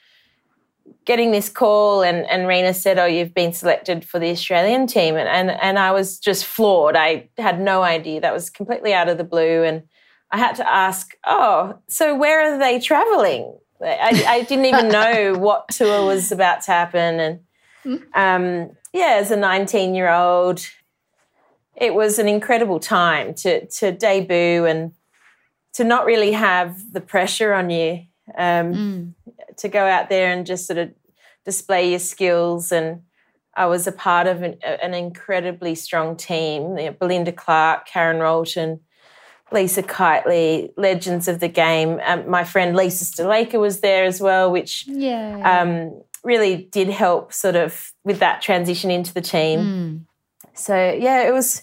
getting 1.05 1.31
this 1.31 1.49
call 1.49 2.03
and, 2.03 2.29
and 2.29 2.47
Rena 2.47 2.75
said, 2.75 2.99
Oh, 2.99 3.07
you've 3.07 3.35
been 3.35 3.53
selected 3.53 4.05
for 4.05 4.19
the 4.19 4.31
Australian 4.31 4.87
team. 4.87 5.17
And, 5.17 5.29
and, 5.29 5.51
and 5.51 5.79
I 5.79 5.93
was 5.93 6.19
just 6.19 6.45
floored. 6.45 6.97
I 6.97 7.29
had 7.39 7.61
no 7.61 7.83
idea. 7.83 8.21
That 8.21 8.33
was 8.33 8.51
completely 8.51 8.93
out 8.93 9.09
of 9.09 9.19
the 9.19 9.25
blue. 9.25 9.63
And 9.63 9.85
I 10.31 10.39
had 10.39 10.57
to 10.57 10.71
ask, 10.71 11.15
Oh, 11.27 11.79
so 11.89 12.15
where 12.15 12.55
are 12.55 12.59
they 12.59 12.81
traveling? 12.81 13.59
I, 13.81 14.25
I 14.27 14.43
didn't 14.43 14.67
even 14.67 14.89
know 15.01 15.35
what 15.39 15.69
tour 15.69 16.07
was 16.07 16.33
about 16.33 16.63
to 16.63 16.71
happen. 16.71 17.21
And 17.85 18.03
um, 18.15 18.77
yeah, 18.93 19.17
as 19.19 19.31
a 19.31 19.37
19 19.37 19.95
year 19.95 20.11
old, 20.11 20.67
it 21.77 21.95
was 21.95 22.19
an 22.19 22.29
incredible 22.29 22.79
time 22.79 23.35
to, 23.35 23.67
to 23.67 23.93
debut 23.93 24.65
and 24.65 24.93
to 25.75 25.85
not 25.85 26.07
really 26.07 26.33
have 26.33 26.93
the 26.93 27.01
pressure 27.01 27.53
on 27.53 27.71
you. 27.71 28.05
Um, 28.39 29.15
to 29.59 29.69
go 29.69 29.85
out 29.87 30.09
there 30.09 30.33
and 30.33 30.47
just 30.47 30.67
sort 30.67 30.79
of 30.79 30.91
display 31.45 31.91
your 31.91 31.99
skills. 31.99 32.73
And 32.73 33.03
I 33.55 33.67
was 33.67 33.87
a 33.87 33.93
part 33.93 34.27
of 34.27 34.43
an, 34.43 34.59
an 34.65 34.95
incredibly 34.95 35.75
strong 35.75 36.17
team. 36.17 36.79
You 36.79 36.87
know, 36.87 36.93
Belinda 36.93 37.33
Clark, 37.33 37.87
Karen 37.87 38.19
Rolton, 38.19 38.81
Lisa 39.55 39.83
Keightley, 39.83 40.71
legends 40.77 41.29
of 41.29 41.41
the 41.41 41.49
game. 41.49 42.01
Um, 42.05 42.29
my 42.29 42.45
friend 42.45 42.77
Lisa 42.77 43.05
Sthalekar 43.07 43.59
was 43.61 43.81
there 43.81 44.05
as 44.05 44.21
well, 44.21 44.51
which 44.51 44.85
Yeah. 44.87 45.61
um, 45.63 46.03
really 46.23 46.57
did 46.73 46.89
help 46.89 47.33
sort 47.33 47.57
of 47.57 47.93
with 48.05 48.19
that 48.19 48.43
transition 48.43 48.91
into 48.91 49.15
the 49.15 49.21
team. 49.23 49.61
Mm. 49.61 50.01
So 50.55 50.75
yeah, 50.99 51.27
it 51.27 51.33
was 51.33 51.63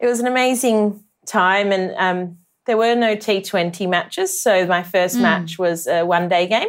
it 0.00 0.06
was 0.06 0.20
an 0.20 0.26
amazing 0.26 1.02
time, 1.26 1.70
and 1.72 1.94
um, 1.96 2.38
there 2.66 2.76
were 2.76 2.94
no 2.94 3.14
T 3.14 3.40
Twenty 3.40 3.86
matches. 3.86 4.42
So 4.42 4.66
my 4.66 4.82
first 4.82 5.16
match 5.18 5.58
was 5.58 5.86
a 5.86 6.04
one 6.04 6.28
day 6.28 6.46
game, 6.46 6.68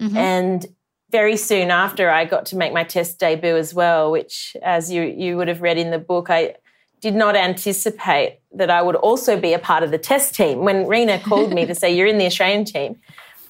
Mhm. 0.00 0.16
and 0.16 0.66
very 1.10 1.36
soon 1.36 1.70
after, 1.72 2.08
I 2.08 2.24
got 2.24 2.46
to 2.46 2.56
make 2.56 2.72
my 2.72 2.84
Test 2.84 3.18
debut 3.18 3.56
as 3.56 3.74
well. 3.74 4.10
Which, 4.12 4.56
as 4.62 4.92
you 4.92 5.02
you 5.02 5.36
would 5.36 5.48
have 5.48 5.60
read 5.62 5.78
in 5.78 5.90
the 5.90 5.98
book, 5.98 6.30
I 6.30 6.54
did 7.00 7.14
not 7.14 7.36
anticipate 7.36 8.40
that 8.52 8.70
I 8.70 8.82
would 8.82 8.96
also 8.96 9.40
be 9.40 9.52
a 9.52 9.58
part 9.58 9.82
of 9.82 9.90
the 9.90 9.98
Test 9.98 10.34
team. 10.34 10.60
When 10.60 10.86
Rena 10.86 11.18
called 11.18 11.52
me 11.52 11.66
to 11.66 11.74
say 11.74 11.94
you're 11.94 12.06
in 12.06 12.18
the 12.18 12.26
Australian 12.26 12.64
team, 12.64 12.96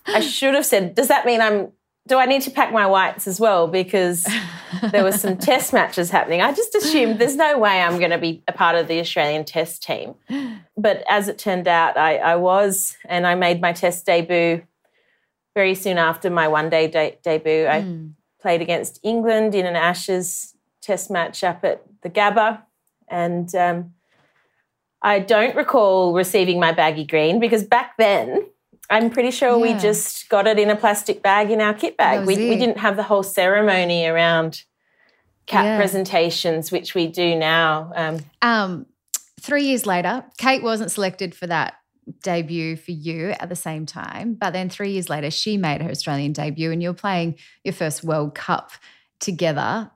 I 0.07 0.21
should 0.21 0.55
have 0.55 0.67
said, 0.67 0.95
"Does 0.95 1.09
that 1.09 1.27
mean 1.27 1.41
I'm?" 1.41 1.73
Do 2.09 2.19
I 2.19 2.27
need 2.27 2.43
to 2.43 2.51
pack 2.51 2.73
my 2.73 2.87
whites 2.87 3.29
as 3.29 3.39
well? 3.39 3.69
Because 3.69 4.27
there 4.91 5.05
were 5.05 5.13
some 5.13 5.37
test 5.37 5.73
matches 5.73 6.11
happening. 6.11 6.41
I 6.41 6.53
just 6.53 6.75
assumed 6.75 7.19
there's 7.19 7.37
no 7.37 7.59
way 7.59 7.83
I'm 7.83 7.99
going 7.99 8.11
to 8.11 8.19
be 8.19 8.43
a 8.49 8.53
part 8.53 8.75
of 8.75 8.89
the 8.89 8.99
Australian 9.01 9.45
test 9.45 9.83
team. 9.83 10.15
But 10.77 11.05
as 11.09 11.29
it 11.29 11.39
turned 11.39 11.69
out, 11.69 11.97
I, 11.97 12.17
I 12.17 12.37
was, 12.37 12.97
and 13.05 13.27
I 13.27 13.35
made 13.35 13.61
my 13.61 13.73
test 13.73 14.07
debut 14.07 14.63
very 15.55 15.75
soon 15.75 15.99
after 15.99 16.31
my 16.31 16.49
one 16.49 16.71
day 16.71 16.89
de- 16.89 17.19
debut. 17.23 17.67
I 17.67 17.83
hmm. 17.83 18.09
played 18.41 18.63
against 18.63 18.99
England 19.03 19.55
in 19.55 19.67
an 19.67 19.77
Ashes 19.77 20.55
test 20.81 21.11
match 21.11 21.45
up 21.45 21.65
at 21.65 21.85
the 22.03 22.11
Gabba. 22.11 22.63
And 23.11 23.53
um, 23.55 23.93
I 25.03 25.19
don't 25.19 25.57
recall 25.57 26.15
receiving 26.15 26.61
my 26.61 26.73
baggy 26.73 27.05
green 27.05 27.41
because 27.41 27.65
back 27.65 27.97
then, 27.99 28.47
I'm 28.89 29.11
pretty 29.11 29.31
sure 29.31 29.59
we 29.59 29.75
just 29.75 30.29
got 30.29 30.47
it 30.47 30.59
in 30.59 30.69
a 30.69 30.77
plastic 30.77 31.23
bag 31.23 31.51
in 31.51 31.61
our 31.61 31.75
kit 31.75 31.97
bag. 31.97 32.27
We, 32.27 32.37
we 32.37 32.57
didn't 32.57 32.79
have 32.79 32.97
the 32.97 33.05
whole 33.05 33.23
ceremony 33.23 34.05
around 34.07 34.65
cap 35.47 35.65
Yeah. 35.65 35.77
presentations, 35.77 36.73
which 36.73 36.95
we 36.95 37.07
do 37.07 37.37
now. 37.37 37.93
Um, 37.95 38.19
Um, 38.43 38.87
three 39.41 39.63
years 39.65 39.87
later, 39.87 40.25
Kate 40.39 40.63
wasn't 40.63 40.91
selected 40.91 41.35
for 41.35 41.47
that 41.47 41.75
debut 42.23 42.77
for 42.77 42.91
you 42.91 43.31
at 43.39 43.49
the 43.49 43.55
same 43.57 43.87
time. 43.87 44.35
But 44.35 44.53
then 44.53 44.69
three 44.69 44.91
years 44.91 45.09
later, 45.09 45.31
she 45.31 45.57
made 45.57 45.83
her 45.83 45.91
Australian 45.91 46.33
debut 46.33 46.73
and 46.73 46.83
you're 46.83 46.93
playing 46.93 47.37
your 47.63 47.75
first 47.75 48.03
World 48.03 48.35
Cup 48.35 48.73
together. 49.21 49.91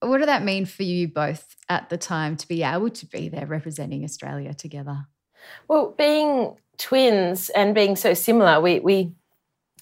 What 0.00 0.18
did 0.18 0.28
that 0.28 0.42
mean 0.42 0.64
for 0.64 0.82
you 0.82 1.08
both 1.08 1.56
at 1.68 1.90
the 1.90 1.98
time 1.98 2.36
to 2.38 2.48
be 2.48 2.62
able 2.62 2.90
to 2.90 3.06
be 3.06 3.28
there 3.28 3.46
representing 3.46 4.02
Australia 4.04 4.54
together? 4.54 5.06
Well, 5.68 5.94
being 5.96 6.56
twins 6.78 7.50
and 7.50 7.74
being 7.74 7.96
so 7.96 8.14
similar, 8.14 8.60
we, 8.60 8.80
we 8.80 9.12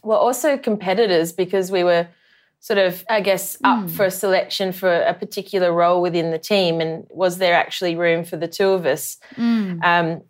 were 0.02 0.16
also 0.16 0.57
competitors 0.57 1.33
because 1.33 1.70
we 1.70 1.85
were 1.85 2.09
sort 2.61 2.78
of, 2.78 3.04
I 3.09 3.20
guess, 3.20 3.57
up 3.62 3.85
mm. 3.85 3.90
for 3.90 4.07
a 4.07 4.11
selection 4.11 4.72
for 4.72 4.92
a 4.92 5.14
particular 5.14 5.72
role 5.72 6.02
within 6.02 6.33
the 6.33 6.38
team, 6.38 6.81
and 6.81 7.07
was 7.11 7.38
there 7.38 7.54
actually 7.54 7.94
room 7.94 8.24
for 8.24 8.37
the 8.37 8.48
two 8.48 8.70
of 8.70 8.85
us? 8.85 9.18
Mm. 9.37 9.85
Um, 9.85 10.22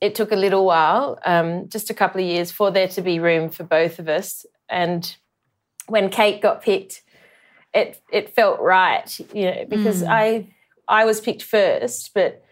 it 0.00 0.14
took 0.14 0.32
a 0.32 0.36
little 0.36 0.64
while, 0.64 1.18
um, 1.26 1.68
just 1.68 1.90
a 1.90 1.94
couple 1.94 2.20
of 2.20 2.26
years, 2.26 2.50
for 2.50 2.70
there 2.70 2.88
to 2.88 3.02
be 3.02 3.18
room 3.18 3.50
for 3.50 3.64
both 3.64 3.98
of 3.98 4.08
us. 4.08 4.46
And 4.68 5.14
when 5.86 6.08
Kate 6.08 6.40
got 6.40 6.62
picked, 6.62 7.02
it 7.74 8.00
it 8.10 8.34
felt 8.34 8.60
right, 8.60 9.18
you 9.34 9.46
know, 9.46 9.64
because 9.68 10.02
mm. 10.02 10.08
I 10.08 10.46
I 10.88 11.04
was 11.04 11.20
picked 11.20 11.42
first, 11.42 12.12
but 12.14 12.44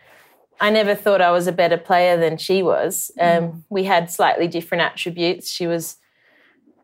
I 0.60 0.70
never 0.70 0.94
thought 0.94 1.20
I 1.20 1.30
was 1.30 1.46
a 1.46 1.52
better 1.52 1.78
player 1.78 2.18
than 2.18 2.36
she 2.36 2.62
was. 2.62 3.10
Um, 3.18 3.28
mm. 3.28 3.62
We 3.70 3.84
had 3.84 4.10
slightly 4.10 4.48
different 4.48 4.82
attributes. 4.82 5.50
She 5.50 5.66
was 5.66 5.96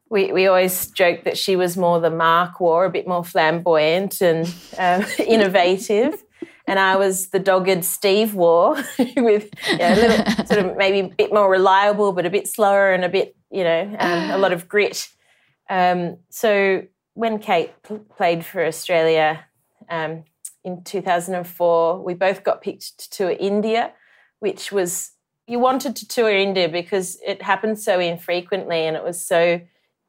we, 0.08 0.32
we 0.32 0.46
always 0.46 0.88
joke 0.88 1.24
that 1.24 1.36
she 1.36 1.56
was 1.56 1.76
more 1.76 2.00
the 2.00 2.10
Mark 2.10 2.60
Waugh, 2.60 2.84
a 2.84 2.90
bit 2.90 3.08
more 3.08 3.24
flamboyant 3.24 4.20
and 4.20 4.46
um, 4.78 5.04
innovative. 5.26 6.22
And 6.68 6.78
I 6.78 6.96
was 6.96 7.28
the 7.28 7.38
dogged 7.38 7.84
Steve 7.84 8.34
Waugh, 8.34 8.82
with 8.98 9.50
you 9.68 9.78
know, 9.78 9.94
a 9.94 9.96
little 9.96 10.46
sort 10.46 10.64
of 10.64 10.76
maybe 10.76 11.00
a 11.00 11.08
bit 11.08 11.32
more 11.32 11.50
reliable, 11.50 12.12
but 12.12 12.26
a 12.26 12.30
bit 12.30 12.48
slower 12.48 12.92
and 12.92 13.04
a 13.04 13.08
bit, 13.08 13.36
you 13.50 13.64
know, 13.64 13.96
um, 13.98 14.30
a 14.30 14.38
lot 14.38 14.52
of 14.52 14.68
grit. 14.68 15.08
Um, 15.68 16.18
so 16.30 16.82
when 17.16 17.38
Kate 17.38 17.72
p- 17.82 17.98
played 18.14 18.44
for 18.44 18.64
Australia 18.64 19.46
um, 19.88 20.24
in 20.62 20.84
2004, 20.84 22.04
we 22.04 22.12
both 22.12 22.44
got 22.44 22.60
picked 22.60 22.98
to 22.98 23.10
tour 23.10 23.36
India, 23.40 23.92
which 24.40 24.70
was, 24.70 25.12
you 25.46 25.58
wanted 25.58 25.96
to 25.96 26.06
tour 26.06 26.28
India 26.28 26.68
because 26.68 27.18
it 27.26 27.40
happened 27.40 27.80
so 27.80 27.98
infrequently 27.98 28.80
and 28.86 28.96
it 28.96 29.02
was 29.02 29.24
so 29.24 29.62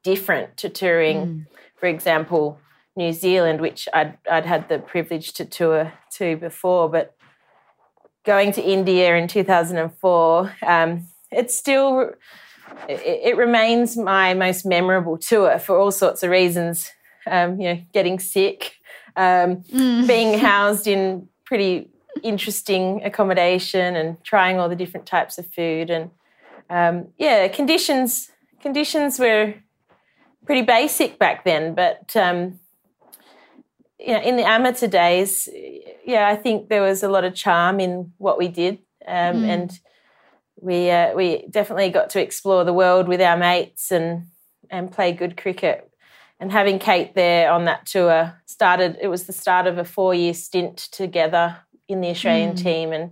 different 0.03 0.57
to 0.57 0.67
touring, 0.67 1.17
mm. 1.17 1.45
for 1.77 1.85
example, 1.85 2.59
New 2.97 3.13
Zealand, 3.13 3.61
which 3.61 3.87
I'd, 3.93 4.17
I'd 4.29 4.45
had 4.45 4.67
the 4.67 4.79
privilege 4.79 5.31
to 5.33 5.45
tour 5.45 5.93
to 6.15 6.35
before. 6.35 6.89
But 6.89 7.15
going 8.25 8.51
to 8.51 8.61
India 8.61 9.15
in 9.15 9.29
2004, 9.29 10.55
um, 10.65 11.07
it's 11.31 11.57
still, 11.57 12.11
it, 12.89 13.01
it, 13.23 13.37
remains 13.37 13.95
my 13.95 14.33
most 14.33 14.65
memorable 14.65 15.17
tour 15.17 15.57
for 15.57 15.79
all 15.79 15.91
sorts 15.91 16.21
of 16.21 16.31
reasons. 16.31 16.91
Um, 17.29 17.59
you 17.59 17.73
know, 17.73 17.81
getting 17.93 18.19
sick, 18.19 18.73
um, 19.15 19.57
mm. 19.71 20.07
being 20.07 20.39
housed 20.49 20.87
in 20.87 21.27
pretty 21.45 21.89
interesting 22.23 23.03
accommodation 23.03 23.95
and 23.95 24.23
trying 24.23 24.59
all 24.59 24.69
the 24.69 24.75
different 24.75 25.05
types 25.05 25.37
of 25.37 25.45
food 25.53 25.91
and 25.91 26.09
um, 26.71 27.07
yeah 27.19 27.47
conditions 27.47 28.31
conditions 28.59 29.19
were 29.19 29.53
pretty 30.47 30.63
basic 30.63 31.19
back 31.19 31.43
then. 31.43 31.75
But 31.75 32.15
um, 32.15 32.59
you 33.99 34.13
know, 34.13 34.21
in 34.21 34.37
the 34.37 34.47
amateur 34.47 34.87
days, 34.87 35.47
yeah, 36.05 36.27
I 36.27 36.35
think 36.35 36.69
there 36.69 36.81
was 36.81 37.03
a 37.03 37.09
lot 37.09 37.23
of 37.23 37.35
charm 37.35 37.79
in 37.79 38.13
what 38.17 38.37
we 38.37 38.47
did, 38.47 38.79
um, 39.07 39.37
mm. 39.37 39.47
and 39.47 39.79
we 40.59 40.89
uh, 40.89 41.13
we 41.13 41.45
definitely 41.49 41.89
got 41.89 42.09
to 42.11 42.21
explore 42.21 42.63
the 42.63 42.73
world 42.73 43.07
with 43.07 43.21
our 43.21 43.37
mates 43.37 43.91
and 43.91 44.27
and 44.69 44.91
play 44.91 45.11
good 45.11 45.37
cricket. 45.37 45.86
And 46.39 46.51
having 46.51 46.77
Kate 46.77 47.15
there 47.15 47.51
on 47.51 47.65
that 47.65 47.87
tour 47.87 48.39
started. 48.45 48.97
It 49.01 49.07
was 49.07 49.25
the 49.25 49.33
start 49.33 49.65
of 49.65 49.77
a 49.77 49.83
four 49.83 50.13
year 50.13 50.33
stint 50.33 50.77
together 50.77 51.57
in 51.87 52.01
the 52.01 52.09
Australian 52.09 52.53
mm. 52.53 52.61
team, 52.61 52.91
and 52.91 53.11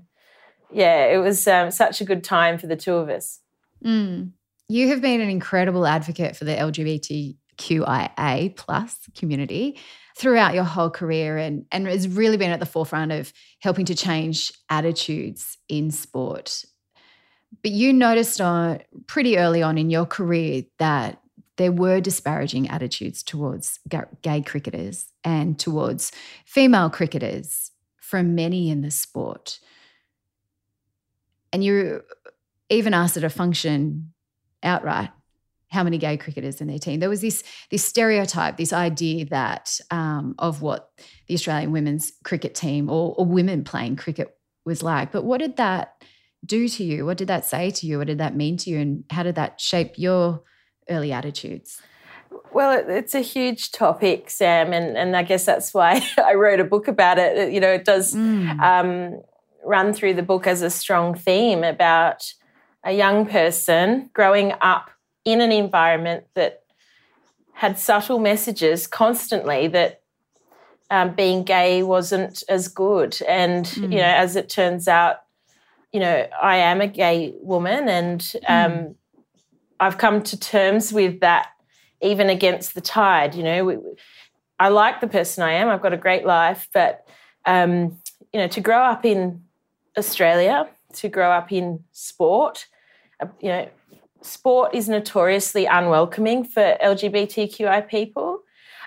yeah, 0.72 1.06
it 1.06 1.18
was 1.18 1.48
um, 1.48 1.72
such 1.72 2.02
a 2.02 2.06
good 2.06 2.24
time 2.24 2.58
for 2.58 2.68
the 2.68 2.76
two 2.76 2.96
of 2.96 3.10
us. 3.10 3.40
Mm. 3.84 4.32
You 4.68 4.90
have 4.90 5.02
been 5.02 5.22
an 5.22 5.30
incredible 5.30 5.86
advocate 5.86 6.36
for 6.36 6.46
the 6.46 6.56
LGBTQIA 6.56 8.56
plus 8.56 8.98
community 9.16 9.80
throughout 10.18 10.54
your 10.54 10.64
whole 10.64 10.90
career 10.90 11.38
and, 11.38 11.66
and 11.72 11.88
has 11.88 12.08
really 12.08 12.38
been 12.38 12.52
at 12.52 12.60
the 12.60 12.66
forefront 12.66 13.12
of 13.12 13.32
helping 13.60 13.86
to 13.86 13.96
change 13.96 14.52
attitudes 14.70 15.58
in 15.70 15.92
sport. 15.92 16.64
But 17.62 17.72
you 17.72 17.94
noticed 17.94 18.42
on 18.42 18.82
pretty 19.08 19.38
early 19.38 19.62
on 19.62 19.78
in 19.78 19.90
your 19.90 20.06
career 20.06 20.64
that 20.80 21.22
there 21.58 21.72
were 21.72 22.02
disparaging 22.02 22.70
attitudes 22.70 23.24
towards 23.24 23.80
gay 24.22 24.42
cricketers 24.42 25.08
and 25.24 25.58
towards 25.58 26.12
female 26.46 26.90
cricketers 26.90 27.72
from 28.00 28.36
many 28.36 28.70
in 28.70 28.82
the 28.82 28.92
sport. 28.92 29.60
And 31.54 31.64
you 31.64 32.04
even 32.70 32.94
asked 32.94 33.18
at 33.18 33.24
a 33.24 33.30
function 33.30 34.14
outright 34.64 35.10
how 35.70 35.84
many 35.84 35.98
gay 35.98 36.18
cricketers 36.18 36.62
in 36.62 36.68
their 36.68 36.80
team. 36.80 37.00
There 37.00 37.10
was 37.10 37.22
this 37.22 37.44
this 37.70 37.84
stereotype, 37.84 38.58
this 38.58 38.74
idea 38.74 39.26
that 39.26 39.80
um, 39.92 40.36
of 40.40 40.62
what 40.62 40.92
the 41.28 41.34
Australian 41.34 41.72
women's 41.72 42.14
cricket 42.24 42.56
team 42.56 42.90
or, 42.90 43.16
or, 43.18 43.26
women 43.26 43.64
playing 43.64 43.96
cricket 43.96 44.38
was 44.64 44.84
like. 44.84 45.12
But 45.12 45.24
what 45.24 45.40
did 45.40 45.58
that 45.58 46.02
do 46.46 46.68
to 46.70 46.84
you? 46.84 47.06
What 47.06 47.18
did 47.18 47.28
that 47.28 47.46
say 47.46 47.72
to 47.72 47.88
you? 47.88 47.98
What 47.98 48.08
did 48.08 48.20
that 48.20 48.36
mean 48.36 48.58
to 48.58 48.70
you? 48.70 48.80
And 48.80 49.04
how 49.10 49.24
did 49.24 49.36
that 49.36 49.60
shape 49.60 49.94
your 49.98 50.44
early 50.90 51.12
attitudes? 51.12 51.82
Well, 52.54 52.84
it's 52.88 53.16
a 53.16 53.22
huge 53.22 53.72
topic, 53.72 54.30
Sam, 54.30 54.74
and, 54.74 54.98
and 54.98 55.16
I 55.16 55.24
guess 55.24 55.46
that's 55.46 55.74
why 55.74 56.06
I 56.18 56.34
wrote 56.34 56.60
a 56.60 56.64
book 56.64 56.88
about 56.88 57.18
it. 57.18 57.52
You 57.52 57.60
know, 57.60 57.72
it 57.72 57.86
does 57.86 58.14
mm. 58.14 58.60
um, 58.62 59.22
run 59.64 59.94
through 59.94 60.14
the 60.14 60.24
book 60.24 60.48
as 60.48 60.62
a 60.62 60.70
strong 60.70 61.16
theme 61.16 61.64
about 61.64 62.34
a 62.84 62.92
young 62.92 63.26
person 63.26 64.10
growing 64.14 64.54
up 64.62 64.90
in 65.26 65.42
an 65.42 65.52
environment 65.52 66.26
that 66.36 66.64
had 67.54 67.80
subtle 67.80 68.20
messages 68.20 68.86
constantly 68.86 69.68
that 69.68 70.02
um, 70.92 71.16
being 71.16 71.44
gay 71.44 71.82
wasn't 71.84 72.44
as 72.48 72.68
good. 72.68 73.18
And, 73.28 73.66
mm. 73.66 73.92
you 73.92 73.98
know, 73.98 74.04
as 74.04 74.36
it 74.36 74.50
turns 74.50 74.88
out, 74.88 75.18
you 75.92 76.00
know, 76.00 76.28
I 76.42 76.58
am 76.58 76.82
a 76.82 76.88
gay 76.88 77.34
woman 77.42 77.88
and 77.88 78.22
um, 78.48 78.72
mm. 78.72 78.96
I've 79.80 79.98
come 79.98 80.24
to 80.24 80.40
terms 80.40 80.94
with 80.94 81.20
that 81.20 81.48
even 82.02 82.30
against 82.30 82.76
the 82.76 82.82
tide. 82.82 83.36
You 83.36 83.44
know, 83.44 83.66
we, 83.66 83.78
I 84.60 84.70
like 84.70 85.02
the 85.02 85.08
person 85.08 85.44
I 85.44 85.54
am, 85.54 85.68
I've 85.70 85.82
got 85.82 85.94
a 85.94 85.98
great 85.98 86.26
life, 86.26 86.70
but, 86.74 87.06
um, 87.46 88.00
you 88.32 88.40
know, 88.40 88.48
to 88.48 88.62
grow 88.62 88.80
up 88.80 89.06
in 89.06 89.44
Australia, 89.98 90.68
to 90.94 91.10
grow 91.10 91.32
up 91.32 91.52
in 91.52 91.84
sport, 91.92 92.68
uh, 93.20 93.28
you 93.40 93.50
know, 93.50 93.70
sport 94.22 94.74
is 94.74 94.90
notoriously 94.90 95.66
unwelcoming 95.66 96.44
for 96.44 96.78
LGBTQI 96.84 97.88
people. 97.88 98.42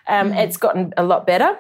Um, 0.07 0.33
mm. 0.33 0.43
It's 0.43 0.57
gotten 0.57 0.95
a 0.97 1.03
lot 1.03 1.27
better, 1.27 1.59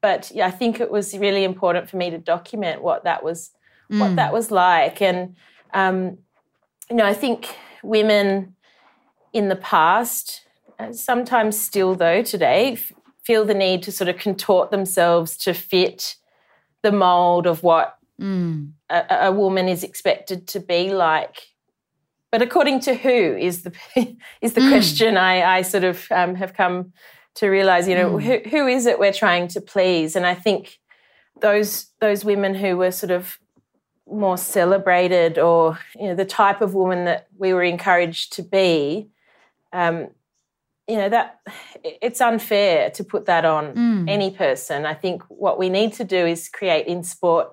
but 0.00 0.30
yeah, 0.34 0.46
I 0.46 0.50
think 0.50 0.80
it 0.80 0.90
was 0.90 1.16
really 1.16 1.44
important 1.44 1.88
for 1.88 1.96
me 1.96 2.10
to 2.10 2.18
document 2.18 2.82
what 2.82 3.04
that 3.04 3.22
was, 3.22 3.50
mm. 3.90 3.98
what 4.00 4.16
that 4.16 4.32
was 4.32 4.50
like, 4.50 5.00
and 5.00 5.36
um, 5.74 6.18
you 6.90 6.96
know, 6.96 7.04
I 7.04 7.14
think 7.14 7.54
women 7.82 8.54
in 9.32 9.48
the 9.48 9.56
past, 9.56 10.46
uh, 10.78 10.92
sometimes 10.92 11.58
still 11.58 11.94
though 11.94 12.22
today, 12.22 12.72
f- 12.72 12.92
feel 13.22 13.44
the 13.44 13.54
need 13.54 13.82
to 13.82 13.92
sort 13.92 14.08
of 14.08 14.18
contort 14.18 14.70
themselves 14.70 15.36
to 15.36 15.52
fit 15.52 16.16
the 16.82 16.92
mold 16.92 17.46
of 17.46 17.62
what 17.62 17.98
mm. 18.20 18.70
a, 18.88 19.04
a 19.10 19.32
woman 19.32 19.68
is 19.68 19.82
expected 19.82 20.46
to 20.46 20.60
be 20.60 20.92
like 20.92 21.48
but 22.30 22.42
according 22.42 22.80
to 22.80 22.94
who 22.94 23.36
is 23.36 23.62
the 23.62 23.72
is 24.40 24.52
the 24.52 24.60
mm. 24.60 24.68
question 24.68 25.16
I, 25.16 25.58
I 25.58 25.62
sort 25.62 25.84
of 25.84 26.06
um, 26.10 26.34
have 26.34 26.54
come 26.54 26.92
to 27.36 27.48
realize. 27.48 27.88
You 27.88 27.94
know, 27.94 28.12
mm. 28.12 28.22
who, 28.22 28.50
who 28.50 28.66
is 28.66 28.86
it 28.86 28.98
we're 28.98 29.12
trying 29.12 29.48
to 29.48 29.60
please? 29.60 30.14
And 30.14 30.26
I 30.26 30.34
think 30.34 30.78
those 31.40 31.86
those 32.00 32.24
women 32.24 32.54
who 32.54 32.76
were 32.76 32.90
sort 32.90 33.10
of 33.10 33.38
more 34.06 34.38
celebrated, 34.38 35.38
or 35.38 35.78
you 35.96 36.08
know, 36.08 36.14
the 36.14 36.24
type 36.24 36.60
of 36.60 36.74
woman 36.74 37.04
that 37.06 37.28
we 37.36 37.52
were 37.52 37.62
encouraged 37.62 38.32
to 38.34 38.42
be. 38.42 39.08
Um, 39.72 40.08
you 40.88 40.96
know 40.96 41.10
that 41.10 41.40
it's 41.84 42.20
unfair 42.20 42.90
to 42.90 43.04
put 43.04 43.26
that 43.26 43.44
on 43.44 43.74
mm. 43.74 44.08
any 44.08 44.30
person. 44.30 44.86
I 44.86 44.94
think 44.94 45.22
what 45.28 45.58
we 45.58 45.68
need 45.68 45.92
to 45.94 46.04
do 46.04 46.26
is 46.26 46.48
create 46.48 46.86
in 46.86 47.02
sport 47.02 47.52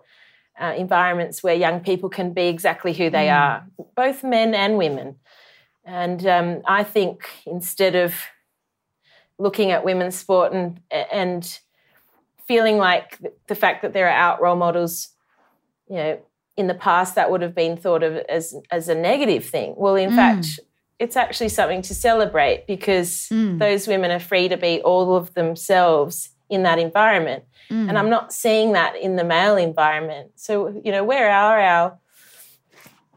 uh, 0.59 0.73
environments 0.77 1.43
where 1.43 1.53
young 1.53 1.81
people 1.81 2.09
can 2.09 2.33
be 2.33 2.47
exactly 2.47 2.93
who 2.93 3.09
they 3.09 3.27
mm. 3.27 3.37
are, 3.37 3.67
both 3.95 4.23
men 4.23 4.53
and 4.53 4.77
women. 4.77 5.17
And 5.83 6.25
um, 6.25 6.61
I 6.65 6.83
think 6.83 7.27
instead 7.45 7.95
of 7.95 8.15
looking 9.37 9.71
at 9.71 9.83
women's 9.83 10.15
sport 10.15 10.53
and 10.53 10.79
and 10.89 11.59
feeling 12.47 12.77
like 12.77 13.19
the 13.47 13.55
fact 13.55 13.81
that 13.81 13.91
there 13.91 14.07
are 14.07 14.17
out 14.17 14.41
role 14.41 14.55
models, 14.55 15.09
you 15.89 15.95
know, 15.95 16.19
in 16.55 16.67
the 16.67 16.73
past 16.73 17.15
that 17.15 17.29
would 17.29 17.41
have 17.41 17.55
been 17.55 17.75
thought 17.75 18.01
of 18.01 18.15
as 18.29 18.55
as 18.71 18.87
a 18.87 18.95
negative 18.95 19.45
thing. 19.45 19.73
Well, 19.77 19.95
in 19.95 20.11
mm. 20.11 20.15
fact, 20.15 20.59
it's 20.99 21.15
actually 21.15 21.49
something 21.49 21.81
to 21.83 21.93
celebrate 21.93 22.67
because 22.67 23.27
mm. 23.31 23.59
those 23.59 23.87
women 23.87 24.11
are 24.11 24.19
free 24.19 24.47
to 24.47 24.57
be 24.57 24.81
all 24.81 25.15
of 25.15 25.33
themselves 25.33 26.29
in 26.49 26.63
that 26.63 26.79
environment. 26.79 27.43
Mm. 27.69 27.89
And 27.89 27.97
I'm 27.97 28.09
not 28.09 28.31
seeing 28.31 28.73
that 28.73 28.95
in 28.95 29.15
the 29.15 29.23
male 29.23 29.57
environment. 29.57 30.31
So, 30.35 30.81
you 30.83 30.91
know, 30.91 31.03
where 31.03 31.29
are 31.29 31.59
our 31.59 31.97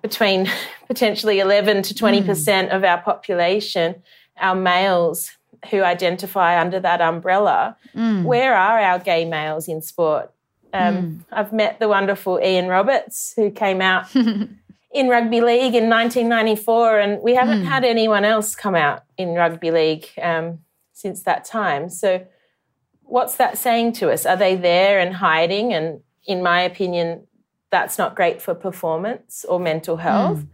between 0.02 0.50
potentially 0.88 1.38
11 1.40 1.82
to 1.82 1.94
20% 1.94 2.24
mm. 2.24 2.74
of 2.74 2.84
our 2.84 3.00
population, 3.00 4.02
our 4.38 4.54
males, 4.54 5.32
who 5.70 5.82
identify 5.82 6.60
under 6.60 6.78
that 6.80 7.00
umbrella. 7.00 7.76
Mm. 7.94 8.24
Where 8.24 8.54
are 8.54 8.78
our 8.78 8.98
gay 8.98 9.24
males 9.24 9.68
in 9.68 9.82
sport? 9.82 10.32
Um, 10.72 11.24
I've 11.32 11.52
met 11.52 11.80
the 11.80 11.88
wonderful 11.88 12.38
Ian 12.42 12.68
Roberts, 12.68 13.32
who 13.36 13.50
came 13.50 13.80
out 13.80 14.06
in 14.92 15.08
rugby 15.08 15.40
league 15.40 15.74
in 15.74 15.88
1994, 15.90 16.98
and 16.98 17.22
we 17.22 17.34
haven't 17.34 17.64
had 17.64 17.84
anyone 17.84 18.24
else 18.24 18.54
come 18.54 18.74
out 18.74 19.02
in 19.16 19.34
rugby 19.34 19.70
league 19.70 20.06
um, 20.22 20.60
since 20.92 21.22
that 21.24 21.44
time. 21.44 21.90
So, 21.90 22.26
what's 23.02 23.36
that 23.36 23.58
saying 23.58 23.92
to 23.94 24.10
us? 24.10 24.24
Are 24.26 24.36
they 24.36 24.56
there 24.56 24.98
and 24.98 25.14
hiding? 25.14 25.72
And 25.74 26.00
in 26.26 26.42
my 26.42 26.62
opinion, 26.62 27.26
that's 27.70 27.98
not 27.98 28.16
great 28.16 28.40
for 28.40 28.54
performance 28.54 29.44
or 29.48 29.60
mental 29.60 29.98
health. 29.98 30.44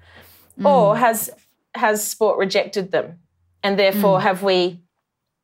Or 0.67 0.97
has 0.97 1.31
has 1.75 2.07
sport 2.07 2.39
rejected 2.39 2.93
them, 2.93 3.19
and 3.63 3.79
therefore 3.79 4.21
have 4.21 4.43
we 4.43 4.81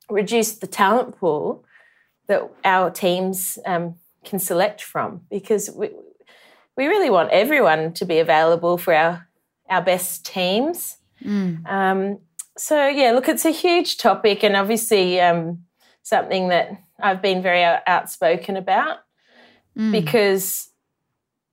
reduced 0.09 0.61
the 0.61 0.67
talent 0.69 1.19
pool 1.19 1.65
that 2.29 2.49
our 2.65 2.91
teams 2.91 3.59
um, 3.67 3.97
can 4.25 4.39
select 4.39 4.83
from? 4.83 5.23
Because 5.31 5.71
we 5.71 5.91
we 6.81 6.87
really 6.87 7.11
want 7.11 7.31
everyone 7.31 7.93
to 7.93 8.07
be 8.07 8.19
available 8.21 8.79
for 8.79 8.95
our 8.95 9.29
our 9.69 9.83
best 9.83 10.25
teams. 10.25 10.97
Um, 11.67 12.19
so 12.57 12.89
yeah, 12.89 13.13
look, 13.13 13.29
it's 13.29 13.45
a 13.45 13.51
huge 13.51 13.99
topic, 13.99 14.43
and 14.43 14.57
obviously 14.57 15.21
um, 15.21 15.65
something 16.03 16.49
that 16.49 16.71
I've 16.99 17.21
been 17.23 17.43
very 17.43 17.63
outspoken 17.87 18.57
about 18.57 18.99
because 19.93 20.71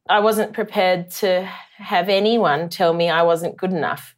I 0.10 0.20
wasn't 0.22 0.54
prepared 0.54 1.12
to 1.22 1.30
have 1.76 2.08
anyone 2.10 2.70
tell 2.70 2.94
me 2.94 3.10
I 3.10 3.24
wasn't 3.24 3.58
good 3.58 3.74
enough. 3.74 4.16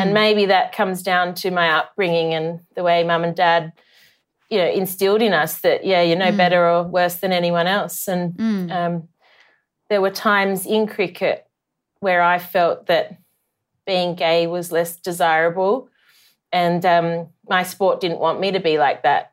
And 0.00 0.14
maybe 0.14 0.46
that 0.46 0.72
comes 0.72 1.02
down 1.02 1.34
to 1.36 1.50
my 1.50 1.68
upbringing 1.70 2.34
and 2.34 2.60
the 2.76 2.82
way 2.82 3.02
mum 3.04 3.24
and 3.24 3.34
dad, 3.36 3.72
you 4.50 4.58
know, 4.58 4.70
instilled 4.70 5.22
in 5.22 5.32
us 5.32 5.60
that, 5.60 5.84
yeah, 5.84 6.02
you're 6.02 6.18
no 6.18 6.30
better 6.36 6.68
or 6.68 6.84
worse 6.84 7.16
than 7.16 7.32
anyone 7.32 7.66
else. 7.66 8.08
And 8.08 8.34
um, 8.70 9.08
there 9.88 10.00
were 10.00 10.10
times 10.10 10.66
in 10.66 10.86
cricket 10.86 11.46
where 12.00 12.22
I 12.22 12.38
felt 12.38 12.86
that 12.86 13.18
being 13.86 14.14
gay 14.14 14.46
was 14.46 14.72
less 14.72 14.96
desirable. 14.96 15.88
And 16.52 16.84
um, 16.86 17.28
my 17.48 17.62
sport 17.62 18.00
didn't 18.00 18.20
want 18.20 18.40
me 18.40 18.52
to 18.52 18.60
be 18.60 18.78
like 18.78 19.02
that. 19.02 19.32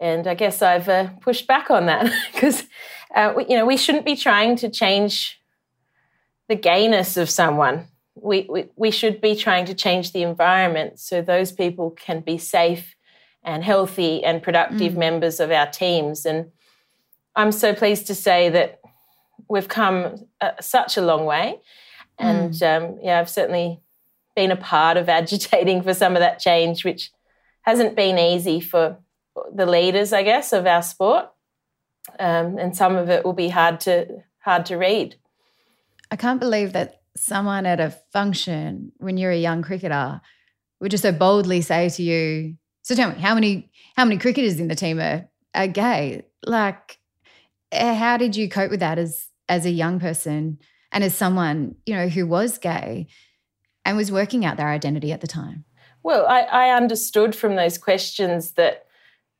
And 0.00 0.26
I 0.26 0.34
guess 0.34 0.62
I've 0.62 0.88
uh, 0.88 1.10
pushed 1.20 1.46
back 1.46 1.70
on 1.70 1.86
that 1.86 2.12
because, 2.32 2.64
uh, 3.14 3.34
you 3.48 3.56
know, 3.56 3.66
we 3.66 3.76
shouldn't 3.76 4.04
be 4.04 4.16
trying 4.16 4.56
to 4.56 4.68
change 4.68 5.40
the 6.48 6.56
gayness 6.56 7.16
of 7.16 7.30
someone. 7.30 7.86
We, 8.14 8.46
we, 8.50 8.68
we 8.76 8.90
should 8.90 9.20
be 9.20 9.36
trying 9.36 9.64
to 9.66 9.74
change 9.74 10.12
the 10.12 10.22
environment 10.22 10.98
so 10.98 11.22
those 11.22 11.52
people 11.52 11.90
can 11.90 12.20
be 12.20 12.36
safe 12.36 12.94
and 13.44 13.64
healthy 13.64 14.22
and 14.22 14.42
productive 14.42 14.96
members 14.96 15.40
of 15.40 15.50
our 15.50 15.66
teams. 15.66 16.26
And 16.26 16.50
I'm 17.34 17.52
so 17.52 17.74
pleased 17.74 18.06
to 18.08 18.14
say 18.14 18.48
that 18.50 18.80
we've 19.52 19.68
come 19.68 20.26
uh, 20.40 20.52
such 20.60 20.96
a 20.96 21.02
long 21.02 21.26
way. 21.26 21.60
And 22.18 22.60
um, 22.62 22.98
yeah, 23.02 23.20
I've 23.20 23.28
certainly 23.28 23.82
been 24.34 24.50
a 24.50 24.56
part 24.56 24.96
of 24.96 25.08
agitating 25.20 25.82
for 25.82 25.92
some 25.92 26.16
of 26.16 26.20
that 26.20 26.38
change, 26.38 26.84
which 26.84 27.10
hasn't 27.60 27.94
been 27.94 28.18
easy 28.18 28.60
for 28.60 28.96
the 29.54 29.66
leaders, 29.66 30.12
I 30.12 30.22
guess, 30.22 30.54
of 30.54 30.66
our 30.66 30.82
sport. 30.82 31.26
Um, 32.18 32.58
and 32.58 32.74
some 32.74 32.96
of 32.96 33.10
it 33.10 33.24
will 33.24 33.34
be 33.34 33.48
hard 33.48 33.78
to 33.80 34.22
hard 34.40 34.66
to 34.66 34.76
read. 34.76 35.16
I 36.10 36.16
can't 36.16 36.40
believe 36.40 36.72
that 36.72 37.02
someone 37.16 37.66
at 37.66 37.78
a 37.78 37.90
function 38.12 38.90
when 38.96 39.16
you're 39.18 39.30
a 39.30 39.38
young 39.38 39.62
cricketer 39.62 40.20
would 40.80 40.90
just 40.90 41.02
so 41.02 41.12
boldly 41.12 41.60
say 41.60 41.90
to 41.90 42.02
you, 42.02 42.56
"So 42.82 42.94
tell 42.94 43.10
me, 43.10 43.20
how 43.20 43.34
many 43.34 43.70
how 43.96 44.04
many 44.04 44.18
cricketers 44.18 44.58
in 44.58 44.68
the 44.68 44.74
team 44.74 44.98
are, 44.98 45.28
are 45.54 45.68
gay?" 45.68 46.22
Like, 46.44 46.98
eh, 47.70 47.94
how 47.94 48.16
did 48.16 48.34
you 48.34 48.48
cope 48.48 48.70
with 48.70 48.80
that 48.80 48.98
as 48.98 49.28
as 49.48 49.66
a 49.66 49.70
young 49.70 50.00
person 50.00 50.58
and 50.90 51.04
as 51.04 51.14
someone 51.14 51.76
you 51.86 51.94
know 51.94 52.08
who 52.08 52.26
was 52.26 52.58
gay 52.58 53.06
and 53.84 53.96
was 53.96 54.12
working 54.12 54.44
out 54.44 54.56
their 54.56 54.68
identity 54.68 55.12
at 55.12 55.20
the 55.20 55.26
time? 55.26 55.64
Well, 56.02 56.26
I, 56.26 56.40
I 56.40 56.76
understood 56.76 57.34
from 57.34 57.56
those 57.56 57.78
questions 57.78 58.52
that 58.52 58.86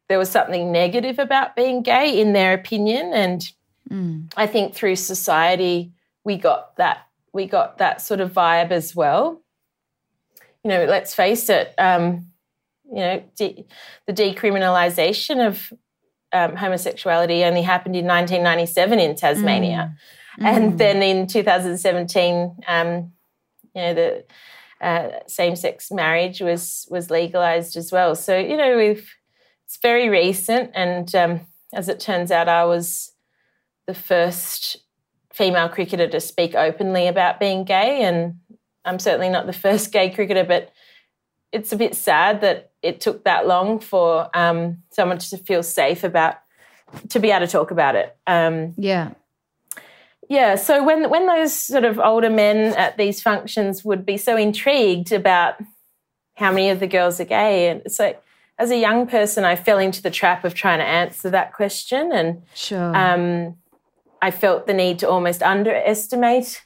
there 0.08 0.18
was 0.18 0.30
something 0.30 0.70
negative 0.70 1.18
about 1.18 1.56
being 1.56 1.82
gay 1.82 2.20
in 2.20 2.32
their 2.32 2.54
opinion, 2.54 3.12
and 3.12 3.50
Mm. 3.90 4.32
I 4.36 4.46
think 4.46 4.74
through 4.74 4.96
society 4.96 5.92
we 6.24 6.36
got 6.36 6.76
that 6.76 7.08
we 7.32 7.46
got 7.46 7.78
that 7.78 8.00
sort 8.00 8.20
of 8.20 8.32
vibe 8.32 8.70
as 8.70 8.94
well. 8.94 9.42
You 10.62 10.68
know, 10.70 10.84
let's 10.84 11.14
face 11.14 11.48
it. 11.50 11.74
Um, 11.78 12.26
you 12.86 13.00
know, 13.00 13.22
de- 13.36 13.66
the 14.06 14.12
decriminalisation 14.12 15.44
of 15.46 15.72
um, 16.32 16.56
homosexuality 16.56 17.44
only 17.44 17.62
happened 17.62 17.96
in 17.96 18.06
1997 18.06 18.98
in 18.98 19.14
Tasmania, 19.16 19.94
and 20.38 20.78
then 20.78 21.02
in 21.02 21.26
2017, 21.26 22.56
um, 22.66 23.12
you 23.74 23.82
know, 23.82 23.94
the 23.94 24.24
uh, 24.80 25.08
same-sex 25.26 25.90
marriage 25.90 26.40
was 26.40 26.86
was 26.90 27.10
legalised 27.10 27.76
as 27.76 27.92
well. 27.92 28.14
So 28.14 28.38
you 28.38 28.56
know, 28.56 28.76
we've 28.76 29.08
it's 29.66 29.78
very 29.80 30.08
recent, 30.08 30.70
and 30.74 31.14
um, 31.14 31.40
as 31.72 31.88
it 31.88 32.00
turns 32.00 32.30
out, 32.30 32.48
I 32.48 32.64
was 32.64 33.12
the 33.86 33.94
first 33.94 34.78
female 35.32 35.68
cricketer 35.68 36.08
to 36.08 36.20
speak 36.20 36.54
openly 36.54 37.06
about 37.06 37.40
being 37.40 37.64
gay, 37.64 38.02
and 38.02 38.36
I'm 38.84 38.98
certainly 38.98 39.28
not 39.28 39.46
the 39.46 39.52
first 39.66 39.92
gay 39.92 40.10
cricketer, 40.10 40.44
but 40.44 40.72
it's 41.52 41.72
a 41.72 41.76
bit 41.76 41.94
sad 41.94 42.40
that 42.40 42.70
it 42.82 43.00
took 43.00 43.24
that 43.24 43.46
long 43.46 43.78
for 43.78 44.28
um, 44.34 44.78
someone 44.90 45.18
to 45.18 45.36
feel 45.36 45.62
safe 45.62 46.02
about 46.02 46.36
to 47.10 47.20
be 47.20 47.30
able 47.30 47.46
to 47.46 47.52
talk 47.52 47.70
about 47.70 47.94
it. 47.94 48.16
Um, 48.26 48.74
Yeah. 48.76 49.10
yeah, 50.28 50.56
so 50.56 50.82
when 50.82 51.10
when 51.10 51.26
those 51.26 51.52
sort 51.52 51.84
of 51.84 51.98
older 51.98 52.30
men 52.30 52.74
at 52.76 52.96
these 52.96 53.22
functions 53.22 53.84
would 53.84 54.04
be 54.04 54.16
so 54.16 54.36
intrigued 54.36 55.12
about 55.12 55.54
how 56.34 56.50
many 56.50 56.70
of 56.70 56.80
the 56.80 56.86
girls 56.86 57.20
are 57.20 57.24
gay, 57.24 57.68
and 57.68 57.92
so 57.92 58.16
as 58.58 58.70
a 58.70 58.78
young 58.78 59.06
person, 59.06 59.44
I 59.44 59.56
fell 59.56 59.78
into 59.78 60.02
the 60.02 60.10
trap 60.10 60.44
of 60.44 60.54
trying 60.54 60.78
to 60.78 60.84
answer 60.84 61.30
that 61.30 61.52
question, 61.52 62.12
and 62.12 62.42
Sure. 62.54 62.96
um, 62.96 63.56
I 64.20 64.30
felt 64.30 64.66
the 64.66 64.74
need 64.74 64.98
to 65.00 65.08
almost 65.08 65.42
underestimate. 65.42 66.62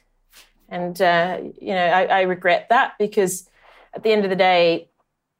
And, 0.69 1.01
uh, 1.01 1.39
you 1.61 1.73
know, 1.73 1.85
I, 1.85 2.03
I 2.05 2.21
regret 2.23 2.67
that 2.69 2.93
because 2.99 3.49
at 3.97 4.03
the 4.03 4.11
end 4.11 4.23
of 4.23 4.29
the 4.29 4.35
day, 4.37 4.89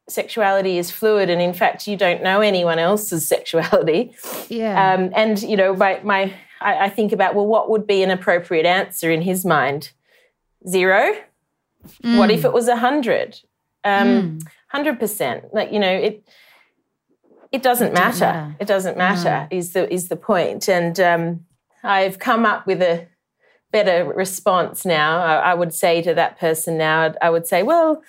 sexuality 0.09 0.77
is 0.77 0.91
fluid. 0.91 1.29
And 1.29 1.41
in 1.41 1.53
fact, 1.53 1.87
you 1.87 1.95
don't 1.95 2.21
know 2.21 2.41
anyone 2.41 2.79
else's 2.79 3.27
sexuality. 3.27 4.13
yeah. 4.49 4.93
Um, 4.93 5.11
and, 5.15 5.41
you 5.41 5.55
know, 5.55 5.73
my, 5.75 6.01
my 6.03 6.33
I, 6.59 6.85
I 6.85 6.89
think 6.89 7.11
about, 7.11 7.35
well, 7.35 7.47
what 7.47 7.69
would 7.69 7.87
be 7.87 8.03
an 8.03 8.11
appropriate 8.11 8.65
answer 8.65 9.11
in 9.11 9.21
his 9.21 9.45
mind? 9.45 9.91
Zero? 10.67 11.13
What 12.01 12.31
if 12.31 12.43
it 12.43 12.51
was 12.51 12.67
a 12.67 12.75
hundred? 12.75 13.39
Um, 13.83 14.39
Hundred 14.69 14.99
percent. 14.99 15.53
Like 15.53 15.71
you 15.71 15.79
know, 15.79 15.93
it 15.93 16.27
it 17.53 17.63
doesn't 17.63 17.93
matter. 17.93 18.19
matter. 18.19 18.55
It 18.59 18.67
doesn't 18.67 18.97
matter. 18.97 19.47
Is 19.49 19.71
the 19.71 19.91
is 19.93 20.09
the 20.09 20.17
point? 20.17 20.67
And 20.67 20.99
um, 20.99 21.45
I've 21.83 22.19
come 22.19 22.45
up 22.45 22.67
with 22.67 22.81
a 22.81 23.07
better 23.71 24.03
response 24.03 24.85
now. 24.85 25.21
I, 25.21 25.51
I 25.51 25.53
would 25.53 25.73
say 25.73 26.01
to 26.01 26.13
that 26.15 26.37
person 26.37 26.77
now, 26.77 27.13
I 27.21 27.29
would 27.29 27.47
say, 27.47 27.63
well. 27.63 28.03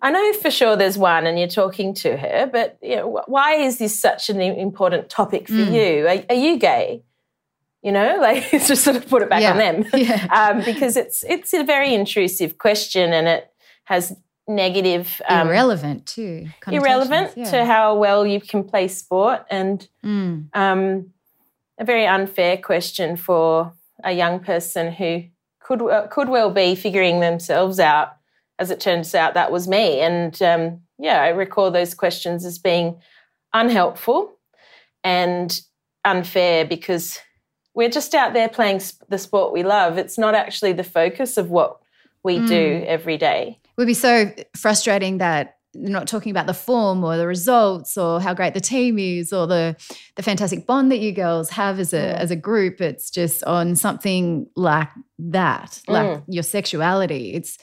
I 0.00 0.10
know 0.10 0.32
for 0.34 0.50
sure 0.50 0.76
there's 0.76 0.96
one, 0.98 1.26
and 1.26 1.38
you're 1.38 1.48
talking 1.48 1.92
to 1.94 2.16
her, 2.16 2.48
but 2.52 2.78
you 2.82 2.96
know, 2.96 3.22
why 3.26 3.54
is 3.54 3.78
this 3.78 3.98
such 3.98 4.30
an 4.30 4.40
important 4.40 5.08
topic 5.08 5.48
for 5.48 5.54
you? 5.54 6.06
Are, 6.06 6.24
are 6.28 6.34
you 6.36 6.56
gay? 6.58 7.02
You 7.82 7.92
know, 7.92 8.18
like 8.20 8.52
it's 8.54 8.68
just 8.68 8.84
sort 8.84 8.96
of 8.96 9.08
put 9.08 9.22
it 9.22 9.28
back 9.30 9.42
Yeah. 9.42 9.52
on 9.52 9.58
them 9.58 9.84
Yeah. 9.94 10.26
um, 10.32 10.64
because 10.64 10.96
it's 10.96 11.24
it's 11.28 11.52
a 11.52 11.64
very 11.64 11.94
intrusive 11.94 12.58
question 12.58 13.12
and 13.12 13.26
it 13.28 13.50
has 13.84 14.16
negative 14.46 15.20
um, 15.28 15.48
irrelevant 15.48 16.06
too. 16.06 16.48
irrelevant 16.66 17.28
connotations, 17.34 17.50
to 17.50 17.64
how 17.64 17.94
well 17.96 18.26
you 18.26 18.40
can 18.40 18.64
play 18.64 18.88
sport 18.88 19.44
and 19.50 19.88
Mm. 20.04 20.46
um, 20.54 21.12
a 21.78 21.84
very 21.84 22.06
unfair 22.06 22.56
question 22.56 23.16
for 23.16 23.72
a 24.04 24.12
young 24.12 24.40
person 24.40 24.92
who 24.92 25.24
could 25.60 25.80
could 26.10 26.28
well 26.28 26.50
be 26.50 26.74
figuring 26.74 27.20
themselves 27.20 27.78
out. 27.80 28.16
As 28.58 28.70
it 28.70 28.80
turns 28.80 29.14
out, 29.14 29.34
that 29.34 29.52
was 29.52 29.68
me, 29.68 30.00
and 30.00 30.40
um, 30.42 30.80
yeah, 30.98 31.22
I 31.22 31.28
recall 31.28 31.70
those 31.70 31.94
questions 31.94 32.44
as 32.44 32.58
being 32.58 33.00
unhelpful 33.54 34.32
and 35.04 35.60
unfair 36.04 36.64
because 36.64 37.18
we're 37.74 37.88
just 37.88 38.14
out 38.14 38.32
there 38.32 38.48
playing 38.48 38.80
sp- 38.82 39.06
the 39.08 39.18
sport 39.18 39.52
we 39.52 39.62
love. 39.62 39.98
It's 39.98 40.18
not 40.18 40.34
actually 40.34 40.72
the 40.72 40.84
focus 40.84 41.36
of 41.36 41.50
what 41.50 41.78
we 42.24 42.38
mm. 42.38 42.48
do 42.48 42.84
every 42.86 43.16
day. 43.16 43.58
would 43.76 43.86
be 43.86 43.94
so 43.94 44.32
frustrating 44.56 45.18
that 45.18 45.58
they're 45.74 45.90
not 45.90 46.08
talking 46.08 46.30
about 46.30 46.46
the 46.46 46.54
form 46.54 47.04
or 47.04 47.16
the 47.16 47.26
results 47.26 47.96
or 47.96 48.20
how 48.20 48.34
great 48.34 48.54
the 48.54 48.60
team 48.60 48.98
is 48.98 49.32
or 49.32 49.46
the 49.46 49.76
the 50.16 50.22
fantastic 50.22 50.66
bond 50.66 50.90
that 50.90 50.98
you 50.98 51.12
girls 51.12 51.50
have 51.50 51.78
as 51.78 51.92
a 51.92 51.98
mm. 51.98 52.14
as 52.14 52.30
a 52.30 52.36
group. 52.36 52.80
It's 52.80 53.10
just 53.10 53.44
on 53.44 53.76
something 53.76 54.48
like 54.56 54.88
that, 55.18 55.80
like 55.86 56.06
mm. 56.06 56.24
your 56.26 56.42
sexuality. 56.42 57.34
It's 57.34 57.58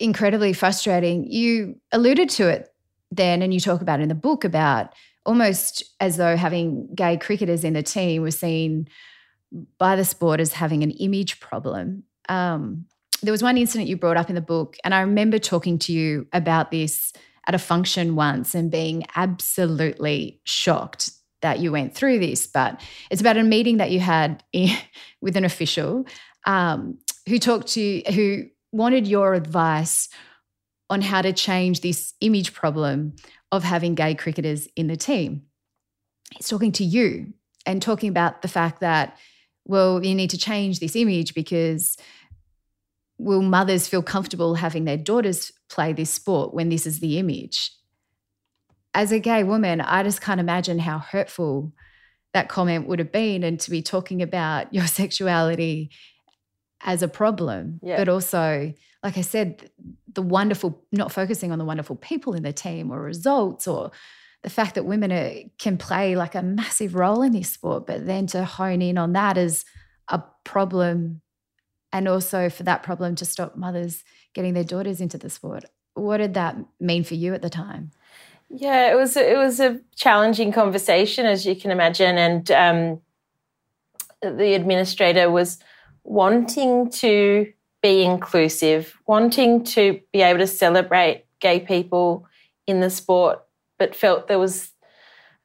incredibly 0.00 0.52
frustrating. 0.52 1.30
You 1.30 1.76
alluded 1.92 2.28
to 2.30 2.48
it 2.48 2.68
then, 3.10 3.42
and 3.42 3.52
you 3.52 3.60
talk 3.60 3.80
about 3.80 4.00
in 4.00 4.08
the 4.08 4.14
book 4.14 4.44
about 4.44 4.94
almost 5.26 5.82
as 6.00 6.16
though 6.16 6.36
having 6.36 6.94
gay 6.94 7.16
cricketers 7.16 7.64
in 7.64 7.72
the 7.72 7.82
team 7.82 8.22
was 8.22 8.38
seen 8.38 8.88
by 9.78 9.96
the 9.96 10.04
sport 10.04 10.40
as 10.40 10.52
having 10.52 10.82
an 10.82 10.90
image 10.90 11.40
problem. 11.40 12.02
Um, 12.28 12.86
there 13.22 13.32
was 13.32 13.42
one 13.42 13.56
incident 13.56 13.88
you 13.88 13.96
brought 13.96 14.16
up 14.16 14.28
in 14.28 14.34
the 14.34 14.40
book, 14.40 14.76
and 14.84 14.94
I 14.94 15.00
remember 15.00 15.38
talking 15.38 15.78
to 15.80 15.92
you 15.92 16.26
about 16.32 16.70
this 16.70 17.12
at 17.46 17.54
a 17.54 17.58
function 17.58 18.16
once 18.16 18.54
and 18.54 18.70
being 18.70 19.04
absolutely 19.16 20.40
shocked 20.44 21.10
that 21.42 21.58
you 21.58 21.70
went 21.70 21.94
through 21.94 22.18
this. 22.18 22.46
But 22.46 22.80
it's 23.10 23.20
about 23.20 23.36
a 23.36 23.42
meeting 23.42 23.76
that 23.78 23.90
you 23.90 24.00
had 24.00 24.42
in, 24.52 24.76
with 25.20 25.36
an 25.36 25.44
official 25.44 26.06
um, 26.46 26.98
who 27.28 27.38
talked 27.38 27.68
to 27.68 28.02
who 28.12 28.44
wanted 28.74 29.06
your 29.06 29.34
advice 29.34 30.08
on 30.90 31.00
how 31.00 31.22
to 31.22 31.32
change 31.32 31.80
this 31.80 32.12
image 32.20 32.52
problem 32.52 33.14
of 33.52 33.62
having 33.62 33.94
gay 33.94 34.14
cricketers 34.14 34.66
in 34.74 34.88
the 34.88 34.96
team. 34.96 35.42
He's 36.36 36.48
talking 36.48 36.72
to 36.72 36.84
you 36.84 37.32
and 37.64 37.80
talking 37.80 38.08
about 38.08 38.42
the 38.42 38.48
fact 38.48 38.80
that, 38.80 39.16
well, 39.64 40.04
you 40.04 40.14
need 40.14 40.30
to 40.30 40.38
change 40.38 40.80
this 40.80 40.96
image 40.96 41.34
because 41.34 41.96
will 43.16 43.42
mothers 43.42 43.86
feel 43.86 44.02
comfortable 44.02 44.56
having 44.56 44.84
their 44.84 44.96
daughters 44.96 45.52
play 45.70 45.92
this 45.92 46.10
sport 46.10 46.52
when 46.52 46.68
this 46.68 46.84
is 46.84 46.98
the 46.98 47.18
image? 47.18 47.70
As 48.92 49.12
a 49.12 49.20
gay 49.20 49.44
woman, 49.44 49.80
I 49.80 50.02
just 50.02 50.20
can't 50.20 50.40
imagine 50.40 50.80
how 50.80 50.98
hurtful 50.98 51.72
that 52.32 52.48
comment 52.48 52.88
would 52.88 52.98
have 52.98 53.12
been 53.12 53.44
and 53.44 53.60
to 53.60 53.70
be 53.70 53.82
talking 53.82 54.20
about 54.20 54.74
your 54.74 54.86
sexuality 54.88 55.90
as 56.84 57.02
a 57.02 57.08
problem, 57.08 57.80
yeah. 57.82 57.96
but 57.96 58.08
also, 58.08 58.72
like 59.02 59.16
I 59.16 59.22
said, 59.22 59.70
the 60.12 60.22
wonderful, 60.22 60.84
not 60.92 61.10
focusing 61.10 61.50
on 61.50 61.58
the 61.58 61.64
wonderful 61.64 61.96
people 61.96 62.34
in 62.34 62.42
the 62.42 62.52
team 62.52 62.92
or 62.92 63.00
results 63.00 63.66
or 63.66 63.90
the 64.42 64.50
fact 64.50 64.74
that 64.74 64.84
women 64.84 65.10
are, 65.10 65.32
can 65.58 65.78
play 65.78 66.14
like 66.14 66.34
a 66.34 66.42
massive 66.42 66.94
role 66.94 67.22
in 67.22 67.32
this 67.32 67.50
sport, 67.50 67.86
but 67.86 68.06
then 68.06 68.26
to 68.28 68.44
hone 68.44 68.82
in 68.82 68.98
on 68.98 69.14
that 69.14 69.38
as 69.38 69.64
a 70.08 70.22
problem 70.44 71.22
and 71.90 72.06
also 72.06 72.50
for 72.50 72.64
that 72.64 72.82
problem 72.82 73.14
to 73.14 73.24
stop 73.24 73.56
mothers 73.56 74.04
getting 74.34 74.52
their 74.52 74.64
daughters 74.64 75.00
into 75.00 75.16
the 75.16 75.30
sport. 75.30 75.64
What 75.94 76.18
did 76.18 76.34
that 76.34 76.56
mean 76.78 77.02
for 77.04 77.14
you 77.14 77.32
at 77.34 77.40
the 77.40 77.48
time? 77.48 77.92
Yeah, 78.50 78.92
it 78.92 78.94
was 78.94 79.16
it 79.16 79.36
was 79.36 79.58
a 79.58 79.80
challenging 79.96 80.52
conversation, 80.52 81.24
as 81.24 81.46
you 81.46 81.56
can 81.56 81.70
imagine, 81.70 82.18
and 82.18 82.50
um, 82.50 83.00
the 84.20 84.54
administrator 84.54 85.30
was 85.30 85.58
wanting 86.04 86.90
to 86.90 87.52
be 87.82 88.02
inclusive, 88.02 88.98
wanting 89.06 89.64
to 89.64 90.00
be 90.12 90.22
able 90.22 90.38
to 90.38 90.46
celebrate 90.46 91.24
gay 91.40 91.60
people 91.60 92.26
in 92.66 92.80
the 92.80 92.90
sport, 92.90 93.42
but 93.78 93.94
felt 93.94 94.28
there 94.28 94.38
was 94.38 94.70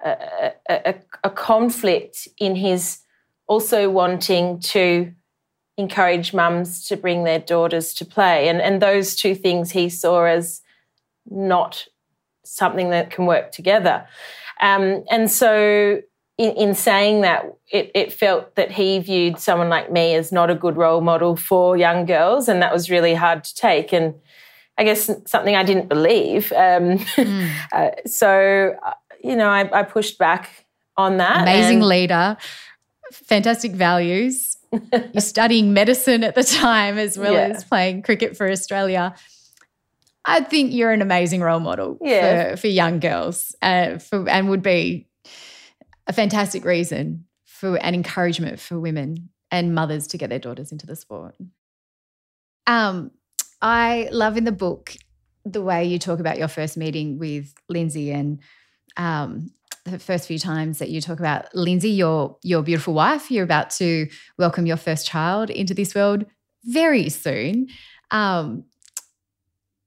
a, 0.03 0.53
a, 0.69 0.95
a 1.23 1.29
conflict 1.29 2.27
in 2.37 2.55
his 2.55 2.99
also 3.47 3.89
wanting 3.89 4.59
to 4.59 5.11
encourage 5.77 6.33
mums 6.33 6.85
to 6.87 6.95
bring 6.95 7.23
their 7.23 7.39
daughters 7.39 7.93
to 7.95 8.05
play. 8.05 8.47
And, 8.47 8.61
and 8.61 8.81
those 8.81 9.15
two 9.15 9.33
things 9.33 9.71
he 9.71 9.89
saw 9.89 10.25
as 10.25 10.61
not 11.29 11.87
something 12.43 12.89
that 12.91 13.11
can 13.11 13.25
work 13.25 13.51
together. 13.51 14.07
Um, 14.61 15.03
and 15.09 15.31
so 15.31 16.01
in, 16.39 16.51
in 16.51 16.73
saying 16.73 17.21
that, 17.21 17.53
it, 17.69 17.91
it, 17.93 18.13
felt 18.13 18.55
that 18.55 18.71
he 18.71 18.97
viewed 18.99 19.37
someone 19.39 19.67
like 19.67 19.91
me 19.91 20.15
as 20.15 20.31
not 20.31 20.49
a 20.49 20.55
good 20.55 20.77
role 20.77 21.01
model 21.01 21.35
for 21.35 21.75
young 21.75 22.05
girls, 22.05 22.47
and 22.47 22.61
that 22.61 22.71
was 22.71 22.89
really 22.89 23.13
hard 23.13 23.43
to 23.43 23.53
take. 23.53 23.91
And 23.91 24.15
I 24.77 24.85
guess 24.85 25.11
something 25.25 25.57
I 25.57 25.63
didn't 25.63 25.89
believe. 25.89 26.53
Um, 26.53 26.99
mm. 26.99 27.51
uh, 27.73 27.89
so, 28.07 28.73
uh, 28.81 28.93
you 29.21 29.35
know, 29.35 29.49
I, 29.49 29.81
I, 29.81 29.83
pushed 29.83 30.17
back 30.17 30.65
on 30.95 31.17
that. 31.17 31.41
Amazing 31.41 31.79
and, 31.79 31.87
leader, 31.87 32.37
fantastic 33.11 33.73
values. 33.73 34.55
You're 34.93 35.19
studying 35.19 35.73
medicine 35.73 36.23
at 36.23 36.35
the 36.35 36.43
time 36.43 36.97
as 36.97 37.17
well 37.17 37.33
yeah. 37.33 37.53
as 37.53 37.65
playing 37.65 38.03
cricket 38.03 38.37
for 38.37 38.49
Australia. 38.49 39.13
I 40.23 40.41
think 40.41 40.73
you're 40.73 40.91
an 40.91 41.01
amazing 41.01 41.41
role 41.41 41.61
model 41.61 41.97
yeah. 42.01 42.51
for, 42.51 42.57
for 42.57 42.67
young 42.67 42.99
girls 42.99 43.55
uh, 43.61 43.97
for, 43.97 44.29
and 44.29 44.49
would 44.49 44.61
be 44.61 45.08
a 46.09 46.13
fantastic 46.13 46.65
reason 46.65 47.25
for 47.45 47.77
an 47.77 47.93
encouragement 47.93 48.59
for 48.59 48.79
women 48.79 49.29
and 49.51 49.73
mothers 49.73 50.07
to 50.07 50.17
get 50.17 50.29
their 50.29 50.39
daughters 50.39 50.71
into 50.71 50.87
the 50.87 50.95
sport. 50.95 51.35
Um, 52.67 53.11
I 53.61 54.09
love 54.11 54.35
in 54.35 54.43
the 54.43 54.51
book 54.51 54.95
the 55.45 55.61
way 55.61 55.85
you 55.85 55.99
talk 55.99 56.19
about 56.19 56.37
your 56.37 56.47
first 56.47 56.77
meeting 56.77 57.19
with 57.19 57.53
Lynsey 57.69 58.11
and 58.11 58.39
um, 58.97 59.51
the 59.85 59.99
first 59.99 60.27
few 60.27 60.39
times 60.39 60.79
that 60.79 60.89
you 60.89 60.99
talk 60.99 61.19
about 61.19 61.53
Lynsey, 61.55 61.91
your 61.91 62.37
your 62.43 62.63
beautiful 62.63 62.93
wife. 62.93 63.31
You're 63.31 63.43
about 63.43 63.69
to 63.71 64.07
welcome 64.37 64.65
your 64.65 64.77
first 64.77 65.07
child 65.07 65.49
into 65.49 65.73
this 65.73 65.95
world 65.95 66.25
very 66.65 67.09
soon. 67.09 67.67
Um, 68.11 68.65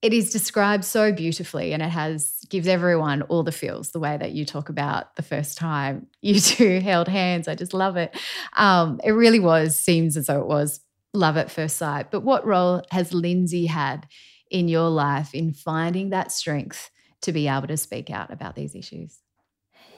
it 0.03 0.13
is 0.13 0.31
described 0.31 0.85
so 0.85 1.13
beautifully 1.13 1.73
and 1.73 1.83
it 1.83 1.89
has 1.89 2.39
gives 2.51 2.67
everyone 2.67 3.23
all 3.23 3.45
the 3.45 3.53
feels 3.53 3.93
the 3.93 4.01
way 4.01 4.17
that 4.17 4.33
you 4.33 4.45
talk 4.45 4.69
about 4.69 5.15
the 5.15 5.23
first 5.23 5.57
time 5.57 6.09
you 6.21 6.41
two 6.41 6.81
held 6.81 7.09
hands. 7.09 7.49
I 7.49 7.55
just 7.55 7.73
love 7.73 7.97
it. 7.97 8.15
Um, 8.57 9.01
it 9.05 9.13
really 9.13 9.41
was 9.41 9.79
seems 9.79 10.17
as 10.17 10.27
though 10.27 10.41
it 10.41 10.49
was 10.49 10.81
love 11.15 11.37
at 11.37 11.51
first 11.51 11.77
sight. 11.77 12.11
But 12.11 12.21
what 12.21 12.45
role 12.45 12.83
has 12.91 13.15
Lynsey 13.15 13.67
had 13.67 14.07
in 14.51 14.69
your 14.69 14.91
life 14.91 15.35
in 15.35 15.53
finding 15.55 16.11
that 16.11 16.33
strength 16.33 16.91
to 17.23 17.33
be 17.33 17.49
able 17.49 17.69
to 17.69 17.77
speak 17.77 18.11
out 18.11 18.33
about 18.33 18.57
these 18.57 18.75
issues? 18.75 19.19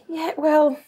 Yeah 0.08 0.32
well 0.36 0.78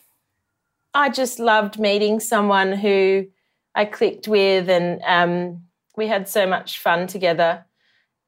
i 0.94 1.08
just 1.08 1.38
loved 1.38 1.78
meeting 1.78 2.20
someone 2.20 2.72
who 2.72 3.26
i 3.74 3.84
clicked 3.84 4.28
with 4.28 4.68
and 4.68 5.00
um, 5.04 5.62
we 5.96 6.06
had 6.06 6.28
so 6.28 6.46
much 6.46 6.78
fun 6.78 7.06
together 7.06 7.64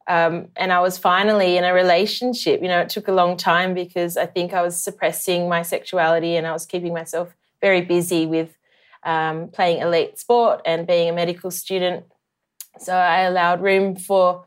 um, 0.08 0.48
and 0.56 0.72
I 0.72 0.80
was 0.80 0.96
finally 0.96 1.58
in 1.58 1.64
a 1.64 1.74
relationship. 1.74 2.62
You 2.62 2.68
know, 2.68 2.80
it 2.80 2.88
took 2.88 3.08
a 3.08 3.12
long 3.12 3.36
time 3.36 3.74
because 3.74 4.16
I 4.16 4.24
think 4.24 4.54
I 4.54 4.62
was 4.62 4.82
suppressing 4.82 5.48
my 5.48 5.60
sexuality 5.62 6.34
and 6.36 6.46
I 6.46 6.52
was 6.52 6.64
keeping 6.64 6.94
myself 6.94 7.36
very 7.60 7.82
busy 7.82 8.24
with 8.24 8.56
um, 9.04 9.48
playing 9.48 9.82
elite 9.82 10.18
sport 10.18 10.62
and 10.64 10.86
being 10.86 11.10
a 11.10 11.12
medical 11.12 11.50
student. 11.50 12.06
So 12.78 12.94
I 12.94 13.20
allowed 13.20 13.60
room 13.60 13.96
for 13.96 14.46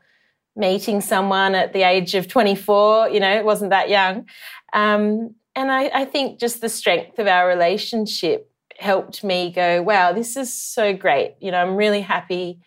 meeting 0.56 1.00
someone 1.00 1.54
at 1.54 1.72
the 1.72 1.84
age 1.84 2.16
of 2.16 2.26
24. 2.26 3.10
You 3.10 3.20
know, 3.20 3.32
it 3.32 3.44
wasn't 3.44 3.70
that 3.70 3.88
young. 3.88 4.26
Um, 4.72 5.36
and 5.54 5.70
I, 5.70 5.90
I 5.94 6.04
think 6.06 6.40
just 6.40 6.60
the 6.60 6.68
strength 6.68 7.20
of 7.20 7.28
our 7.28 7.46
relationship 7.46 8.50
helped 8.78 9.22
me 9.22 9.52
go, 9.52 9.80
wow, 9.82 10.12
this 10.12 10.36
is 10.36 10.52
so 10.52 10.92
great. 10.92 11.36
You 11.40 11.52
know, 11.52 11.58
I'm 11.58 11.76
really 11.76 12.00
happy. 12.00 12.58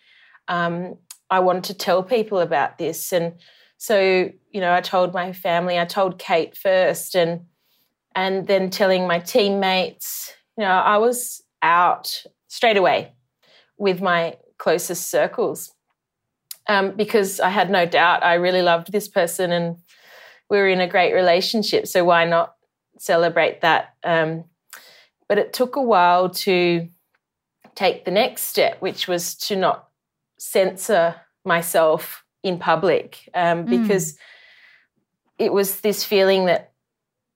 Um, 0.48 0.98
I 1.30 1.40
wanted 1.40 1.64
to 1.66 1.74
tell 1.74 2.04
people 2.04 2.40
about 2.40 2.78
this. 2.78 3.12
And 3.12 3.34
so, 3.78 4.30
you 4.52 4.62
know, 4.62 4.74
I 4.74 4.82
told 4.82 5.14
my 5.14 5.34
family, 5.34 5.80
I 5.80 5.86
told 5.86 6.20
Kate 6.20 6.56
first, 6.58 7.16
and 7.16 7.46
and 8.16 8.48
then 8.48 8.70
telling 8.70 9.08
my 9.08 9.20
teammates, 9.20 10.34
you 10.58 10.64
know, 10.64 10.72
I 10.72 10.98
was 10.98 11.44
out 11.62 12.24
straight 12.48 12.78
away 12.78 13.14
with 13.78 14.02
my 14.02 14.38
closest 14.58 15.10
circles 15.10 15.74
um, 16.68 16.92
because 16.96 17.40
I 17.40 17.50
had 17.50 17.70
no 17.70 17.86
doubt 17.86 18.24
I 18.24 18.36
really 18.36 18.62
loved 18.62 18.92
this 18.92 19.10
person 19.10 19.52
and 19.52 19.78
we 20.50 20.58
were 20.58 20.70
in 20.70 20.80
a 20.80 20.88
great 20.88 21.14
relationship. 21.14 21.88
So 21.88 22.06
why 22.06 22.26
not 22.26 22.56
celebrate 22.98 23.62
that? 23.62 23.96
Um, 24.04 24.46
but 25.28 25.38
it 25.38 25.54
took 25.54 25.76
a 25.76 25.82
while 25.82 26.30
to 26.30 26.88
take 27.74 28.06
the 28.06 28.12
next 28.12 28.44
step, 28.44 28.82
which 28.82 29.08
was 29.08 29.36
to 29.36 29.56
not 29.56 29.90
censor 30.38 31.15
myself 31.43 32.24
in 32.43 32.60
public 32.60 33.30
um, 33.34 33.65
mm. 33.65 33.82
because 33.82 34.13
mm. 34.13 34.17
it 35.39 35.54
was 35.54 35.82
this 35.82 36.04
feeling 36.04 36.45
that 36.45 36.71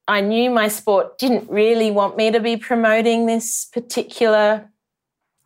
I 0.08 0.22
knew 0.22 0.50
my 0.50 0.68
sport 0.68 1.20
didn't 1.20 1.50
really 1.50 1.92
want 1.92 2.18
me 2.18 2.32
to 2.32 2.40
be 2.40 2.58
promoting 2.58 3.28
this 3.28 3.66
particular 3.66 4.70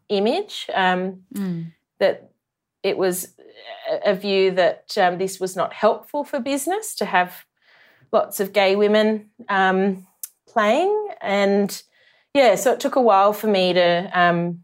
image. 0.08 0.70
Um, 0.74 1.24
mm. 1.34 1.74
That 2.00 2.32
it 2.82 2.98
was 2.98 3.34
a 4.06 4.16
view 4.16 4.52
that 4.52 4.98
um, 4.98 5.18
this 5.18 5.40
was 5.40 5.56
not 5.56 5.74
helpful 5.74 6.24
for 6.24 6.40
business 6.40 6.96
to 6.96 7.06
have 7.06 7.46
lots 8.12 8.40
of 8.40 8.54
gay 8.54 8.76
women 8.76 9.30
um, 9.50 10.08
playing, 10.48 11.10
and 11.22 11.84
yeah, 12.34 12.56
so 12.56 12.72
it 12.72 12.80
took 12.80 12.96
a 12.96 13.02
while 13.02 13.34
for 13.34 13.48
me 13.48 13.74
to 13.74 14.10
um, 14.14 14.63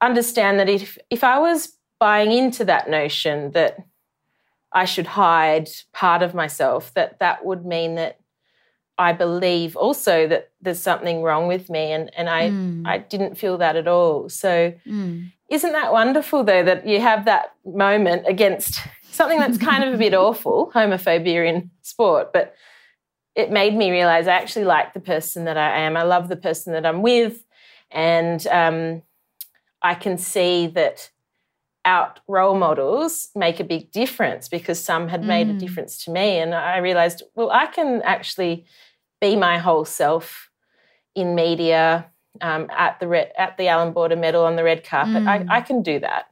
understand 0.00 0.58
that 0.60 0.68
if 0.68 0.98
if 1.10 1.24
I 1.24 1.38
was 1.38 1.76
buying 1.98 2.32
into 2.32 2.64
that 2.64 2.88
notion 2.88 3.50
that 3.52 3.78
I 4.72 4.84
should 4.84 5.06
hide 5.06 5.68
part 5.92 6.22
of 6.22 6.34
myself, 6.34 6.92
that 6.94 7.18
that 7.18 7.44
would 7.44 7.64
mean 7.64 7.96
that 7.96 8.20
I 8.98 9.12
believe 9.12 9.76
also 9.76 10.26
that 10.26 10.50
there's 10.60 10.80
something 10.80 11.22
wrong 11.22 11.46
with 11.46 11.70
me 11.70 11.92
and, 11.92 12.10
and 12.16 12.28
I, 12.28 12.50
mm. 12.50 12.86
I 12.86 12.98
didn't 12.98 13.36
feel 13.36 13.56
that 13.58 13.76
at 13.76 13.86
all. 13.86 14.28
So 14.28 14.74
mm. 14.84 15.32
isn't 15.48 15.72
that 15.72 15.92
wonderful 15.92 16.42
though 16.42 16.64
that 16.64 16.86
you 16.86 17.00
have 17.00 17.24
that 17.26 17.54
moment 17.64 18.24
against 18.26 18.80
something 19.10 19.38
that's 19.38 19.56
kind 19.56 19.84
of 19.84 19.94
a 19.94 19.98
bit 19.98 20.14
awful, 20.14 20.72
homophobia 20.74 21.48
in 21.48 21.70
sport, 21.82 22.32
but 22.32 22.54
it 23.36 23.52
made 23.52 23.74
me 23.74 23.92
realize 23.92 24.26
I 24.26 24.32
actually 24.32 24.64
like 24.64 24.94
the 24.94 25.00
person 25.00 25.44
that 25.44 25.56
I 25.56 25.78
am. 25.78 25.96
I 25.96 26.02
love 26.02 26.28
the 26.28 26.36
person 26.36 26.72
that 26.72 26.84
I'm 26.84 27.02
with. 27.02 27.44
And 27.92 28.44
um, 28.48 29.02
I 29.82 29.94
can 29.94 30.18
see 30.18 30.66
that 30.68 31.10
out 31.84 32.20
role 32.28 32.56
models 32.56 33.28
make 33.34 33.60
a 33.60 33.64
big 33.64 33.90
difference 33.90 34.48
because 34.48 34.82
some 34.82 35.08
had 35.08 35.24
made 35.24 35.48
mm. 35.48 35.56
a 35.56 35.58
difference 35.58 36.04
to 36.04 36.10
me. 36.10 36.38
And 36.38 36.54
I 36.54 36.78
realized, 36.78 37.22
well, 37.34 37.50
I 37.50 37.66
can 37.66 38.02
actually 38.02 38.66
be 39.20 39.36
my 39.36 39.58
whole 39.58 39.84
self 39.84 40.50
in 41.14 41.34
media 41.34 42.06
um, 42.40 42.68
at 42.70 43.00
the 43.00 43.08
red, 43.08 43.32
at 43.38 43.56
the 43.56 43.68
Allan 43.68 43.92
Border 43.92 44.16
Medal 44.16 44.44
on 44.44 44.56
the 44.56 44.64
red 44.64 44.84
carpet. 44.84 45.22
Mm. 45.22 45.50
I, 45.50 45.56
I 45.56 45.60
can 45.60 45.82
do 45.82 45.98
that 46.00 46.26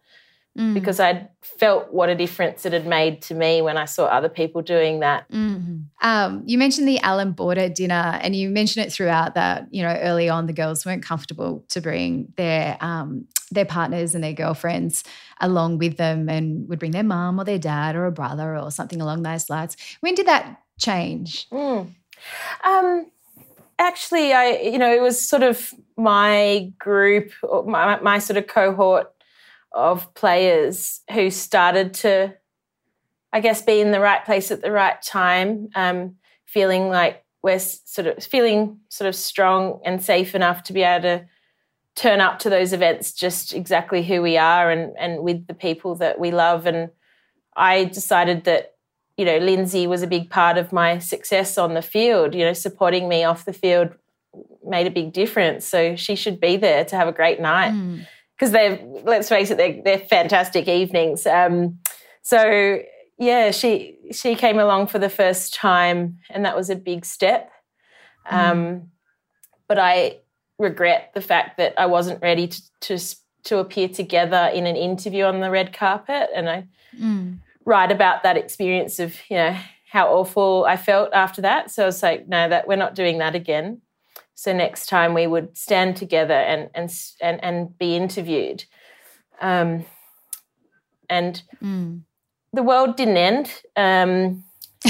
mm. 0.57 0.74
because 0.74 1.01
I'd 1.01 1.28
felt 1.42 1.92
what 1.92 2.09
a 2.09 2.14
difference 2.14 2.66
it 2.66 2.72
had 2.72 2.86
made 2.86 3.22
to 3.22 3.34
me 3.34 3.62
when 3.62 3.76
I 3.76 3.84
saw 3.84 4.07
other 4.07 4.28
people 4.28 4.62
doing 4.62 5.01
that. 5.01 5.30
Mm-hmm. 5.30 5.78
Um, 6.03 6.42
you 6.47 6.59
mentioned 6.59 6.88
the 6.88 6.99
Allan 7.01 7.32
Border 7.32 7.68
dinner, 7.68 8.18
and 8.22 8.34
you 8.34 8.49
mentioned 8.51 8.86
it 8.86 8.92
throughout 8.92 9.34
that 9.34 9.68
you 9.70 9.82
know 9.82 9.94
early 10.03 10.28
on 10.28 10.47
the 10.47 10.53
girls 10.53 10.84
weren't 10.84 11.03
comfortable 11.03 11.64
to 11.70 11.80
bring 11.80 12.32
their 12.36 12.76
um, 12.80 13.26
their 13.51 13.64
partners 13.64 14.14
and 14.14 14.24
their 14.24 14.32
girlfriends 14.32 15.05
along 15.40 15.78
with 15.78 15.97
them, 15.97 16.28
and 16.28 16.68
would 16.68 16.78
bring 16.78 16.92
their 16.92 17.03
mum 17.03 17.38
or 17.40 17.44
their 17.44 17.59
dad 17.59 17.97
or 17.97 18.07
a 18.07 18.12
brother 18.12 18.57
or 18.57 18.70
something 18.70 19.01
along 19.01 19.22
those 19.22 19.49
lines. 19.51 19.76
When 20.01 20.14
did 20.14 20.26
that 20.26 20.62
change? 20.78 21.49
Mm. 21.51 21.92
Um, 22.64 23.11
actually, 23.78 24.32
I 24.32 24.59
you 24.59 24.78
know 24.78 24.92
it 24.92 25.03
was 25.03 25.20
sort 25.20 25.42
of 25.42 25.72
my 25.97 26.72
group, 26.78 27.32
my, 27.66 28.01
my 28.01 28.18
sort 28.18 28.36
of 28.36 28.47
cohort 28.47 29.12
of 29.72 30.12
players 30.14 31.01
who 31.12 31.30
started 31.30 31.94
to, 31.94 32.34
I 33.32 33.40
guess, 33.40 33.62
be 33.62 33.80
in 33.80 33.90
the 33.90 34.01
right 34.01 34.24
place 34.24 34.51
at 34.51 34.62
the 34.62 34.70
right 34.70 35.01
time, 35.03 35.68
um, 35.74 36.16
feeling 36.47 36.88
like 36.88 37.24
we're 37.42 37.59
sort 37.59 38.07
of 38.07 38.24
feeling 38.24 38.80
sort 38.88 39.09
of 39.09 39.14
strong 39.14 39.80
and 39.84 40.03
safe 40.03 40.34
enough 40.34 40.64
to 40.64 40.72
be 40.72 40.82
able 40.82 41.03
to 41.03 41.26
turn 41.97 42.20
up 42.20 42.38
to 42.40 42.51
those 42.51 42.72
events 42.72 43.12
just 43.12 43.53
exactly 43.55 44.03
who 44.03 44.22
we 44.22 44.36
are 44.36 44.70
and 44.70 44.94
and 44.99 45.22
with 45.22 45.47
the 45.47 45.55
people 45.55 45.97
that 45.97 46.18
we 46.18 46.30
love. 46.30 46.66
And 46.66 46.90
I 47.57 47.84
decided 47.84 48.44
that 48.44 48.74
you 49.16 49.24
know 49.24 49.38
Lynsey 49.38 49.86
was 49.86 50.03
a 50.03 50.07
big 50.07 50.30
part 50.30 50.59
of 50.59 50.72
my 50.72 50.99
success 50.99 51.59
on 51.59 51.74
the 51.74 51.82
field. 51.82 52.34
You 52.34 52.44
know, 52.44 52.53
supporting 52.53 53.09
me 53.09 53.24
off 53.24 53.44
the 53.44 53.53
field 53.53 53.90
made 54.64 54.86
a 54.86 54.90
big 54.90 55.12
difference. 55.12 55.64
So 55.64 55.97
she 55.97 56.14
should 56.14 56.40
be 56.40 56.57
there 56.57 56.84
to 56.84 56.97
have 56.97 57.09
a 57.09 57.12
great 57.12 57.40
night. 57.40 57.72
Mm 57.72 58.07
because 58.36 58.53
they're 58.53 58.78
let's 59.05 59.28
face 59.28 59.51
it, 59.51 59.57
they're, 59.57 59.80
they're 59.82 59.99
fantastic 59.99 60.68
evenings. 60.68 61.26
Um, 61.26 61.78
so 62.22 62.80
yeah, 63.18 63.51
she 63.51 63.99
she 64.12 64.34
came 64.34 64.59
along 64.59 64.88
for 64.88 64.99
the 64.99 65.09
first 65.09 65.55
time, 65.55 66.18
and 66.30 66.44
that 66.44 66.57
was 66.57 66.70
a 66.70 66.76
big 66.76 67.05
step. 67.05 67.51
Mm. 68.30 68.51
Um, 68.51 68.90
but 69.68 69.78
I 69.78 70.18
regret 70.59 71.11
the 71.14 71.20
fact 71.20 71.59
that 71.59 71.74
I 71.78 71.86
wasn't 71.86 72.22
ready 72.22 72.48
to, 72.48 72.62
to 72.80 72.98
to 73.44 73.59
appear 73.59 73.88
together 73.88 74.50
in 74.52 74.66
an 74.66 74.74
interview 74.74 75.24
on 75.24 75.40
the 75.40 75.50
red 75.50 75.72
carpet, 75.72 76.30
and 76.34 76.48
I 76.48 76.66
mm. 76.98 77.38
write 77.64 77.92
about 77.92 78.22
that 78.22 78.36
experience 78.36 78.98
of 78.98 79.16
you 79.30 79.36
know 79.36 79.57
how 79.88 80.09
awful 80.09 80.64
I 80.66 80.76
felt 80.76 81.12
after 81.12 81.42
that. 81.42 81.70
So 81.70 81.84
I 81.84 81.86
was 81.86 82.02
like, 82.02 82.28
no, 82.28 82.48
that 82.48 82.66
we're 82.66 82.76
not 82.76 82.94
doing 82.94 83.18
that 83.18 83.34
again. 83.34 83.80
So 84.34 84.52
next 84.52 84.88
time 84.88 85.14
we 85.14 85.26
would 85.26 85.57
stand 85.57 85.96
together 85.96 86.34
and 86.34 86.70
and 86.74 86.92
and, 87.20 87.42
and 87.42 87.78
be 87.78 87.96
interviewed. 87.96 88.64
Um, 89.40 89.84
and 91.09 91.42
mm. 91.62 92.00
the 92.52 92.62
world 92.62 92.96
didn't 92.96 93.16
end. 93.16 93.62
Um, 93.76 94.44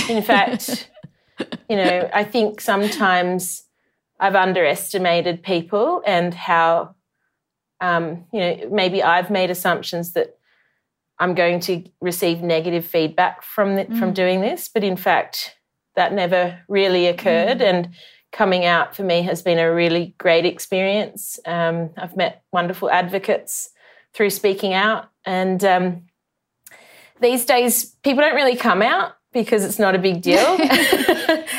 in 0.08 0.22
fact, 0.22 0.90
you 1.68 1.76
know, 1.76 2.08
I 2.12 2.24
think 2.24 2.60
sometimes 2.60 3.65
I've 4.18 4.34
underestimated 4.34 5.42
people 5.42 6.02
and 6.06 6.32
how, 6.32 6.94
um, 7.80 8.24
you 8.32 8.40
know, 8.40 8.68
maybe 8.70 9.02
I've 9.02 9.30
made 9.30 9.50
assumptions 9.50 10.12
that 10.12 10.38
I'm 11.18 11.34
going 11.34 11.60
to 11.60 11.84
receive 12.00 12.42
negative 12.42 12.84
feedback 12.84 13.42
from 13.42 13.76
the, 13.76 13.84
mm. 13.84 13.98
from 13.98 14.12
doing 14.12 14.40
this, 14.40 14.68
but 14.68 14.84
in 14.84 14.96
fact, 14.96 15.56
that 15.96 16.12
never 16.12 16.58
really 16.68 17.06
occurred. 17.06 17.58
Mm. 17.58 17.68
And 17.68 17.88
coming 18.32 18.64
out 18.64 18.94
for 18.94 19.02
me 19.02 19.22
has 19.22 19.42
been 19.42 19.58
a 19.58 19.72
really 19.72 20.14
great 20.18 20.44
experience. 20.44 21.38
Um, 21.46 21.90
I've 21.96 22.16
met 22.16 22.42
wonderful 22.52 22.90
advocates 22.90 23.70
through 24.12 24.30
speaking 24.30 24.74
out, 24.74 25.08
and 25.24 25.64
um, 25.64 26.02
these 27.20 27.46
days 27.46 27.96
people 28.02 28.22
don't 28.22 28.34
really 28.34 28.56
come 28.56 28.82
out 28.82 29.12
because 29.32 29.64
it's 29.64 29.78
not 29.78 29.94
a 29.94 29.98
big 29.98 30.22
deal, 30.22 30.38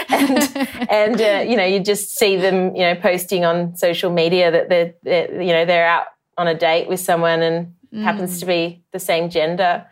and 0.10 0.68
and 0.90 1.22
uh, 1.22 1.44
you 1.48 1.56
know 1.56 1.66
you 1.66 1.80
just 1.80 2.18
see 2.18 2.36
them 2.36 2.76
you 2.76 2.82
know 2.82 2.96
posting 2.96 3.46
on 3.46 3.76
social 3.76 4.12
media 4.12 4.52
that 4.52 4.70
they're, 4.70 4.94
they're 5.04 5.42
you 5.42 5.54
know 5.54 5.66
they're 5.66 5.88
out 5.88 6.08
on 6.38 6.48
a 6.48 6.56
date 6.56 6.88
with 6.88 7.00
someone 7.00 7.42
and 7.42 7.74
mm. 7.94 8.04
happens 8.04 8.40
to 8.40 8.46
be 8.46 8.84
the 8.92 9.00
same 9.00 9.30
gender. 9.30 9.86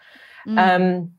Mm. 0.47 0.76
Um, 0.76 1.11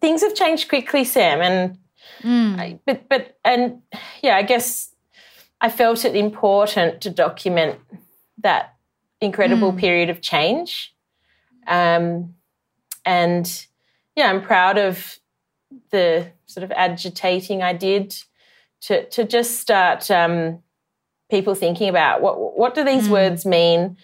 things 0.00 0.22
have 0.22 0.34
changed 0.34 0.68
quickly, 0.68 1.04
Sam, 1.04 1.40
and 1.40 1.78
Mm. 2.22 2.58
I, 2.58 2.78
but 2.84 3.08
but 3.08 3.38
and 3.44 3.82
yeah, 4.22 4.36
I 4.36 4.42
guess 4.42 4.92
I 5.60 5.68
felt 5.68 6.04
it 6.04 6.14
important 6.14 7.00
to 7.02 7.10
document 7.10 7.78
that 8.38 8.74
incredible 9.20 9.72
mm. 9.72 9.78
period 9.78 10.10
of 10.10 10.20
change. 10.20 10.94
Um, 11.66 12.34
and 13.04 13.66
yeah, 14.16 14.30
I'm 14.30 14.42
proud 14.42 14.78
of 14.78 15.18
the 15.90 16.32
sort 16.46 16.64
of 16.64 16.72
agitating 16.72 17.62
I 17.62 17.72
did 17.72 18.16
to 18.82 19.08
to 19.10 19.24
just 19.24 19.60
start 19.60 20.10
um, 20.10 20.60
people 21.30 21.54
thinking 21.54 21.88
about 21.88 22.22
what 22.22 22.58
what 22.58 22.74
do 22.74 22.84
these 22.84 23.08
mm. 23.08 23.12
words 23.12 23.46
mean 23.46 23.96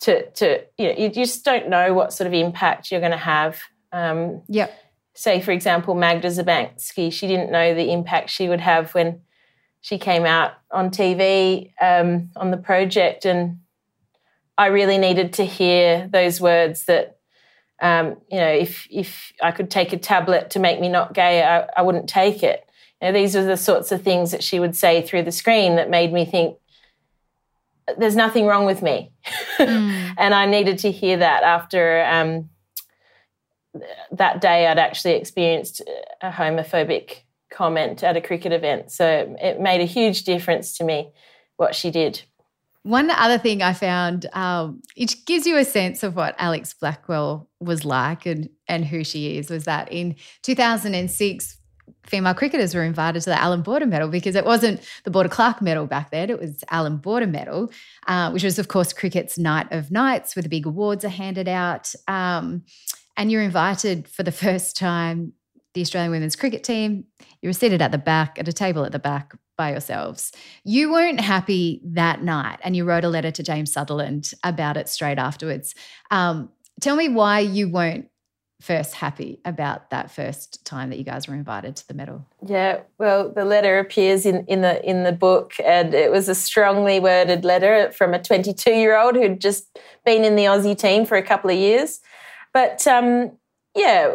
to 0.00 0.28
to 0.32 0.62
you 0.78 0.88
know 0.88 0.94
you 0.98 1.08
just 1.08 1.44
don't 1.44 1.68
know 1.68 1.92
what 1.94 2.12
sort 2.12 2.26
of 2.26 2.34
impact 2.34 2.90
you're 2.90 3.00
going 3.00 3.12
to 3.12 3.18
have. 3.18 3.60
Um, 3.92 4.42
yep 4.48 4.80
say, 5.14 5.40
for 5.40 5.52
example, 5.52 5.94
Magda 5.94 6.28
Szubanski, 6.28 7.12
she 7.12 7.26
didn't 7.26 7.50
know 7.50 7.74
the 7.74 7.92
impact 7.92 8.30
she 8.30 8.48
would 8.48 8.60
have 8.60 8.92
when 8.94 9.20
she 9.80 9.96
came 9.96 10.24
out 10.24 10.52
on 10.70 10.90
TV 10.90 11.72
um, 11.80 12.30
on 12.36 12.50
the 12.50 12.56
project. 12.56 13.24
And 13.24 13.60
I 14.58 14.66
really 14.66 14.98
needed 14.98 15.34
to 15.34 15.44
hear 15.44 16.08
those 16.12 16.40
words 16.40 16.84
that, 16.86 17.18
um, 17.80 18.16
you 18.30 18.38
know, 18.38 18.48
if, 18.48 18.86
if 18.90 19.32
I 19.42 19.50
could 19.50 19.70
take 19.70 19.92
a 19.92 19.98
tablet 19.98 20.50
to 20.50 20.58
make 20.58 20.80
me 20.80 20.88
not 20.88 21.12
gay, 21.12 21.42
I, 21.42 21.66
I 21.76 21.82
wouldn't 21.82 22.08
take 22.08 22.42
it. 22.42 22.64
You 23.00 23.08
know, 23.08 23.12
these 23.12 23.34
are 23.36 23.44
the 23.44 23.56
sorts 23.56 23.92
of 23.92 24.02
things 24.02 24.30
that 24.30 24.42
she 24.42 24.60
would 24.60 24.76
say 24.76 25.02
through 25.02 25.24
the 25.24 25.32
screen 25.32 25.76
that 25.76 25.90
made 25.90 26.12
me 26.12 26.24
think, 26.24 26.56
there's 27.98 28.16
nothing 28.16 28.46
wrong 28.46 28.64
with 28.64 28.82
me. 28.82 29.12
Mm. 29.58 30.14
and 30.18 30.34
I 30.34 30.46
needed 30.46 30.78
to 30.78 30.90
hear 30.90 31.18
that 31.18 31.42
after 31.42 32.04
um, 32.04 32.48
that 34.12 34.40
day 34.40 34.66
I'd 34.66 34.78
actually 34.78 35.14
experienced 35.14 35.82
a 36.22 36.30
homophobic 36.30 37.24
comment 37.50 38.02
at 38.02 38.16
a 38.16 38.20
cricket 38.20 38.52
event. 38.52 38.90
So 38.90 39.36
it 39.40 39.60
made 39.60 39.80
a 39.80 39.86
huge 39.86 40.24
difference 40.24 40.76
to 40.78 40.84
me 40.84 41.12
what 41.56 41.74
she 41.74 41.90
did. 41.90 42.22
One 42.84 43.10
other 43.10 43.38
thing 43.38 43.62
I 43.62 43.72
found, 43.72 44.26
um, 44.34 44.82
it 44.94 45.16
gives 45.24 45.46
you 45.46 45.56
a 45.56 45.64
sense 45.64 46.02
of 46.02 46.16
what 46.16 46.34
Alex 46.38 46.74
Blackwell 46.74 47.48
was 47.58 47.86
like 47.86 48.26
and, 48.26 48.50
and 48.68 48.84
who 48.84 49.04
she 49.04 49.38
is, 49.38 49.48
was 49.48 49.64
that 49.64 49.90
in 49.90 50.16
2006, 50.42 51.58
female 52.06 52.34
cricketers 52.34 52.74
were 52.74 52.82
invited 52.82 53.22
to 53.22 53.30
the 53.30 53.40
Allan 53.40 53.62
Border 53.62 53.86
Medal 53.86 54.08
because 54.08 54.36
it 54.36 54.44
wasn't 54.44 54.82
the 55.04 55.10
Border 55.10 55.30
Clark 55.30 55.62
Medal 55.62 55.86
back 55.86 56.10
then, 56.10 56.28
it 56.28 56.38
was 56.38 56.62
Allan 56.70 56.98
Border 56.98 57.26
Medal, 57.26 57.72
uh, 58.06 58.30
which 58.30 58.44
was, 58.44 58.58
of 58.58 58.68
course, 58.68 58.92
cricket's 58.92 59.38
night 59.38 59.66
of 59.70 59.90
nights 59.90 60.36
where 60.36 60.42
the 60.42 60.50
big 60.50 60.66
awards 60.66 61.06
are 61.06 61.08
handed 61.08 61.48
out. 61.48 61.90
Um, 62.06 62.64
and 63.16 63.32
you're 63.32 63.40
invited 63.40 64.08
for 64.08 64.24
the 64.24 64.32
first 64.32 64.76
time 64.76 65.32
the 65.72 65.80
Australian 65.80 66.10
women's 66.10 66.36
cricket 66.36 66.62
team. 66.62 67.04
You 67.40 67.48
were 67.48 67.54
seated 67.54 67.80
at 67.80 67.92
the 67.92 67.98
back, 67.98 68.38
at 68.38 68.46
a 68.46 68.52
table 68.52 68.84
at 68.84 68.92
the 68.92 68.98
back 68.98 69.32
by 69.56 69.70
yourselves. 69.70 70.32
You 70.64 70.92
weren't 70.92 71.20
happy 71.20 71.80
that 71.84 72.22
night, 72.22 72.58
and 72.62 72.76
you 72.76 72.84
wrote 72.84 73.04
a 73.04 73.08
letter 73.08 73.30
to 73.30 73.42
James 73.42 73.72
Sutherland 73.72 74.32
about 74.42 74.76
it 74.76 74.88
straight 74.88 75.18
afterwards. 75.18 75.74
Um, 76.10 76.50
tell 76.80 76.96
me 76.96 77.08
why 77.08 77.40
you 77.40 77.68
weren't 77.68 78.08
first 78.64 78.94
happy 78.94 79.40
about 79.44 79.90
that 79.90 80.10
first 80.10 80.64
time 80.64 80.88
that 80.88 80.96
you 80.96 81.04
guys 81.04 81.28
were 81.28 81.34
invited 81.34 81.76
to 81.76 81.86
the 81.86 81.92
medal? 81.92 82.26
Yeah, 82.46 82.80
well, 82.98 83.30
the 83.30 83.44
letter 83.44 83.78
appears 83.78 84.24
in, 84.24 84.44
in 84.46 84.62
the 84.62 84.82
in 84.88 85.02
the 85.02 85.12
book, 85.12 85.52
and 85.62 85.92
it 85.92 86.10
was 86.10 86.28
a 86.28 86.34
strongly 86.34 86.98
worded 86.98 87.44
letter 87.44 87.92
from 87.92 88.14
a 88.14 88.22
22 88.22 88.70
year 88.70 88.98
old 88.98 89.16
who'd 89.16 89.40
just 89.40 89.78
been 90.04 90.24
in 90.24 90.36
the 90.36 90.44
Aussie 90.44 90.78
team 90.78 91.04
for 91.04 91.16
a 91.16 91.22
couple 91.22 91.50
of 91.50 91.56
years. 91.56 92.00
But 92.52 92.86
um, 92.86 93.32
yeah, 93.74 94.14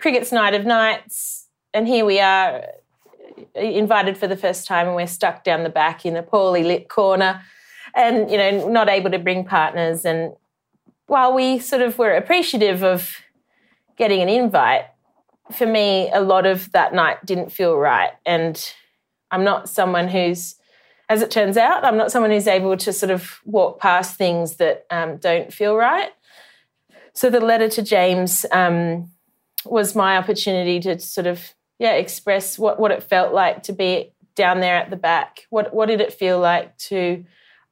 cricket's 0.00 0.32
night 0.32 0.54
of 0.54 0.66
nights, 0.66 1.48
and 1.72 1.88
here 1.88 2.04
we 2.04 2.20
are, 2.20 2.64
invited 3.54 4.16
for 4.18 4.26
the 4.26 4.36
first 4.36 4.66
time, 4.66 4.86
and 4.86 4.96
we're 4.96 5.06
stuck 5.06 5.44
down 5.44 5.62
the 5.62 5.70
back 5.70 6.06
in 6.06 6.16
a 6.16 6.22
poorly 6.22 6.64
lit 6.64 6.88
corner, 6.88 7.42
and 7.94 8.30
you 8.30 8.38
know, 8.38 8.68
not 8.68 8.88
able 8.88 9.10
to 9.10 9.18
bring 9.18 9.44
partners. 9.44 10.04
And 10.04 10.34
while 11.06 11.34
we 11.34 11.58
sort 11.58 11.82
of 11.82 11.98
were 11.98 12.14
appreciative 12.14 12.82
of 12.82 13.16
getting 13.96 14.22
an 14.22 14.28
invite, 14.28 14.86
for 15.52 15.66
me, 15.66 16.10
a 16.12 16.20
lot 16.20 16.46
of 16.46 16.72
that 16.72 16.94
night 16.94 17.24
didn't 17.26 17.52
feel 17.52 17.76
right. 17.76 18.12
And 18.24 18.72
I'm 19.30 19.44
not 19.44 19.68
someone 19.68 20.08
who's, 20.08 20.54
as 21.08 21.20
it 21.20 21.30
turns 21.30 21.56
out, 21.56 21.84
I'm 21.84 21.96
not 21.96 22.10
someone 22.10 22.30
who's 22.30 22.46
able 22.46 22.76
to 22.78 22.92
sort 22.92 23.10
of 23.10 23.40
walk 23.44 23.78
past 23.78 24.16
things 24.16 24.56
that 24.56 24.86
um, 24.90 25.18
don't 25.18 25.52
feel 25.52 25.76
right. 25.76 26.10
So 27.12 27.28
the 27.28 27.40
letter 27.40 27.68
to 27.68 27.82
James 27.82 28.46
um, 28.52 29.10
was 29.66 29.94
my 29.94 30.16
opportunity 30.16 30.80
to 30.80 30.98
sort 30.98 31.26
of, 31.26 31.52
yeah, 31.82 31.94
express 31.94 32.60
what, 32.60 32.78
what 32.78 32.92
it 32.92 33.02
felt 33.02 33.34
like 33.34 33.64
to 33.64 33.72
be 33.72 34.12
down 34.36 34.60
there 34.60 34.76
at 34.76 34.88
the 34.88 34.96
back. 34.96 35.46
What, 35.50 35.74
what 35.74 35.86
did 35.86 36.00
it 36.00 36.12
feel 36.12 36.38
like 36.38 36.78
to 36.88 37.24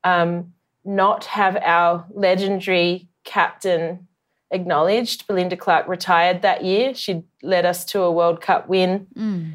um, 0.03 0.53
not 0.85 1.27
have 1.27 1.57
our 1.57 2.05
legendary 2.13 3.09
captain 3.23 4.09
acknowledged. 4.51 5.29
Belinda 5.29 5.57
Clark 5.57 5.87
retired 5.87 6.43
that 6.43 6.65
year. 6.65 6.93
She 6.93 7.23
led 7.41 7.65
us 7.65 7.85
to 7.85 8.01
a 8.01 8.11
World 8.11 8.41
Cup 8.41 8.69
win. 8.69 9.07
Mm. 9.17 9.53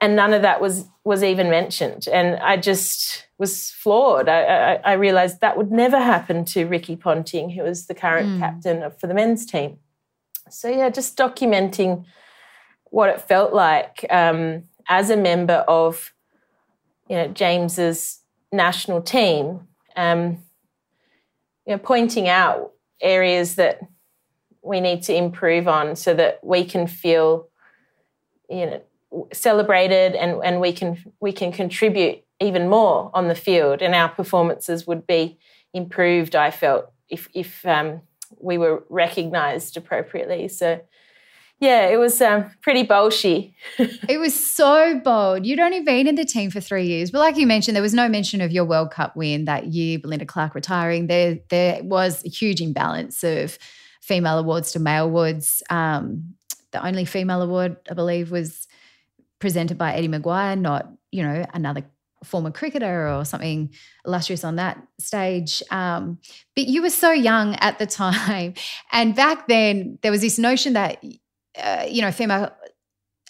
And 0.00 0.16
none 0.16 0.32
of 0.32 0.42
that 0.42 0.60
was 0.60 0.86
was 1.04 1.22
even 1.22 1.48
mentioned. 1.48 2.08
And 2.12 2.36
I 2.40 2.56
just 2.56 3.28
was 3.38 3.70
floored. 3.70 4.28
I, 4.28 4.42
I, 4.42 4.74
I 4.84 4.92
realized 4.94 5.40
that 5.40 5.56
would 5.56 5.70
never 5.70 5.98
happen 5.98 6.44
to 6.46 6.64
Ricky 6.64 6.96
Ponting, 6.96 7.50
who 7.50 7.62
was 7.62 7.86
the 7.86 7.94
current 7.94 8.30
mm. 8.30 8.38
captain 8.40 8.90
for 8.98 9.06
the 9.06 9.14
men's 9.14 9.46
team. 9.46 9.78
So 10.50 10.68
yeah, 10.68 10.90
just 10.90 11.16
documenting 11.16 12.04
what 12.92 13.08
it 13.08 13.22
felt 13.22 13.54
like 13.54 14.04
um, 14.10 14.64
as 14.86 15.08
a 15.08 15.16
member 15.16 15.64
of, 15.66 16.12
you 17.08 17.16
know, 17.16 17.28
James's 17.28 18.20
national 18.52 19.00
team. 19.00 19.66
Um, 19.96 20.38
you 21.66 21.74
know, 21.74 21.78
pointing 21.78 22.28
out 22.28 22.72
areas 23.00 23.54
that 23.54 23.80
we 24.62 24.80
need 24.80 25.02
to 25.04 25.14
improve 25.14 25.66
on 25.66 25.96
so 25.96 26.12
that 26.14 26.38
we 26.42 26.64
can 26.64 26.86
feel 26.86 27.48
you 28.50 28.66
know 28.66 28.82
celebrated 29.32 30.14
and, 30.14 30.40
and 30.44 30.60
we 30.60 30.72
can 30.72 31.02
we 31.20 31.32
can 31.32 31.50
contribute 31.50 32.22
even 32.40 32.68
more 32.68 33.10
on 33.14 33.28
the 33.28 33.34
field 33.34 33.82
and 33.82 33.94
our 33.94 34.08
performances 34.08 34.86
would 34.86 35.06
be 35.06 35.38
improved 35.74 36.34
i 36.34 36.50
felt 36.50 36.90
if 37.08 37.28
if 37.34 37.64
um, 37.66 38.00
we 38.40 38.56
were 38.58 38.84
recognized 38.88 39.76
appropriately 39.76 40.48
so 40.48 40.80
yeah, 41.62 41.86
it 41.86 41.96
was 41.96 42.20
um, 42.20 42.50
pretty 42.60 42.84
bolshy. 42.84 43.54
it 43.78 44.18
was 44.18 44.34
so 44.34 45.00
bold. 45.04 45.46
You'd 45.46 45.60
only 45.60 45.78
been 45.78 46.08
in 46.08 46.16
the 46.16 46.24
team 46.24 46.50
for 46.50 46.60
three 46.60 46.86
years, 46.86 47.12
but 47.12 47.20
like 47.20 47.36
you 47.36 47.46
mentioned, 47.46 47.76
there 47.76 47.82
was 47.82 47.94
no 47.94 48.08
mention 48.08 48.40
of 48.40 48.50
your 48.50 48.64
World 48.64 48.90
Cup 48.90 49.14
win 49.14 49.44
that 49.44 49.66
year. 49.66 50.00
Belinda 50.00 50.26
Clark 50.26 50.56
retiring. 50.56 51.06
There, 51.06 51.38
there 51.50 51.84
was 51.84 52.24
a 52.24 52.28
huge 52.28 52.60
imbalance 52.60 53.22
of 53.22 53.58
female 54.00 54.40
awards 54.40 54.72
to 54.72 54.80
male 54.80 55.04
awards. 55.04 55.62
Um, 55.70 56.34
the 56.72 56.84
only 56.84 57.04
female 57.04 57.40
award, 57.42 57.76
I 57.88 57.94
believe, 57.94 58.32
was 58.32 58.66
presented 59.38 59.78
by 59.78 59.94
Eddie 59.94 60.08
McGuire, 60.08 60.58
not 60.58 60.90
you 61.12 61.22
know 61.22 61.46
another 61.54 61.84
former 62.24 62.50
cricketer 62.50 63.08
or 63.08 63.24
something 63.24 63.72
illustrious 64.04 64.42
on 64.42 64.56
that 64.56 64.82
stage. 64.98 65.62
Um, 65.70 66.18
but 66.56 66.66
you 66.66 66.82
were 66.82 66.90
so 66.90 67.12
young 67.12 67.54
at 67.56 67.78
the 67.78 67.86
time, 68.02 68.54
and 68.90 69.14
back 69.14 69.46
then 69.46 70.00
there 70.02 70.10
was 70.10 70.22
this 70.22 70.40
notion 70.40 70.72
that 70.72 71.04
uh, 71.58 71.86
you 71.88 72.02
know, 72.02 72.10
female 72.10 72.50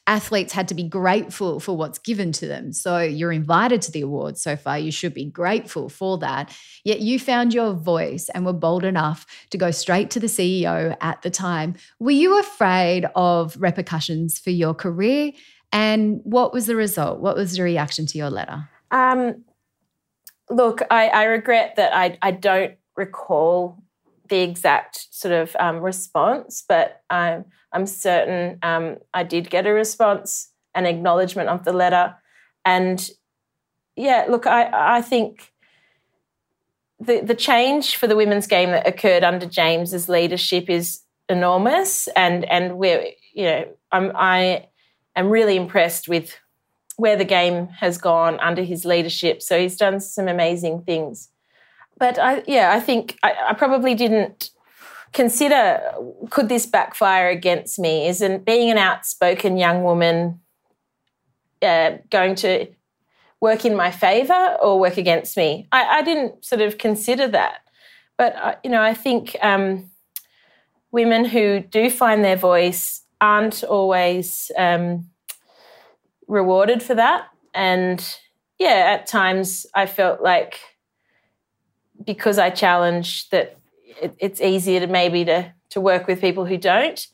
athletes 0.06 0.52
had 0.52 0.68
to 0.68 0.74
be 0.74 0.82
grateful 0.82 1.60
for 1.60 1.76
what's 1.76 1.98
given 1.98 2.32
to 2.32 2.46
them. 2.46 2.72
So 2.72 2.98
you're 2.98 3.32
invited 3.32 3.80
to 3.82 3.92
the 3.92 4.00
awards 4.00 4.42
so 4.42 4.56
far. 4.56 4.78
You 4.78 4.90
should 4.90 5.14
be 5.14 5.26
grateful 5.26 5.88
for 5.88 6.18
that. 6.18 6.56
Yet 6.84 7.00
you 7.00 7.20
found 7.20 7.54
your 7.54 7.72
voice 7.72 8.28
and 8.34 8.44
were 8.44 8.52
bold 8.52 8.84
enough 8.84 9.26
to 9.50 9.58
go 9.58 9.70
straight 9.70 10.10
to 10.10 10.20
the 10.20 10.26
CEO 10.26 10.96
at 11.00 11.22
the 11.22 11.30
time. 11.30 11.76
Were 12.00 12.10
you 12.10 12.38
afraid 12.40 13.06
of 13.14 13.56
repercussions 13.60 14.38
for 14.38 14.50
your 14.50 14.74
career? 14.74 15.32
And 15.72 16.20
what 16.24 16.52
was 16.52 16.66
the 16.66 16.76
result? 16.76 17.20
What 17.20 17.36
was 17.36 17.56
the 17.56 17.62
reaction 17.62 18.04
to 18.06 18.18
your 18.18 18.30
letter? 18.30 18.68
Um, 18.90 19.44
look, 20.50 20.82
I, 20.90 21.08
I 21.08 21.24
regret 21.24 21.76
that 21.76 21.94
I, 21.94 22.18
I 22.20 22.32
don't 22.32 22.74
recall 22.96 23.81
the 24.32 24.40
exact 24.40 25.08
sort 25.10 25.34
of 25.34 25.54
um, 25.60 25.80
response, 25.80 26.64
but 26.66 27.02
I'm, 27.10 27.44
I'm 27.70 27.84
certain 27.84 28.58
um, 28.62 28.96
I 29.12 29.24
did 29.24 29.50
get 29.50 29.66
a 29.66 29.72
response, 29.74 30.48
an 30.74 30.86
acknowledgement 30.86 31.50
of 31.50 31.66
the 31.66 31.74
letter. 31.74 32.16
And 32.64 33.10
yeah, 33.94 34.24
look, 34.30 34.46
I, 34.46 34.96
I 34.96 35.02
think 35.02 35.52
the, 36.98 37.20
the 37.20 37.34
change 37.34 37.96
for 37.96 38.06
the 38.06 38.16
women's 38.16 38.46
game 38.46 38.70
that 38.70 38.86
occurred 38.86 39.22
under 39.22 39.44
James's 39.44 40.08
leadership 40.08 40.70
is 40.70 41.02
enormous. 41.28 42.08
And, 42.16 42.46
and 42.46 42.78
we're, 42.78 43.08
you 43.34 43.44
know, 43.44 43.64
I'm, 43.90 44.12
I 44.14 44.68
am 45.14 45.28
really 45.28 45.56
impressed 45.56 46.08
with 46.08 46.38
where 46.96 47.16
the 47.16 47.26
game 47.26 47.66
has 47.66 47.98
gone 47.98 48.40
under 48.40 48.62
his 48.62 48.86
leadership. 48.86 49.42
So 49.42 49.60
he's 49.60 49.76
done 49.76 50.00
some 50.00 50.26
amazing 50.26 50.84
things 50.84 51.28
but 52.02 52.18
I, 52.18 52.42
yeah, 52.48 52.72
I 52.72 52.80
think 52.80 53.16
I, 53.22 53.32
I 53.50 53.54
probably 53.54 53.94
didn't 53.94 54.50
consider 55.12 55.80
could 56.30 56.48
this 56.48 56.66
backfire 56.66 57.28
against 57.28 57.78
me? 57.78 58.08
Isn't 58.08 58.44
being 58.44 58.72
an 58.72 58.76
outspoken 58.76 59.56
young 59.56 59.84
woman 59.84 60.40
uh, 61.62 61.98
going 62.10 62.34
to 62.34 62.66
work 63.40 63.64
in 63.64 63.76
my 63.76 63.92
favor 63.92 64.56
or 64.60 64.80
work 64.80 64.96
against 64.96 65.36
me? 65.36 65.68
I, 65.70 65.98
I 65.98 66.02
didn't 66.02 66.44
sort 66.44 66.60
of 66.60 66.76
consider 66.76 67.28
that. 67.28 67.60
But, 68.18 68.34
uh, 68.34 68.56
you 68.64 68.70
know, 68.70 68.82
I 68.82 68.94
think 68.94 69.36
um, 69.40 69.88
women 70.90 71.24
who 71.24 71.60
do 71.60 71.88
find 71.88 72.24
their 72.24 72.34
voice 72.34 73.02
aren't 73.20 73.62
always 73.62 74.50
um, 74.58 75.06
rewarded 76.26 76.82
for 76.82 76.96
that. 76.96 77.28
And 77.54 78.04
yeah, 78.58 78.98
at 78.98 79.06
times 79.06 79.66
I 79.72 79.86
felt 79.86 80.20
like 80.20 80.58
because 82.04 82.38
I 82.38 82.50
challenge 82.50 83.28
that 83.30 83.56
it, 84.00 84.14
it's 84.18 84.40
easier 84.40 84.80
to 84.80 84.86
maybe 84.86 85.24
to 85.24 85.52
to 85.70 85.80
work 85.80 86.06
with 86.06 86.20
people 86.20 86.44
who 86.44 86.58
don't. 86.58 87.06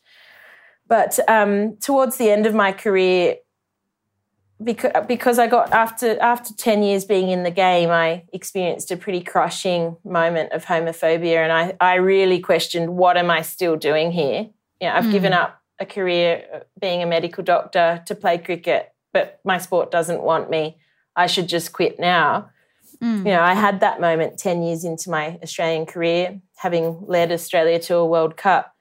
But 0.86 1.18
um, 1.28 1.76
towards 1.76 2.16
the 2.16 2.30
end 2.30 2.47
of 2.47 2.55
my 2.55 2.72
career, 2.72 3.36
because 4.62 4.93
because 5.07 5.39
I 5.39 5.47
got 5.47 5.72
after 5.72 6.18
after 6.20 6.55
ten 6.55 6.82
years 6.82 7.05
being 7.05 7.30
in 7.30 7.43
the 7.43 7.51
game, 7.51 7.91
I 7.91 8.24
experienced 8.32 8.91
a 8.91 8.97
pretty 8.97 9.20
crushing 9.20 9.97
moment 10.05 10.53
of 10.53 10.64
homophobia, 10.64 11.36
and 11.36 11.53
I 11.53 11.76
I 11.80 11.97
really 11.97 12.41
questioned 12.41 12.97
what 12.97 13.16
am 13.16 13.30
I 13.30 13.43
still 13.43 13.76
doing 13.76 14.11
here? 14.11 14.49
Know, 14.80 14.89
I've 14.89 15.05
mm. 15.05 15.12
given 15.12 15.32
up 15.32 15.61
a 15.78 15.86
career 15.86 16.45
uh, 16.53 16.59
being 16.80 17.03
a 17.03 17.07
medical 17.07 17.45
doctor 17.45 18.03
to 18.07 18.14
play 18.14 18.39
cricket, 18.39 18.93
but 19.12 19.41
my 19.45 19.59
sport 19.59 19.91
doesn't 19.91 20.22
want 20.22 20.51
me. 20.51 20.78
I 21.14 21.26
should 21.26 21.49
just 21.49 21.72
quit 21.72 21.99
now. 21.99 22.51
Mm. 23.03 23.19
You 23.19 23.33
know, 23.33 23.41
I 23.41 23.55
had 23.55 23.81
that 23.81 24.01
moment 24.01 24.39
10 24.39 24.63
years 24.63 24.85
into 24.85 25.11
my 25.11 25.39
Australian 25.43 25.87
career, 25.87 26.41
having 26.57 27.05
led 27.07 27.31
Australia 27.31 27.79
to 27.81 27.97
a 27.97 28.07
World 28.07 28.37
Cup. 28.37 28.75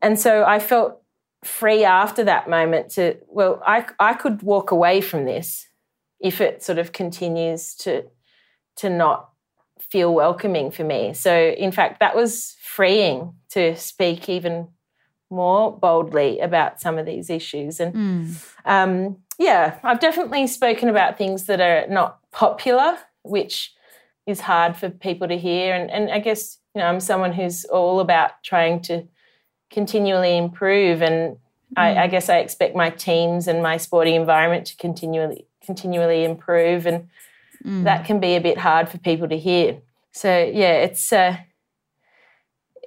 And 0.00 0.18
so 0.18 0.44
I 0.44 0.58
felt 0.58 1.00
free 1.44 1.84
after 1.84 2.24
that 2.24 2.48
moment 2.48 2.90
to, 2.92 3.16
well, 3.28 3.62
I, 3.66 3.86
I 3.98 4.14
could 4.14 4.42
walk 4.42 4.70
away 4.70 5.00
from 5.00 5.24
this 5.24 5.68
if 6.20 6.40
it 6.40 6.62
sort 6.62 6.78
of 6.78 6.92
continues 6.92 7.74
to, 7.76 8.04
to 8.76 8.90
not 8.90 9.30
feel 9.78 10.14
welcoming 10.14 10.70
for 10.70 10.84
me. 10.84 11.14
So, 11.14 11.34
in 11.36 11.72
fact, 11.72 12.00
that 12.00 12.16
was 12.16 12.56
freeing 12.62 13.34
to 13.50 13.76
speak 13.76 14.28
even 14.28 14.68
more 15.30 15.76
boldly 15.76 16.40
about 16.40 16.80
some 16.80 16.98
of 16.98 17.06
these 17.06 17.30
issues. 17.30 17.80
And 17.80 17.94
mm. 17.94 18.44
um, 18.64 19.16
yeah, 19.38 19.78
I've 19.82 20.00
definitely 20.00 20.46
spoken 20.46 20.88
about 20.88 21.18
things 21.18 21.44
that 21.44 21.60
are 21.60 21.86
not 21.88 22.18
popular 22.30 22.98
which 23.22 23.72
is 24.26 24.40
hard 24.40 24.76
for 24.76 24.90
people 24.90 25.28
to 25.28 25.38
hear. 25.38 25.74
And, 25.74 25.90
and 25.90 26.10
I 26.10 26.18
guess, 26.18 26.58
you 26.74 26.80
know, 26.80 26.86
I'm 26.86 27.00
someone 27.00 27.32
who's 27.32 27.64
all 27.64 28.00
about 28.00 28.42
trying 28.42 28.80
to 28.82 29.06
continually 29.70 30.36
improve. 30.36 31.02
And 31.02 31.34
mm. 31.34 31.38
I, 31.76 32.04
I, 32.04 32.06
guess 32.06 32.28
I 32.28 32.38
expect 32.38 32.76
my 32.76 32.90
teams 32.90 33.48
and 33.48 33.62
my 33.62 33.76
sporting 33.76 34.14
environment 34.14 34.66
to 34.68 34.76
continually 34.76 35.46
continually 35.64 36.24
improve. 36.24 36.86
And 36.86 37.08
mm. 37.64 37.84
that 37.84 38.04
can 38.04 38.20
be 38.20 38.36
a 38.36 38.40
bit 38.40 38.58
hard 38.58 38.88
for 38.88 38.98
people 38.98 39.28
to 39.28 39.38
hear. 39.38 39.80
So 40.12 40.28
yeah, 40.28 40.74
it's 40.74 41.12
uh, 41.12 41.36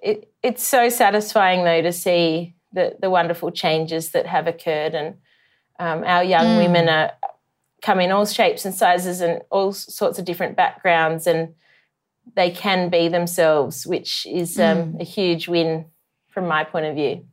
it, 0.02 0.32
it's 0.44 0.66
so 0.66 0.90
satisfying 0.90 1.64
though 1.64 1.82
to 1.82 1.92
see 1.92 2.56
the 2.72 2.96
the 3.02 3.10
wonderful 3.10 3.52
changes 3.52 4.12
that 4.12 4.28
have 4.28 4.48
occurred 4.48 4.94
and 4.94 5.16
um, 5.80 6.04
our 6.06 6.24
young 6.24 6.46
mm. 6.46 6.58
women 6.58 6.88
are 6.88 7.12
come 7.86 8.00
in 8.00 8.12
all 8.12 8.26
shapes 8.26 8.66
and 8.66 8.74
sizes 8.74 9.22
and 9.22 9.42
all 9.52 9.72
sorts 9.72 10.18
of 10.18 10.26
different 10.26 10.56
backgrounds 10.56 11.28
and 11.28 11.54
they 12.36 12.50
can 12.50 12.90
be 12.90 13.08
themselves, 13.08 13.86
which 13.86 14.26
is 14.26 14.60
um, 14.60 14.94
mm. 14.94 15.02
a 15.02 15.04
huge 15.04 15.48
win 15.48 15.86
from 16.30 16.48
my 16.48 16.64
point 16.64 16.88
of 16.88 16.96
view. 16.96 17.24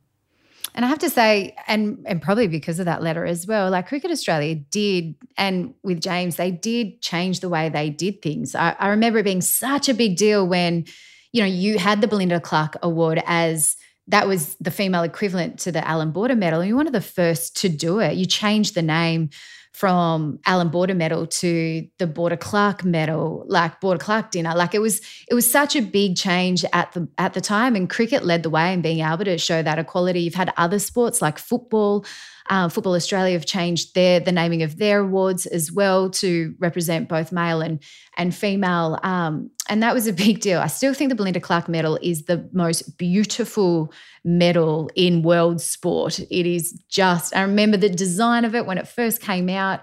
And 0.75 0.85
I 0.85 0.87
have 0.87 0.99
to 0.99 1.09
say, 1.09 1.55
and 1.67 2.03
and 2.05 2.21
probably 2.21 2.47
because 2.47 2.79
of 2.79 2.85
that 2.85 3.01
letter 3.01 3.25
as 3.25 3.45
well, 3.47 3.69
like 3.71 3.87
Cricket 3.87 4.11
Australia 4.11 4.55
did, 4.55 5.15
and 5.37 5.73
with 5.83 6.01
James, 6.01 6.35
they 6.35 6.51
did 6.51 7.01
change 7.01 7.39
the 7.39 7.49
way 7.49 7.69
they 7.69 7.89
did 7.89 8.21
things. 8.21 8.55
I, 8.55 8.75
I 8.79 8.89
remember 8.89 9.19
it 9.19 9.23
being 9.23 9.41
such 9.41 9.89
a 9.89 9.93
big 9.93 10.17
deal 10.17 10.47
when, 10.47 10.85
you 11.31 11.41
know, 11.41 11.47
you 11.47 11.79
had 11.79 12.01
the 12.01 12.07
Belinda 12.07 12.39
Clark 12.39 12.77
Award 12.81 13.21
as 13.25 13.75
that 14.07 14.27
was 14.27 14.55
the 14.55 14.71
female 14.71 15.03
equivalent 15.03 15.59
to 15.59 15.71
the 15.71 15.87
Allan 15.87 16.11
Border 16.11 16.35
Medal. 16.35 16.61
And 16.61 16.67
you're 16.67 16.77
one 16.77 16.87
of 16.87 16.93
the 16.93 17.01
first 17.01 17.55
to 17.57 17.69
do 17.69 17.99
it. 17.99 18.15
You 18.15 18.25
changed 18.25 18.75
the 18.75 18.81
name 18.81 19.29
from 19.73 20.39
Allan 20.45 20.69
Border 20.69 20.93
Medal 20.93 21.25
to 21.25 21.87
the 21.97 22.05
Border 22.05 22.37
Clark 22.37 22.85
Medal, 22.85 23.43
like 23.47 23.81
Border 23.81 23.99
Clark 23.99 24.31
dinner. 24.31 24.53
Like 24.55 24.75
it 24.75 24.79
was, 24.79 25.01
it 25.27 25.33
was 25.33 25.49
such 25.49 25.75
a 25.75 25.81
big 25.81 26.15
change 26.15 26.63
at 26.73 26.91
the 26.91 27.07
at 27.17 27.33
the 27.33 27.41
time. 27.41 27.75
And 27.75 27.89
cricket 27.89 28.23
led 28.23 28.43
the 28.43 28.49
way 28.49 28.71
in 28.71 28.81
being 28.81 28.99
able 28.99 29.25
to 29.25 29.37
show 29.37 29.63
that 29.63 29.79
equality. 29.79 30.21
You've 30.21 30.35
had 30.35 30.53
other 30.57 30.79
sports 30.79 31.21
like 31.21 31.39
football. 31.39 32.05
Um, 32.49 32.69
Football 32.69 32.95
Australia 32.95 33.33
have 33.33 33.45
changed 33.45 33.95
their 33.95 34.19
the 34.19 34.31
naming 34.31 34.63
of 34.63 34.77
their 34.77 34.99
awards 34.99 35.45
as 35.45 35.71
well 35.71 36.09
to 36.11 36.53
represent 36.59 37.09
both 37.09 37.31
male 37.31 37.61
and 37.61 37.81
and 38.17 38.35
female, 38.35 38.99
um, 39.03 39.49
and 39.69 39.81
that 39.81 39.93
was 39.93 40.07
a 40.07 40.13
big 40.25 40.41
deal. 40.41 40.59
I 40.59 40.67
still 40.67 40.93
think 40.93 41.09
the 41.09 41.15
Belinda 41.15 41.39
Clark 41.39 41.69
Medal 41.69 41.97
is 42.01 42.25
the 42.25 42.49
most 42.53 42.97
beautiful 42.97 43.93
medal 44.23 44.89
in 44.95 45.21
world 45.21 45.61
sport. 45.61 46.19
It 46.19 46.45
is 46.45 46.73
just. 46.89 47.35
I 47.35 47.41
remember 47.41 47.77
the 47.77 47.89
design 47.89 48.45
of 48.45 48.55
it 48.55 48.65
when 48.65 48.77
it 48.77 48.87
first 48.87 49.21
came 49.21 49.49
out. 49.49 49.81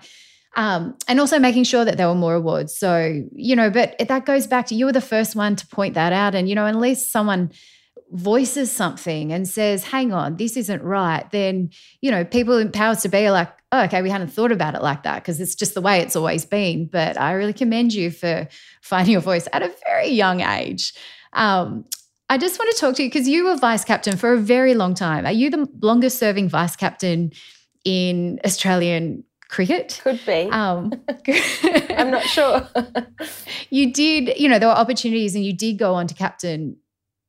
Um, 0.57 0.97
and 1.07 1.21
also 1.21 1.39
making 1.39 1.63
sure 1.63 1.85
that 1.85 1.97
there 1.97 2.09
were 2.09 2.15
more 2.17 2.35
awards. 2.35 2.77
So, 2.77 3.23
you 3.33 3.55
know, 3.55 3.71
but 3.71 3.97
that 4.01 4.27
goes 4.27 4.49
back 4.49 4.67
to 4.67 4.75
you 4.75 4.87
were 4.87 4.93
the 4.93 5.01
first 5.01 5.37
one 5.37 5.55
to 5.55 5.67
point 5.69 5.95
that 5.95 6.13
out. 6.13 6.35
And, 6.35 6.49
you 6.49 6.57
know, 6.57 6.67
unless 6.67 7.09
someone 7.09 7.53
voices 8.13 8.71
something 8.71 9.33
and 9.33 9.49
says, 9.49 9.85
hang 9.85 10.13
on, 10.13 10.37
this 10.37 10.57
isn't 10.57 10.83
right, 10.83 11.31
then, 11.31 11.71
you 12.01 12.11
know, 12.11 12.25
people 12.25 12.59
in 12.59 12.73
powers 12.73 13.03
to 13.03 13.09
be 13.09 13.27
are 13.27 13.31
like, 13.31 13.53
oh, 13.73 13.85
okay, 13.85 14.03
we 14.03 14.11
hadn't 14.11 14.29
thought 14.29 14.53
about 14.53 14.75
it 14.75 14.83
like 14.83 15.05
that 15.05 15.17
because 15.17 15.41
it's 15.41 15.55
just 15.55 15.75
the 15.75 15.81
way 15.81 16.01
it's 16.01 16.17
always 16.17 16.45
been. 16.45 16.87
But 16.87 17.21
I 17.21 17.33
really 17.33 17.53
commend 17.53 17.95
you 17.95 18.11
for 18.11 18.49
finding 18.83 19.13
your 19.13 19.21
voice 19.21 19.49
at 19.53 19.63
a 19.63 19.73
very 19.87 20.09
young 20.09 20.41
age. 20.41 20.93
Um, 21.33 21.85
I 22.29 22.39
just 22.39 22.59
want 22.59 22.71
to 22.73 22.81
talk 22.81 22.95
to 22.97 23.03
you 23.03 23.09
because 23.09 23.29
you 23.29 23.45
were 23.45 23.57
vice 23.57 23.85
captain 23.85 24.17
for 24.17 24.33
a 24.33 24.39
very 24.39 24.75
long 24.75 24.95
time. 24.95 25.27
Are 25.27 25.33
you 25.33 25.51
the 25.51 25.69
longest 25.81 26.19
serving 26.19 26.49
vice 26.49 26.77
captain 26.77 27.33
in 27.85 28.41
Australian 28.45 29.25
cricket? 29.49 30.01
Could 30.03 30.21
be. 30.25 30.49
Um, 30.51 30.93
I'm 31.91 32.11
not 32.11 32.23
sure. 32.23 32.69
you 33.71 33.93
did, 33.93 34.39
you 34.39 34.49
know, 34.49 34.61
there 34.61 34.69
were 34.69 34.75
opportunities 34.75 35.35
and 35.35 35.45
you 35.45 35.53
did 35.53 35.77
go 35.77 35.95
on 35.95 36.07
to 36.07 36.15
captain 36.15 36.77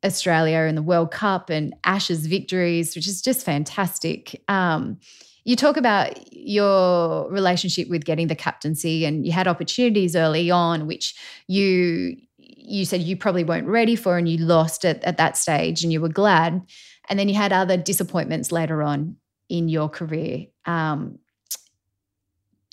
Australia 0.03 0.59
in 0.61 0.75
the 0.75 0.81
World 0.81 1.11
Cup 1.11 1.49
and 1.49 1.75
Ashes 1.83 2.25
victories, 2.25 2.95
which 2.95 3.07
is 3.07 3.21
just 3.21 3.45
fantastic. 3.45 4.41
Um, 4.47 4.99
you 5.43 5.55
talk 5.55 5.77
about 5.77 6.33
your 6.33 7.29
relationship 7.31 7.89
with 7.89 8.05
getting 8.05 8.27
the 8.27 8.35
captaincy, 8.35 9.05
and 9.05 9.25
you 9.25 9.31
had 9.31 9.47
opportunities 9.47 10.15
early 10.15 10.51
on, 10.51 10.87
which 10.87 11.15
you 11.47 12.17
you 12.37 12.85
said 12.85 13.01
you 13.01 13.17
probably 13.17 13.43
weren't 13.43 13.67
ready 13.67 13.95
for, 13.95 14.17
and 14.17 14.29
you 14.29 14.37
lost 14.37 14.85
it 14.85 15.03
at 15.03 15.17
that 15.17 15.37
stage, 15.37 15.83
and 15.83 15.91
you 15.91 16.01
were 16.01 16.09
glad. 16.09 16.61
And 17.09 17.19
then 17.19 17.27
you 17.27 17.35
had 17.35 17.51
other 17.51 17.77
disappointments 17.77 18.51
later 18.51 18.81
on 18.83 19.17
in 19.49 19.67
your 19.67 19.89
career. 19.89 20.45
Um, 20.65 21.19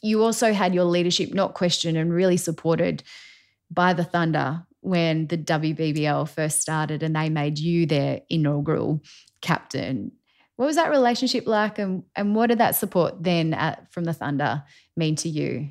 you 0.03 0.22
also 0.22 0.53
had 0.53 0.74
your 0.74 0.85
leadership 0.85 1.35
not 1.35 1.55
questioned 1.55 1.97
and 1.97 2.12
really 2.12 2.37
supported 2.37 3.03
by 3.70 3.93
the 3.93 4.05
Thunder 4.05 4.64
when 4.81 5.26
the 5.26 5.39
WBBL 5.39 6.29
first 6.29 6.61
started 6.61 7.03
and 7.03 7.16
they 7.16 7.29
made 7.29 7.59
you 7.59 7.87
their 7.87 8.20
inaugural 8.29 9.03
captain. 9.41 10.12
What 10.57 10.66
was 10.66 10.76
that 10.76 10.91
relationship 10.91 11.47
like, 11.47 11.79
and, 11.79 12.03
and 12.16 12.35
what 12.35 12.49
did 12.49 12.59
that 12.59 12.74
support 12.74 13.22
then 13.22 13.55
at, 13.55 13.93
from 13.93 14.05
the 14.05 14.12
Thunder 14.12 14.62
mean 14.97 15.14
to 15.16 15.29
you? 15.29 15.70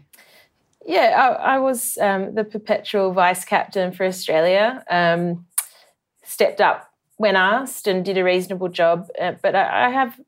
Yeah, 0.86 1.36
I, 1.39 1.55
I 1.55 1.60
was 1.60 1.97
um, 1.97 2.36
the 2.36 2.45
perpetual 2.45 3.12
vice 3.12 3.43
captain 3.43 3.91
for 3.91 4.05
Australia. 4.05 4.84
Um, 4.89 5.45
stepped 6.28 6.62
up 6.62 6.91
when 7.16 7.36
asked 7.36 7.88
and 7.88 8.05
did 8.05 8.18
a 8.18 8.24
reasonable 8.24 8.70
job. 8.70 9.10
Uh, 9.20 9.34
but 9.41 9.55
I, 9.55 9.88
I 9.88 9.89
have 9.89 10.20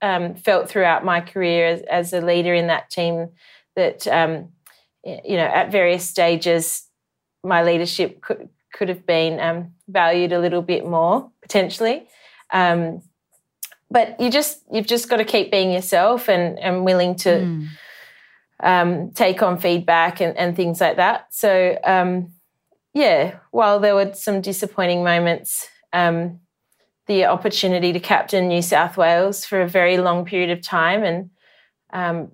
um, 0.00 0.34
felt 0.34 0.68
throughout 0.68 1.04
my 1.04 1.20
career 1.20 1.66
as, 1.66 1.82
as, 1.82 2.12
a 2.12 2.20
leader 2.20 2.54
in 2.54 2.68
that 2.68 2.88
team 2.90 3.28
that, 3.76 4.06
um, 4.06 4.48
you 5.04 5.36
know, 5.36 5.44
at 5.44 5.72
various 5.72 6.08
stages, 6.08 6.87
my 7.44 7.62
leadership 7.62 8.20
could 8.20 8.48
could 8.72 8.88
have 8.88 9.06
been 9.06 9.40
um, 9.40 9.72
valued 9.88 10.32
a 10.32 10.38
little 10.38 10.62
bit 10.62 10.86
more 10.86 11.30
potentially. 11.42 12.06
Um, 12.52 13.02
but 13.90 14.20
you 14.20 14.30
just 14.30 14.62
you've 14.70 14.86
just 14.86 15.08
got 15.08 15.16
to 15.16 15.24
keep 15.24 15.50
being 15.50 15.72
yourself 15.72 16.28
and 16.28 16.58
and 16.58 16.84
willing 16.84 17.16
to 17.16 17.28
mm. 17.28 17.66
um, 18.62 19.10
take 19.12 19.42
on 19.42 19.58
feedback 19.58 20.20
and, 20.20 20.36
and 20.36 20.54
things 20.54 20.80
like 20.80 20.96
that. 20.96 21.26
So 21.30 21.78
um, 21.84 22.32
yeah, 22.94 23.38
while 23.50 23.80
there 23.80 23.94
were 23.94 24.12
some 24.14 24.40
disappointing 24.40 25.04
moments, 25.04 25.68
um, 25.92 26.40
the 27.06 27.24
opportunity 27.24 27.92
to 27.92 28.00
captain 28.00 28.48
New 28.48 28.62
South 28.62 28.96
Wales 28.96 29.44
for 29.44 29.62
a 29.62 29.68
very 29.68 29.96
long 29.96 30.24
period 30.24 30.50
of 30.50 30.60
time, 30.62 31.02
and 31.02 31.30
um, 31.92 32.32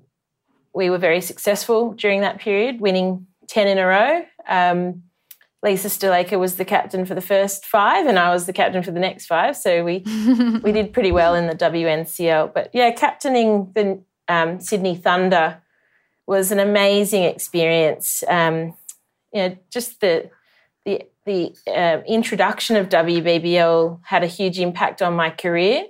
we 0.74 0.90
were 0.90 0.98
very 0.98 1.20
successful 1.20 1.92
during 1.92 2.22
that 2.22 2.40
period, 2.40 2.80
winning 2.80 3.26
ten 3.46 3.68
in 3.68 3.78
a 3.78 3.86
row. 3.86 4.24
Um, 4.48 5.02
Lisa 5.64 5.88
Sthalekar 5.88 6.38
was 6.38 6.56
the 6.56 6.64
captain 6.64 7.06
for 7.06 7.14
the 7.14 7.22
first 7.22 7.64
five, 7.64 8.06
and 8.06 8.18
I 8.18 8.30
was 8.30 8.44
the 8.44 8.52
captain 8.52 8.82
for 8.82 8.90
the 8.90 9.00
next 9.00 9.26
five. 9.26 9.56
So 9.56 9.82
we 9.82 10.02
we 10.62 10.72
did 10.72 10.92
pretty 10.92 11.10
well 11.10 11.34
in 11.34 11.46
the 11.46 11.54
WNCL. 11.54 12.52
But 12.52 12.70
yeah, 12.74 12.90
captaining 12.90 13.72
the 13.74 14.02
um, 14.28 14.60
Sydney 14.60 14.94
Thunder 14.94 15.62
was 16.26 16.52
an 16.52 16.58
amazing 16.58 17.24
experience. 17.24 18.22
Um, 18.28 18.74
you 19.32 19.40
know, 19.40 19.56
just 19.70 20.02
the 20.02 20.30
the 20.84 21.02
the 21.24 21.54
uh, 21.66 22.02
introduction 22.06 22.76
of 22.76 22.90
WBBL 22.90 24.00
had 24.04 24.22
a 24.22 24.26
huge 24.26 24.60
impact 24.60 25.00
on 25.00 25.14
my 25.14 25.30
career. 25.30 25.86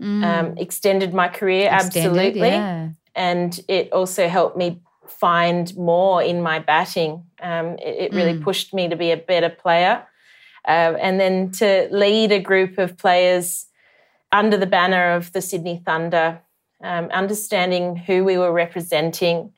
Mm. 0.00 0.24
Um, 0.24 0.56
extended 0.56 1.12
my 1.12 1.28
career 1.28 1.68
extended, 1.70 2.10
absolutely, 2.10 2.48
yeah. 2.48 2.88
and 3.14 3.60
it 3.68 3.92
also 3.92 4.28
helped 4.28 4.56
me 4.56 4.80
find 5.10 5.76
more 5.76 6.22
in 6.22 6.42
my 6.42 6.58
batting. 6.58 7.24
Um, 7.40 7.78
it, 7.78 8.12
it, 8.12 8.12
really 8.12 8.38
mm. 8.38 8.42
pushed 8.42 8.72
me 8.72 8.88
to 8.88 8.96
be 8.96 9.10
a 9.10 9.16
better 9.16 9.50
player. 9.50 10.06
Uh, 10.66 10.94
and 11.00 11.18
then 11.18 11.50
to 11.52 11.88
lead 11.90 12.32
a 12.32 12.40
group 12.40 12.78
of 12.78 12.96
players 12.96 13.66
under 14.32 14.56
the 14.56 14.66
banner 14.66 15.12
of 15.12 15.32
the 15.32 15.40
Sydney 15.40 15.82
Thunder, 15.84 16.40
um, 16.82 17.06
understanding 17.06 17.96
who 17.96 18.24
we 18.24 18.38
were 18.38 18.52
representing, 18.52 19.52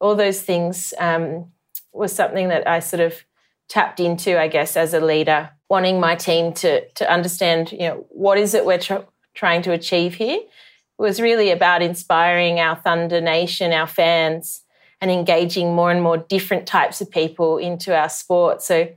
all 0.00 0.14
those 0.14 0.42
things 0.42 0.94
um, 0.98 1.46
was 1.92 2.12
something 2.12 2.48
that 2.48 2.68
I 2.68 2.80
sort 2.80 3.00
of 3.00 3.24
tapped 3.68 4.00
into, 4.00 4.40
I 4.40 4.48
guess, 4.48 4.76
as 4.76 4.94
a 4.94 5.00
leader, 5.00 5.50
wanting 5.68 6.00
my 6.00 6.14
team 6.14 6.52
to 6.54 6.88
to 6.90 7.10
understand, 7.10 7.72
you 7.72 7.78
know, 7.78 8.06
what 8.10 8.38
is 8.38 8.54
it 8.54 8.64
we're 8.64 8.78
tr- 8.78 9.08
trying 9.34 9.62
to 9.62 9.72
achieve 9.72 10.14
here. 10.14 10.38
It 10.38 11.02
was 11.02 11.20
really 11.20 11.50
about 11.50 11.82
inspiring 11.82 12.58
our 12.58 12.76
Thunder 12.76 13.20
Nation, 13.20 13.72
our 13.72 13.86
fans, 13.86 14.62
and 15.00 15.10
engaging 15.10 15.74
more 15.74 15.90
and 15.90 16.02
more 16.02 16.16
different 16.16 16.66
types 16.66 17.00
of 17.00 17.10
people 17.10 17.58
into 17.58 17.96
our 17.96 18.08
sport. 18.08 18.62
So 18.62 18.88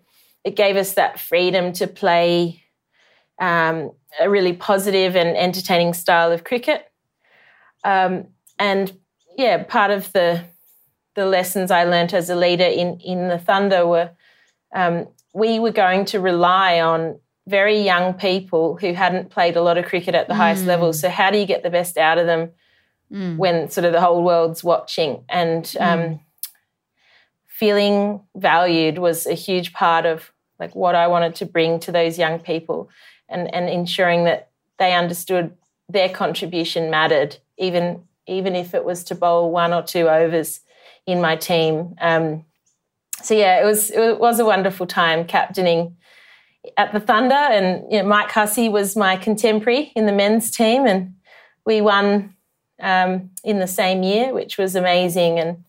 it 0.43 0.55
gave 0.55 0.75
us 0.75 0.93
that 0.93 1.19
freedom 1.19 1.73
to 1.73 1.87
play 1.87 2.63
um, 3.39 3.91
a 4.19 4.29
really 4.29 4.53
positive 4.53 5.15
and 5.15 5.37
entertaining 5.37 5.93
style 5.93 6.31
of 6.31 6.43
cricket. 6.43 6.85
Um, 7.83 8.27
and 8.57 8.91
yeah, 9.37 9.63
part 9.63 9.91
of 9.91 10.11
the 10.13 10.43
the 11.13 11.25
lessons 11.25 11.71
I 11.71 11.83
learnt 11.83 12.13
as 12.13 12.29
a 12.29 12.35
leader 12.35 12.63
in 12.63 12.99
in 12.99 13.27
the 13.27 13.37
Thunder 13.37 13.85
were 13.85 14.11
um, 14.73 15.07
we 15.33 15.59
were 15.59 15.71
going 15.71 16.05
to 16.05 16.19
rely 16.19 16.79
on 16.79 17.19
very 17.47 17.81
young 17.81 18.13
people 18.13 18.77
who 18.77 18.93
hadn't 18.93 19.29
played 19.29 19.55
a 19.55 19.61
lot 19.61 19.77
of 19.77 19.85
cricket 19.85 20.15
at 20.15 20.27
the 20.27 20.33
mm. 20.33 20.37
highest 20.37 20.65
level. 20.65 20.93
So 20.93 21.09
how 21.09 21.31
do 21.31 21.37
you 21.37 21.45
get 21.45 21.63
the 21.63 21.69
best 21.69 21.97
out 21.97 22.17
of 22.17 22.27
them? 22.27 22.51
Mm. 23.11 23.37
when 23.37 23.69
sort 23.69 23.85
of 23.85 23.93
the 23.93 24.01
whole 24.01 24.23
world's 24.23 24.63
watching. 24.63 25.23
And 25.29 25.65
mm. 25.65 25.81
um, 25.81 26.19
feeling 27.47 28.21
valued 28.35 28.97
was 28.97 29.25
a 29.25 29.33
huge 29.33 29.73
part 29.73 30.05
of 30.05 30.31
like 30.59 30.75
what 30.75 30.95
I 30.95 31.07
wanted 31.07 31.35
to 31.35 31.45
bring 31.45 31.79
to 31.81 31.91
those 31.91 32.17
young 32.17 32.39
people, 32.39 32.89
and 33.27 33.53
and 33.53 33.69
ensuring 33.69 34.25
that 34.25 34.49
they 34.77 34.93
understood 34.93 35.55
their 35.89 36.09
contribution 36.09 36.89
mattered, 36.89 37.37
even 37.57 38.03
even 38.27 38.55
if 38.55 38.73
it 38.73 38.85
was 38.85 39.03
to 39.05 39.15
bowl 39.15 39.51
one 39.51 39.73
or 39.73 39.81
two 39.81 40.07
overs 40.07 40.61
in 41.05 41.19
my 41.19 41.35
team. 41.35 41.95
Um, 41.99 42.45
so 43.21 43.33
yeah, 43.33 43.61
it 43.61 43.65
was 43.65 43.91
it 43.91 44.19
was 44.19 44.39
a 44.39 44.45
wonderful 44.45 44.85
time 44.85 45.25
captaining 45.25 45.97
at 46.77 46.93
the 46.93 46.99
Thunder, 46.99 47.35
and 47.35 47.91
you 47.91 47.99
know, 47.99 48.07
Mike 48.07 48.31
Hussey 48.31 48.69
was 48.69 48.95
my 48.95 49.15
contemporary 49.15 49.91
in 49.95 50.05
the 50.05 50.11
men's 50.11 50.51
team, 50.51 50.85
and 50.85 51.15
we 51.65 51.81
won 51.81 52.35
um, 52.81 53.29
in 53.43 53.59
the 53.59 53.67
same 53.67 54.03
year, 54.03 54.33
which 54.33 54.57
was 54.57 54.75
amazing. 54.75 55.39
And 55.39 55.63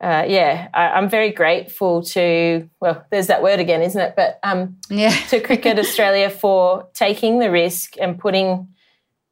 uh, 0.00 0.24
yeah, 0.26 0.68
I, 0.72 0.98
am 0.98 1.08
very 1.08 1.30
grateful 1.30 2.02
to, 2.02 2.68
well, 2.80 3.04
there's 3.10 3.26
that 3.28 3.42
word 3.42 3.60
again, 3.60 3.82
isn't 3.82 4.00
it? 4.00 4.14
But 4.16 4.38
um, 4.42 4.78
yeah. 4.88 5.14
to 5.28 5.40
Cricket 5.40 5.78
Australia 5.78 6.30
for 6.30 6.88
taking 6.94 7.38
the 7.38 7.50
risk 7.50 7.96
and 8.00 8.18
putting 8.18 8.68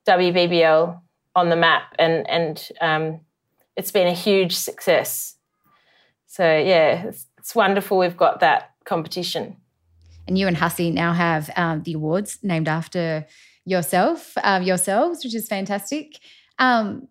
WBBL 0.07 1.01
on 1.35 1.49
the 1.49 1.57
map. 1.57 1.95
And, 1.99 2.29
and 2.29 2.69
um, 2.81 3.21
it's 3.77 3.91
been 3.93 4.07
a 4.07 4.13
huge 4.13 4.55
success. 4.55 5.37
So 6.27 6.45
yeah, 6.45 7.07
it's, 7.07 7.27
it's, 7.39 7.55
wonderful 7.55 7.99
we've 7.99 8.17
got 8.17 8.41
that 8.41 8.73
competition. 8.85 9.57
And 10.27 10.37
you 10.37 10.47
and 10.47 10.57
Hussey 10.57 10.91
now 10.91 11.15
have 11.15 11.51
um, 11.57 11.83
the 11.85 11.95
awards 11.95 12.39
named 12.43 12.69
after 12.69 13.27
yourself, 13.65 14.35
um, 14.43 14.63
yourselves, 14.63 15.25
which 15.25 15.35
is 15.35 15.49
fantastic. 15.49 16.19
Um, 16.59 17.09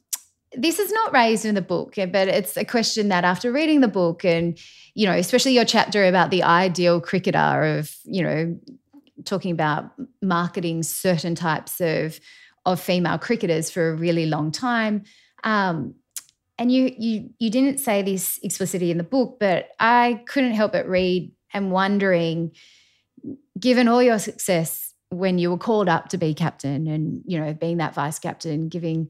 this 0.54 0.80
is 0.80 0.92
not 0.92 1.14
raised 1.14 1.46
in 1.46 1.56
the 1.56 1.62
book, 1.62 1.96
but 1.96 2.28
it's 2.28 2.58
a 2.58 2.66
question 2.66 3.10
that 3.10 3.24
after 3.24 3.52
reading 3.52 3.82
the 3.82 3.88
book 3.88 4.24
and, 4.24 4.58
you 4.96 5.06
know, 5.06 5.14
especially 5.14 5.54
your 5.54 5.66
chapter 5.66 6.06
about 6.06 6.32
the 6.32 6.44
ideal 6.44 7.02
cricketer 7.02 7.78
of, 7.78 7.96
you 8.06 8.24
know, 8.24 8.58
talking 9.26 9.52
about 9.52 9.92
marketing 10.22 10.84
certain 10.84 11.36
types 11.36 11.82
of 11.82 12.20
of 12.66 12.82
female 12.82 13.18
cricketers 13.18 13.72
for 13.72 13.90
a 13.90 13.96
really 13.96 14.26
long 14.26 14.52
time. 14.52 15.04
Um, 15.44 15.96
and 16.58 16.72
you 16.72 16.94
you 16.98 17.30
you 17.40 17.50
didn't 17.50 17.80
say 17.80 18.02
this 18.02 18.40
explicitly 18.44 18.92
in 18.92 18.98
the 18.98 19.04
book, 19.04 19.38
but 19.40 19.70
I 19.80 20.22
couldn't 20.28 20.54
help 20.54 20.74
but 20.74 20.88
read 20.88 21.32
and 21.54 21.72
wondering, 21.72 22.52
given 23.60 23.88
all 23.88 24.04
your 24.04 24.20
success 24.20 24.94
when 25.10 25.40
you 25.40 25.50
were 25.50 25.58
called 25.58 25.88
up 25.88 26.10
to 26.10 26.18
be 26.18 26.34
captain 26.34 26.88
and 26.88 27.22
you 27.26 27.40
know 27.40 27.54
being 27.54 27.78
that 27.78 27.94
vice 27.94 28.20
captain, 28.20 28.70
giving 28.70 29.10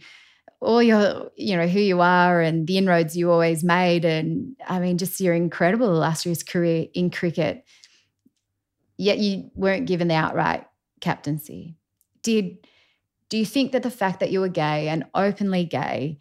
all 0.60 0.82
your 0.82 1.30
you 1.36 1.56
know 1.56 1.68
who 1.68 1.80
you 1.80 2.02
are 2.02 2.42
and 2.42 2.66
the 2.68 2.78
inroads 2.78 3.16
you 3.16 3.32
always 3.32 3.64
made, 3.64 4.06
and 4.06 4.56
I 4.68 4.80
mean 4.80 4.98
just 4.98 5.20
your 5.20 5.34
incredible 5.34 5.88
illustrious 5.88 6.44
career 6.44 6.88
in 6.94 7.10
cricket. 7.12 7.64
Yet 8.98 9.20
you 9.20 9.52
weren't 9.54 9.86
given 9.86 10.08
the 10.08 10.16
outright 10.16 10.66
captaincy. 11.02 11.76
Did 12.24 12.58
do 13.30 13.38
you 13.38 13.46
think 13.46 13.72
that 13.74 13.84
the 13.84 13.92
fact 13.92 14.20
that 14.20 14.32
you 14.32 14.40
were 14.40 14.50
gay 14.50 14.88
and 14.88 15.06
openly 15.14 15.66
gay 15.66 16.20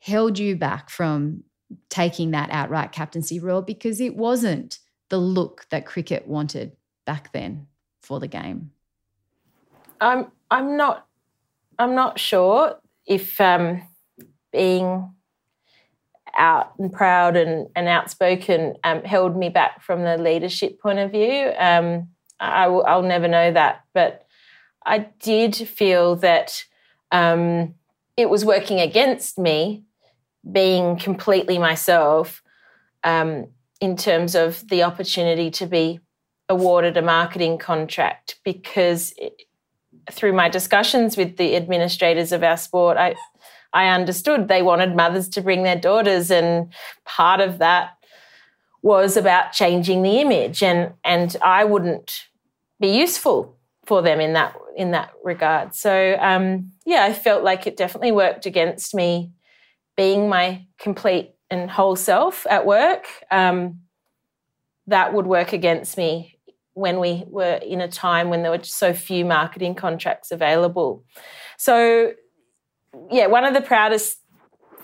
held 0.00 0.38
you 0.38 0.56
back 0.56 0.90
from 0.90 1.44
taking 1.88 2.32
that 2.32 2.50
outright 2.50 2.92
captaincy 2.92 3.40
role 3.40 3.62
because 3.62 4.00
it 4.00 4.16
wasn't 4.16 4.78
the 5.08 5.18
look 5.18 5.66
that 5.70 5.86
cricket 5.86 6.26
wanted 6.26 6.72
back 7.06 7.32
then 7.32 7.66
for 8.02 8.20
the 8.20 8.28
game? 8.28 8.70
I'm 10.00 10.30
I'm 10.50 10.76
not 10.76 11.06
I'm 11.78 11.94
not 11.94 12.18
sure 12.18 12.76
if 13.06 13.40
um, 13.40 13.82
being 14.52 15.10
out 16.36 16.72
and 16.78 16.92
proud 16.92 17.36
and, 17.36 17.68
and 17.76 17.88
outspoken 17.88 18.76
um, 18.84 19.02
held 19.04 19.36
me 19.36 19.48
back 19.48 19.82
from 19.82 20.02
the 20.02 20.16
leadership 20.16 20.80
point 20.80 20.98
of 20.98 21.10
view. 21.10 21.52
Um, 21.58 22.08
I, 22.40 22.66
will 22.68 23.02
never 23.02 23.28
know 23.28 23.52
that, 23.52 23.84
but 23.92 24.26
I 24.84 24.98
did 25.20 25.54
feel 25.54 26.16
that 26.16 26.64
um, 27.12 27.74
it 28.16 28.28
was 28.28 28.44
working 28.44 28.80
against 28.80 29.38
me 29.38 29.84
being 30.50 30.96
completely 30.96 31.58
myself 31.58 32.42
um, 33.02 33.46
in 33.80 33.96
terms 33.96 34.34
of 34.34 34.66
the 34.68 34.82
opportunity 34.82 35.50
to 35.52 35.66
be 35.66 36.00
awarded 36.48 36.96
a 36.96 37.02
marketing 37.02 37.58
contract 37.58 38.38
because 38.44 39.14
it, 39.16 39.42
through 40.10 40.32
my 40.32 40.48
discussions 40.48 41.16
with 41.16 41.36
the 41.36 41.56
administrators 41.56 42.32
of 42.32 42.42
our 42.42 42.56
sport, 42.56 42.96
I 42.96 43.14
I 43.72 43.88
understood 43.88 44.46
they 44.46 44.62
wanted 44.62 44.94
mothers 44.94 45.28
to 45.30 45.40
bring 45.40 45.62
their 45.64 45.76
daughters, 45.76 46.30
and 46.30 46.72
part 47.04 47.40
of 47.40 47.58
that 47.58 47.90
was 48.82 49.16
about 49.16 49.52
changing 49.52 50.02
the 50.02 50.20
image, 50.20 50.62
and 50.62 50.92
and 51.04 51.36
I 51.42 51.64
wouldn't 51.64 52.26
be 52.80 52.88
useful 52.88 53.56
for 53.86 54.02
them 54.02 54.20
in 54.20 54.32
that 54.34 54.54
in 54.76 54.92
that 54.92 55.12
regard. 55.22 55.74
So 55.74 56.16
um, 56.20 56.72
yeah, 56.86 57.04
I 57.04 57.12
felt 57.12 57.44
like 57.44 57.66
it 57.66 57.76
definitely 57.76 58.12
worked 58.12 58.46
against 58.46 58.94
me 58.94 59.32
being 59.96 60.28
my 60.28 60.66
complete 60.78 61.34
and 61.50 61.70
whole 61.70 61.96
self 61.96 62.46
at 62.48 62.66
work, 62.66 63.06
um, 63.30 63.80
that 64.86 65.14
would 65.14 65.26
work 65.26 65.52
against 65.52 65.96
me 65.96 66.33
when 66.74 66.98
we 66.98 67.24
were 67.26 67.54
in 67.54 67.80
a 67.80 67.88
time 67.88 68.28
when 68.28 68.42
there 68.42 68.50
were 68.50 68.62
so 68.62 68.92
few 68.92 69.24
marketing 69.24 69.74
contracts 69.74 70.30
available. 70.30 71.04
So, 71.56 72.12
yeah, 73.10 73.26
one 73.26 73.44
of 73.44 73.54
the 73.54 73.60
proudest 73.60 74.18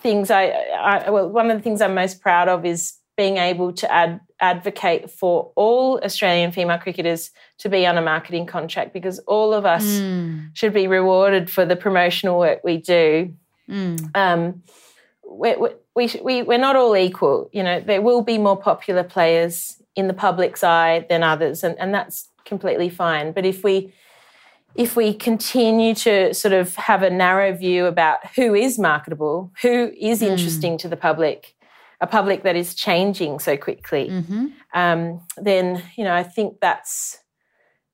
things 0.00 0.30
I, 0.30 0.46
I 0.46 1.10
well, 1.10 1.28
one 1.28 1.50
of 1.50 1.56
the 1.56 1.62
things 1.62 1.80
I'm 1.80 1.94
most 1.94 2.20
proud 2.20 2.48
of 2.48 2.64
is 2.64 2.94
being 3.16 3.36
able 3.36 3.72
to 3.72 3.92
ad, 3.92 4.20
advocate 4.40 5.10
for 5.10 5.52
all 5.54 6.00
Australian 6.02 6.52
female 6.52 6.78
cricketers 6.78 7.30
to 7.58 7.68
be 7.68 7.86
on 7.86 7.98
a 7.98 8.02
marketing 8.02 8.46
contract 8.46 8.94
because 8.94 9.18
all 9.20 9.52
of 9.52 9.66
us 9.66 9.84
mm. 9.84 10.48
should 10.54 10.72
be 10.72 10.86
rewarded 10.86 11.50
for 11.50 11.66
the 11.66 11.76
promotional 11.76 12.38
work 12.38 12.60
we 12.64 12.78
do. 12.78 13.34
Mm. 13.68 14.16
Um, 14.16 14.62
we, 15.30 15.54
we, 15.94 16.10
we, 16.22 16.42
we're 16.42 16.58
not 16.58 16.76
all 16.76 16.96
equal. 16.96 17.50
You 17.52 17.62
know, 17.62 17.80
there 17.80 18.00
will 18.00 18.22
be 18.22 18.38
more 18.38 18.56
popular 18.56 19.04
players 19.04 19.80
in 20.00 20.08
the 20.08 20.14
public's 20.14 20.64
eye 20.64 21.06
than 21.08 21.22
others, 21.22 21.62
and, 21.62 21.78
and 21.78 21.94
that's 21.94 22.28
completely 22.44 22.88
fine. 22.88 23.32
But 23.32 23.46
if 23.46 23.62
we 23.62 23.92
if 24.74 24.96
we 24.96 25.12
continue 25.14 25.94
to 25.96 26.32
sort 26.32 26.54
of 26.54 26.74
have 26.76 27.02
a 27.02 27.10
narrow 27.10 27.52
view 27.52 27.86
about 27.86 28.18
who 28.36 28.54
is 28.54 28.78
marketable, 28.78 29.52
who 29.62 29.92
is 29.98 30.22
mm. 30.22 30.28
interesting 30.28 30.78
to 30.78 30.88
the 30.88 30.96
public, 30.96 31.56
a 32.00 32.06
public 32.06 32.44
that 32.44 32.56
is 32.56 32.74
changing 32.74 33.40
so 33.40 33.56
quickly, 33.56 34.08
mm-hmm. 34.08 34.46
um, 34.74 35.20
then 35.36 35.82
you 35.96 36.04
know 36.04 36.14
I 36.14 36.24
think 36.24 36.60
that's 36.60 37.18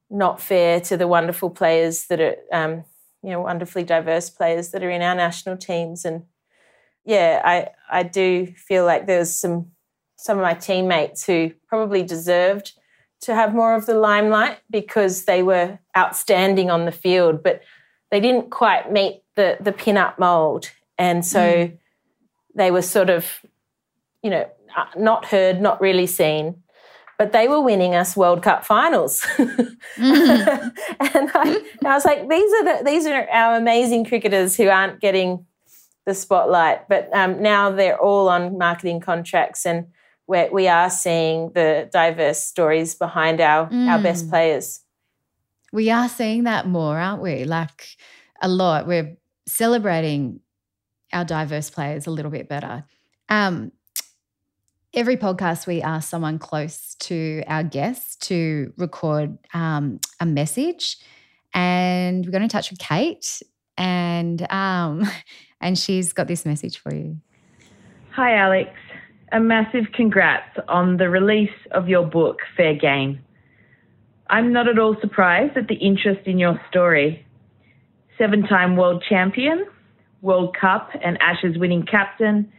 not 0.08 0.40
fair 0.40 0.80
to 0.80 0.96
the 0.96 1.08
wonderful 1.08 1.50
players 1.50 2.06
that 2.06 2.20
are, 2.20 2.36
um, 2.52 2.84
you 3.22 3.30
know, 3.30 3.40
wonderfully 3.40 3.82
diverse 3.82 4.30
players 4.30 4.70
that 4.70 4.84
are 4.84 4.90
in 4.90 5.02
our 5.02 5.16
national 5.16 5.56
teams 5.56 6.04
and 6.04 6.22
yeah, 7.06 7.40
I 7.44 7.68
I 7.88 8.02
do 8.02 8.46
feel 8.46 8.84
like 8.84 9.06
there's 9.06 9.34
some 9.34 9.70
some 10.16 10.38
of 10.38 10.42
my 10.42 10.54
teammates 10.54 11.24
who 11.24 11.52
probably 11.68 12.02
deserved 12.02 12.72
to 13.20 13.34
have 13.34 13.54
more 13.54 13.74
of 13.74 13.86
the 13.86 13.94
limelight 13.94 14.58
because 14.70 15.24
they 15.24 15.42
were 15.42 15.78
outstanding 15.96 16.70
on 16.70 16.84
the 16.84 16.92
field, 16.92 17.42
but 17.42 17.62
they 18.10 18.20
didn't 18.20 18.50
quite 18.50 18.92
meet 18.92 19.22
the 19.34 19.56
the 19.60 19.72
pin-up 19.72 20.18
mold, 20.18 20.70
and 20.98 21.24
so 21.24 21.40
mm. 21.40 21.78
they 22.54 22.70
were 22.70 22.82
sort 22.82 23.10
of, 23.10 23.44
you 24.22 24.30
know, 24.30 24.48
uh, 24.76 24.86
not 24.96 25.26
heard, 25.26 25.60
not 25.60 25.80
really 25.80 26.06
seen. 26.06 26.62
But 27.18 27.32
they 27.32 27.48
were 27.48 27.62
winning 27.62 27.94
us 27.94 28.14
World 28.14 28.42
Cup 28.42 28.64
finals, 28.64 29.20
mm. 29.38 30.72
and 31.00 31.30
I, 31.34 31.62
I 31.84 31.94
was 31.94 32.04
like, 32.04 32.28
"These 32.28 32.52
are 32.52 32.64
the, 32.64 32.84
these 32.84 33.06
are 33.06 33.28
our 33.30 33.56
amazing 33.56 34.04
cricketers 34.04 34.56
who 34.56 34.68
aren't 34.68 35.00
getting 35.00 35.46
the 36.06 36.14
spotlight. 36.14 36.88
But 36.88 37.10
um, 37.12 37.42
now 37.42 37.70
they're 37.70 38.00
all 38.00 38.28
on 38.28 38.56
marketing 38.56 39.00
contracts, 39.00 39.66
and 39.66 39.86
we're, 40.26 40.50
we 40.50 40.68
are 40.68 40.90
seeing 40.90 41.52
the 41.52 41.88
diverse 41.92 42.42
stories 42.42 42.94
behind 42.94 43.40
our 43.40 43.68
mm. 43.68 43.88
our 43.88 43.98
best 43.98 44.26
mm. 44.26 44.30
players. 44.30 44.80
We 45.72 45.90
are 45.90 46.08
seeing 46.08 46.44
that 46.44 46.66
more, 46.66 46.98
aren't 46.98 47.22
we? 47.22 47.44
Like 47.44 47.96
a 48.40 48.48
lot. 48.48 48.86
We're 48.86 49.16
celebrating 49.46 50.40
our 51.12 51.24
diverse 51.24 51.70
players 51.70 52.06
a 52.06 52.10
little 52.10 52.30
bit 52.30 52.48
better. 52.48 52.84
Um, 53.28 53.72
every 54.94 55.16
podcast, 55.16 55.66
we 55.66 55.82
ask 55.82 56.08
someone 56.08 56.38
close 56.38 56.94
to 57.00 57.42
our 57.46 57.62
guests 57.62 58.16
to 58.28 58.72
record 58.76 59.38
um, 59.54 60.00
a 60.20 60.26
message. 60.26 60.96
And 61.54 62.24
we're 62.24 62.32
going 62.32 62.42
to 62.42 62.48
touch 62.48 62.70
with 62.70 62.78
Kate. 62.78 63.42
And 63.76 64.50
um, 64.50 65.04
and 65.60 65.78
she's 65.78 66.12
got 66.12 66.28
this 66.28 66.44
message 66.44 66.78
for 66.78 66.94
you. 66.94 67.18
Hi, 68.12 68.34
Alex. 68.36 68.70
A 69.32 69.40
massive 69.40 69.86
congrats 69.92 70.56
on 70.68 70.98
the 70.98 71.10
release 71.10 71.50
of 71.72 71.88
your 71.88 72.06
book, 72.06 72.38
Fair 72.56 72.74
Game. 72.76 73.18
I'm 74.30 74.52
not 74.52 74.68
at 74.68 74.78
all 74.78 74.96
surprised 75.00 75.56
at 75.56 75.66
the 75.66 75.74
interest 75.74 76.28
in 76.28 76.38
your 76.38 76.60
story. 76.70 77.26
Seven 78.18 78.44
time 78.44 78.76
world 78.76 79.02
champion, 79.08 79.66
World 80.22 80.56
Cup 80.58 80.90
and 81.02 81.18
Ashes 81.20 81.58
winning 81.58 81.84
captain, 81.84 82.52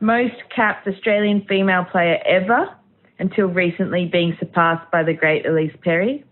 most 0.00 0.34
capped 0.54 0.88
Australian 0.88 1.44
female 1.46 1.84
player 1.84 2.18
ever, 2.26 2.74
until 3.18 3.46
recently 3.46 4.06
being 4.06 4.34
surpassed 4.40 4.90
by 4.90 5.02
the 5.02 5.12
great 5.12 5.44
Ellyse 5.44 5.78
Perry, 5.82 6.24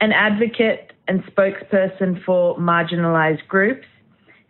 an 0.00 0.12
advocate 0.12 0.94
and 1.06 1.22
spokesperson 1.24 2.24
for 2.24 2.56
marginalised 2.56 3.46
groups, 3.46 3.86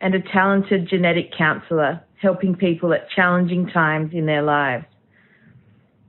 and 0.01 0.15
a 0.15 0.23
talented 0.33 0.89
genetic 0.89 1.33
counsellor 1.37 2.01
helping 2.21 2.55
people 2.55 2.93
at 2.93 3.09
challenging 3.11 3.67
times 3.67 4.13
in 4.13 4.27
their 4.27 4.43
lives. 4.43 4.85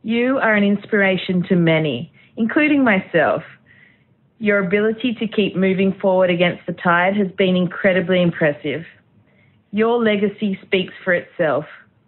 You 0.04 0.40
are 0.40 0.56
an 0.56 0.64
inspiration 0.64 1.44
to 1.48 1.56
many, 1.56 2.12
including 2.36 2.84
myself. 2.84 3.44
Your 4.40 4.60
ability 4.66 5.16
to 5.20 5.28
keep 5.28 5.56
moving 5.56 5.94
forward 6.02 6.30
against 6.30 6.66
the 6.66 6.74
tide 6.74 7.16
has 7.16 7.32
been 7.38 7.56
incredibly 7.56 8.22
impressive. 8.22 8.84
Your 9.72 10.04
legacy 10.04 10.60
speaks 10.66 10.94
for 11.04 11.14
itself, 11.14 11.66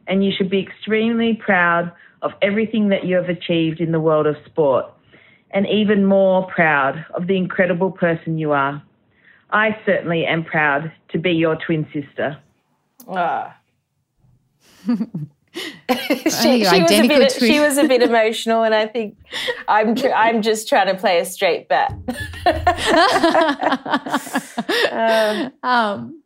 and 0.08 0.26
you 0.26 0.32
should 0.36 0.50
be 0.50 0.60
extremely 0.60 1.36
proud 1.36 1.92
of 2.22 2.32
everything 2.42 2.90
that 2.90 3.06
you 3.06 3.16
have 3.16 3.30
achieved 3.30 3.80
in 3.80 3.92
the 3.92 4.00
world 4.00 4.26
of 4.26 4.36
sport, 4.46 4.86
and 5.52 5.68
even 5.68 6.06
more 6.06 6.48
proud 6.48 7.06
of 7.14 7.28
the 7.28 7.38
incredible 7.38 7.92
person 7.92 8.38
you 8.38 8.52
are. 8.52 8.82
I 9.52 9.78
certainly 9.86 10.26
am 10.26 10.44
proud 10.44 10.92
to 11.12 11.20
be 11.20 11.32
your 11.32 11.58
twin 11.64 11.86
sister. 11.94 12.38
Ah. 13.08 13.56
she, 14.88 16.30
she 16.30 16.82
was 16.82 16.92
a 16.92 17.08
bit, 17.08 17.32
she 17.32 17.60
was 17.60 17.78
a 17.78 17.88
bit 17.88 18.02
emotional, 18.02 18.64
and 18.64 18.74
I 18.74 18.88
think 18.88 19.18
I'm 19.68 19.96
tr- 19.96 20.14
I'm 20.14 20.42
just 20.42 20.68
trying 20.68 20.88
to 20.88 20.96
play 20.96 21.20
a 21.20 21.26
straight 21.26 21.70
bet. 21.70 21.92
um, 24.92 25.54
um, 25.64 26.24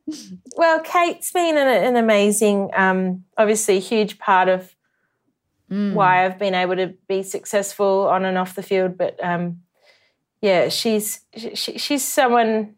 well, 0.55 0.79
Kate's 0.81 1.31
been 1.31 1.57
an, 1.57 1.67
an 1.67 1.95
amazing, 1.97 2.71
um, 2.73 3.25
obviously, 3.37 3.79
huge 3.79 4.17
part 4.17 4.47
of 4.47 4.73
mm. 5.69 5.93
why 5.93 6.25
I've 6.25 6.39
been 6.39 6.55
able 6.55 6.77
to 6.77 6.93
be 7.07 7.23
successful 7.23 8.07
on 8.07 8.25
and 8.25 8.37
off 8.37 8.55
the 8.55 8.63
field. 8.63 8.97
But 8.97 9.21
um, 9.23 9.61
yeah, 10.41 10.69
she's 10.69 11.21
she, 11.35 11.77
she's 11.77 12.03
someone. 12.03 12.75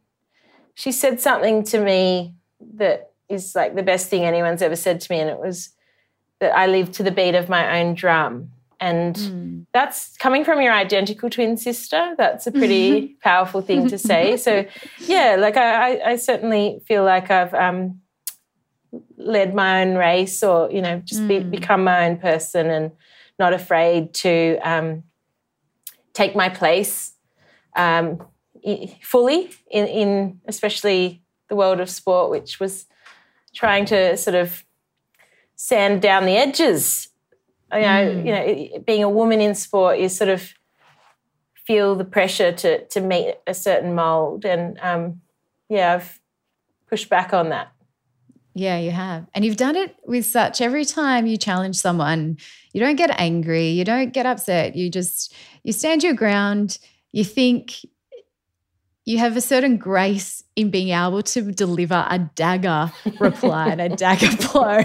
She 0.74 0.93
said 0.93 1.20
something 1.20 1.64
to 1.66 1.80
me 1.80 2.36
that 2.76 3.09
is 3.30 3.55
like 3.55 3.75
the 3.75 3.84
best 3.84 4.09
thing 4.09 4.23
anyone's 4.23 4.61
ever 4.61 4.75
said 4.75 5.01
to 5.01 5.11
me, 5.11 5.19
and 5.19 5.30
it 5.30 5.39
was 5.39 5.69
that 6.39 6.55
I 6.55 6.67
live 6.67 6.91
to 6.93 7.03
the 7.03 7.11
beat 7.11 7.36
of 7.36 7.49
my 7.49 7.80
own 7.80 7.95
drum. 7.95 8.51
And 8.82 9.15
mm. 9.15 9.65
that's 9.73 10.15
coming 10.17 10.45
from 10.45 10.61
your 10.61 10.71
identical 10.71 11.30
twin 11.30 11.57
sister. 11.57 12.15
That's 12.17 12.47
a 12.47 12.51
pretty 12.51 13.17
powerful 13.21 13.61
thing 13.61 13.88
to 13.89 13.97
say. 13.97 14.38
So, 14.38 14.65
yeah, 14.99 15.36
like 15.38 15.57
I, 15.57 15.99
I 15.99 16.15
certainly 16.15 16.82
feel 16.86 17.03
like 17.03 17.30
I've 17.30 17.53
um, 17.53 17.99
led 19.17 19.53
my 19.53 19.82
own 19.82 19.95
race 19.95 20.41
or, 20.43 20.71
you 20.71 20.82
know, 20.82 21.01
just 21.03 21.21
mm. 21.21 21.27
be, 21.27 21.39
become 21.39 21.84
my 21.84 22.07
own 22.07 22.17
person 22.17 22.69
and 22.69 22.91
not 23.38 23.53
afraid 23.53 24.13
to 24.13 24.57
um, 24.63 25.03
take 26.13 26.36
my 26.36 26.47
place 26.47 27.13
um, 27.75 28.25
fully 29.01 29.51
in, 29.69 29.88
in 29.88 30.41
especially 30.47 31.21
the 31.49 31.55
world 31.55 31.80
of 31.80 31.89
sport, 31.89 32.32
which 32.32 32.59
was 32.59 32.86
trying 33.53 33.85
to 33.85 34.17
sort 34.17 34.35
of 34.35 34.63
sand 35.55 36.01
down 36.01 36.25
the 36.25 36.37
edges. 36.37 37.09
You 37.71 37.81
know, 37.81 37.85
mm. 37.87 38.25
you 38.25 38.31
know, 38.31 38.79
being 38.85 39.03
a 39.03 39.09
woman 39.09 39.41
in 39.41 39.53
sport, 39.53 39.99
you 39.99 40.09
sort 40.09 40.29
of 40.29 40.53
feel 41.67 41.95
the 41.95 42.05
pressure 42.05 42.51
to 42.51 42.85
to 42.87 43.01
meet 43.01 43.35
a 43.45 43.53
certain 43.53 43.93
mold, 43.93 44.45
and 44.45 44.79
um, 44.79 45.21
yeah, 45.69 45.95
I've 45.95 46.19
pushed 46.87 47.09
back 47.09 47.33
on 47.33 47.49
that. 47.49 47.71
Yeah, 48.55 48.79
you 48.79 48.91
have. 48.91 49.27
And 49.33 49.45
you've 49.45 49.57
done 49.57 49.75
it 49.75 49.95
with 50.05 50.25
such 50.25 50.59
every 50.59 50.83
time 50.83 51.27
you 51.27 51.37
challenge 51.37 51.75
someone, 51.77 52.37
you 52.73 52.81
don't 52.81 52.95
get 52.95 53.11
angry, 53.19 53.67
you 53.67 53.85
don't 53.85 54.11
get 54.11 54.25
upset. 54.25 54.75
You 54.75 54.89
just 54.89 55.33
you 55.63 55.71
stand 55.71 56.03
your 56.03 56.13
ground. 56.13 56.79
You 57.11 57.23
think 57.23 57.75
you 59.10 59.18
have 59.18 59.36
a 59.36 59.41
certain 59.41 59.78
grace 59.78 60.43
in 60.55 60.70
being 60.70 60.89
able 60.89 61.24
to 61.24 61.41
deliver 61.51 62.05
a 62.12 62.20
dagger 62.36 62.91
reply 63.20 63.70
and 63.70 63.82
a 63.82 63.89
dagger 63.95 64.30
blow 64.51 64.82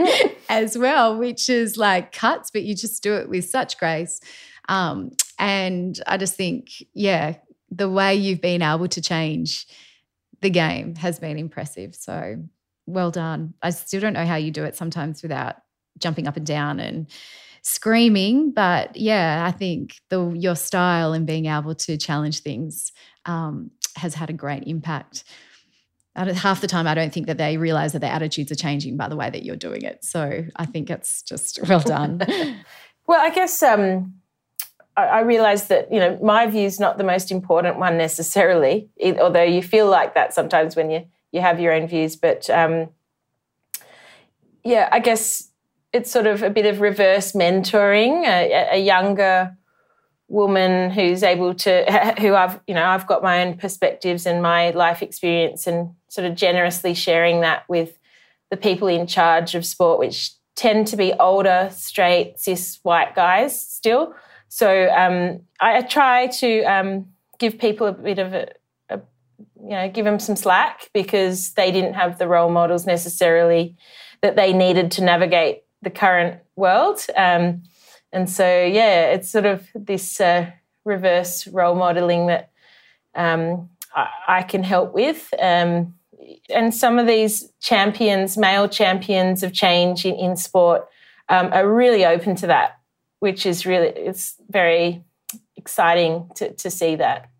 as 0.50 0.76
well, 0.76 1.16
which 1.16 1.48
is 1.48 1.78
like 1.78 2.12
cuts, 2.12 2.50
but 2.50 2.64
you 2.64 2.74
just 2.76 3.02
do 3.02 3.14
it 3.14 3.30
with 3.30 3.46
such 3.46 3.78
grace. 3.78 4.20
Um, 4.68 5.12
and 5.38 5.98
I 6.06 6.18
just 6.18 6.34
think, 6.34 6.68
yeah, 6.92 7.36
the 7.70 7.88
way 7.88 8.14
you've 8.14 8.42
been 8.42 8.60
able 8.60 8.88
to 8.88 9.00
change 9.00 9.66
the 10.42 10.50
game 10.50 10.94
has 10.96 11.18
been 11.18 11.38
impressive. 11.38 11.94
So 11.94 12.44
well 12.84 13.10
done. 13.10 13.54
I 13.62 13.70
still 13.70 14.02
don't 14.02 14.12
know 14.12 14.26
how 14.26 14.36
you 14.36 14.50
do 14.50 14.64
it 14.64 14.76
sometimes 14.76 15.22
without 15.22 15.56
jumping 15.96 16.28
up 16.28 16.36
and 16.36 16.44
down 16.44 16.78
and 16.78 17.06
screaming, 17.62 18.50
but 18.50 18.96
yeah, 18.96 19.44
I 19.46 19.52
think 19.52 19.94
the 20.10 20.30
your 20.30 20.56
style 20.56 21.12
and 21.12 21.26
being 21.26 21.46
able 21.46 21.74
to 21.76 21.96
challenge 21.96 22.40
things 22.40 22.92
um, 23.24 23.70
has 23.96 24.14
had 24.14 24.30
a 24.30 24.34
great 24.34 24.64
impact. 24.66 25.24
Half 26.14 26.60
the 26.60 26.66
time, 26.66 26.86
I 26.86 26.94
don't 26.94 27.12
think 27.12 27.26
that 27.28 27.38
they 27.38 27.56
realize 27.56 27.94
that 27.94 28.00
their 28.00 28.12
attitudes 28.12 28.52
are 28.52 28.56
changing 28.56 28.98
by 28.98 29.08
the 29.08 29.16
way 29.16 29.30
that 29.30 29.44
you're 29.44 29.56
doing 29.56 29.82
it. 29.82 30.04
So 30.04 30.44
I 30.56 30.66
think 30.66 30.90
it's 30.90 31.22
just 31.22 31.60
well 31.68 31.80
done. 31.80 32.18
well, 33.06 33.20
I 33.20 33.30
guess 33.30 33.62
um, 33.62 34.14
I, 34.96 35.04
I 35.04 35.20
realize 35.20 35.68
that 35.68 35.90
you 35.90 36.00
know 36.00 36.18
my 36.22 36.46
view 36.48 36.66
is 36.66 36.78
not 36.78 36.98
the 36.98 37.04
most 37.04 37.30
important 37.30 37.78
one 37.78 37.96
necessarily, 37.96 38.90
although 39.20 39.42
you 39.42 39.62
feel 39.62 39.88
like 39.88 40.14
that 40.14 40.34
sometimes 40.34 40.76
when 40.76 40.90
you 40.90 41.06
you 41.30 41.40
have 41.40 41.60
your 41.60 41.72
own 41.72 41.86
views. 41.86 42.16
But 42.16 42.50
um, 42.50 42.90
yeah, 44.64 44.88
I 44.92 44.98
guess 44.98 45.41
it's 45.92 46.10
sort 46.10 46.26
of 46.26 46.42
a 46.42 46.50
bit 46.50 46.66
of 46.66 46.80
reverse 46.80 47.32
mentoring. 47.32 48.24
A, 48.24 48.76
a 48.76 48.78
younger 48.78 49.56
woman 50.32 50.90
who's 50.90 51.22
able 51.22 51.54
to 51.54 52.14
who 52.20 52.34
I've 52.34 52.58
you 52.66 52.74
know 52.74 52.84
I've 52.84 53.06
got 53.06 53.22
my 53.22 53.44
own 53.44 53.58
perspectives 53.58 54.26
and 54.26 54.42
my 54.42 54.70
life 54.70 55.02
experience 55.02 55.66
and 55.66 55.94
sort 56.08 56.26
of 56.26 56.34
generously 56.34 56.94
sharing 56.94 57.42
that 57.42 57.68
with 57.68 57.98
the 58.50 58.56
people 58.56 58.88
in 58.88 59.06
charge 59.06 59.54
of 59.54 59.66
sport 59.66 59.98
which 59.98 60.32
tend 60.56 60.86
to 60.86 60.96
be 60.96 61.12
older 61.14 61.68
straight 61.72 62.40
cis 62.40 62.80
white 62.82 63.14
guys 63.14 63.60
still 63.60 64.14
so 64.48 64.88
um, 64.90 65.40
I, 65.60 65.80
try 65.80 66.26
to 66.26 66.62
um, 66.64 67.06
give 67.38 67.58
people 67.58 67.86
a 67.86 67.92
bit 67.92 68.18
of 68.18 68.34
a, 68.34 68.48
a, 68.88 69.00
you 69.62 69.70
know 69.70 69.90
give 69.90 70.06
them 70.06 70.18
some 70.18 70.36
slack 70.36 70.88
because 70.94 71.52
they 71.52 71.70
didn't 71.70 71.94
have 71.94 72.18
the 72.18 72.28
role 72.28 72.50
models 72.50 72.86
necessarily 72.86 73.76
that 74.22 74.36
they 74.36 74.54
needed 74.54 74.90
to 74.92 75.04
navigate 75.04 75.62
the 75.82 75.90
current 75.90 76.40
world 76.56 77.04
um, 77.16 77.62
and 78.12 78.28
so, 78.28 78.44
yeah, 78.44 79.06
it's 79.06 79.30
sort 79.30 79.46
of 79.46 79.66
this 79.74 80.20
uh, 80.20 80.50
reverse 80.84 81.46
role 81.46 81.74
modeling 81.74 82.26
that 82.26 82.50
um, 83.14 83.70
I, 83.94 84.08
I, 84.28 84.42
can 84.42 84.62
help 84.62 84.92
with. 84.92 85.32
Um, 85.40 85.94
and 86.50 86.74
some 86.74 86.98
of 86.98 87.06
these 87.06 87.50
champions, 87.60 88.36
male 88.36 88.68
champions 88.68 89.42
of 89.42 89.52
change 89.52 90.04
in, 90.04 90.14
in 90.14 90.36
sport, 90.36 90.88
um, 91.28 91.50
are 91.52 91.70
really 91.70 92.04
open 92.04 92.36
to 92.36 92.46
that, 92.48 92.78
which 93.20 93.46
is 93.46 93.64
really, 93.64 93.88
it's 93.88 94.36
very 94.50 95.02
exciting 95.56 96.28
to, 96.36 96.52
to 96.54 96.70
see 96.70 96.96
that. 96.96 97.30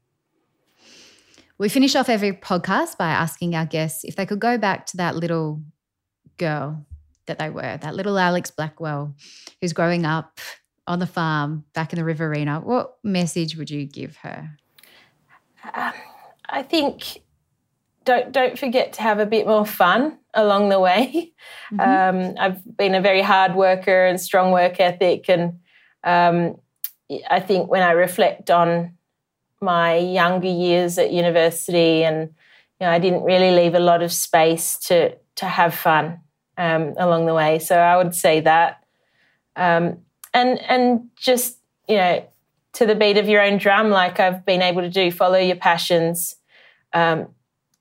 We 1.59 1.69
finish 1.69 1.95
off 1.95 2.09
every 2.09 2.33
podcast 2.33 2.97
by 2.97 3.11
asking 3.11 3.55
our 3.55 3.67
guests 3.67 4.05
if 4.05 4.17
they 4.17 4.27
could 4.27 4.41
go 4.41 4.59
back 4.59 4.87
to 4.87 4.97
that 4.97 5.17
little 5.17 5.63
girl 6.39 6.85
that 7.27 7.39
they 7.39 7.51
were, 7.51 7.79
that 7.79 7.95
little 7.95 8.19
Alex 8.19 8.51
Blackwell 8.51 9.15
who's 9.61 9.73
growing 9.73 10.05
up 10.05 10.41
on 10.87 10.99
the 10.99 11.07
farm 11.07 11.65
back 11.75 11.93
in 11.93 11.99
the 11.99 12.05
Riverina, 12.05 12.61
what 12.61 12.97
message 13.03 13.57
would 13.57 13.71
you 13.71 13.85
give 13.87 14.17
her? 14.17 14.51
Um, 15.75 15.93
I 16.49 16.63
think 16.63 17.23
don't 18.05 18.33
don't 18.33 18.59
forget 18.59 18.93
to 18.95 19.03
have 19.03 19.21
a 19.21 19.27
bit 19.27 19.47
more 19.47 19.67
fun 19.67 20.19
along 20.35 20.69
the 20.69 20.81
way. 20.81 21.33
Mm-hmm. 21.73 22.19
Um, 22.19 22.35
I've 22.39 22.77
been 22.77 22.95
a 22.95 23.01
very 23.01 23.23
hard 23.23 23.55
worker 23.55 24.05
and 24.05 24.21
strong 24.21 24.53
work 24.53 24.79
ethic, 24.79 25.31
and 25.31 25.61
um, 26.05 26.61
I 27.31 27.41
think 27.41 27.71
when 27.71 27.83
I 27.83 27.93
reflect 27.93 28.51
on 28.51 28.99
my 29.63 29.97
younger 29.97 30.49
years 30.49 30.99
at 30.99 31.13
university, 31.13 32.05
and 32.05 32.29
you 32.79 32.87
know, 32.87 32.91
I 32.91 32.99
didn't 32.99 33.23
really 33.23 33.53
leave 33.53 33.75
a 33.75 33.81
lot 33.81 34.03
of 34.03 34.13
space 34.13 34.77
to 34.81 35.17
to 35.37 35.47
have 35.47 35.75
fun 35.75 36.21
um, 36.63 36.95
along 36.97 37.27
the 37.27 37.35
way. 37.35 37.59
So 37.59 37.77
I 37.77 37.97
would 37.97 38.15
say 38.15 38.41
that. 38.41 38.85
Um, 39.57 39.99
and 40.35 40.61
and 40.69 41.09
just 41.17 41.59
you 41.89 41.97
know 41.97 42.25
to 42.75 42.87
the 42.87 42.95
beat 42.95 43.19
of 43.19 43.29
your 43.29 43.43
own 43.43 43.59
drum 43.59 43.91
like 43.91 44.19
i've 44.19 44.45
been 44.45 44.63
able 44.63 44.81
to 44.83 44.91
do 44.91 45.11
follow 45.11 45.39
your 45.39 45.57
passions 45.57 46.37
um, 46.95 47.29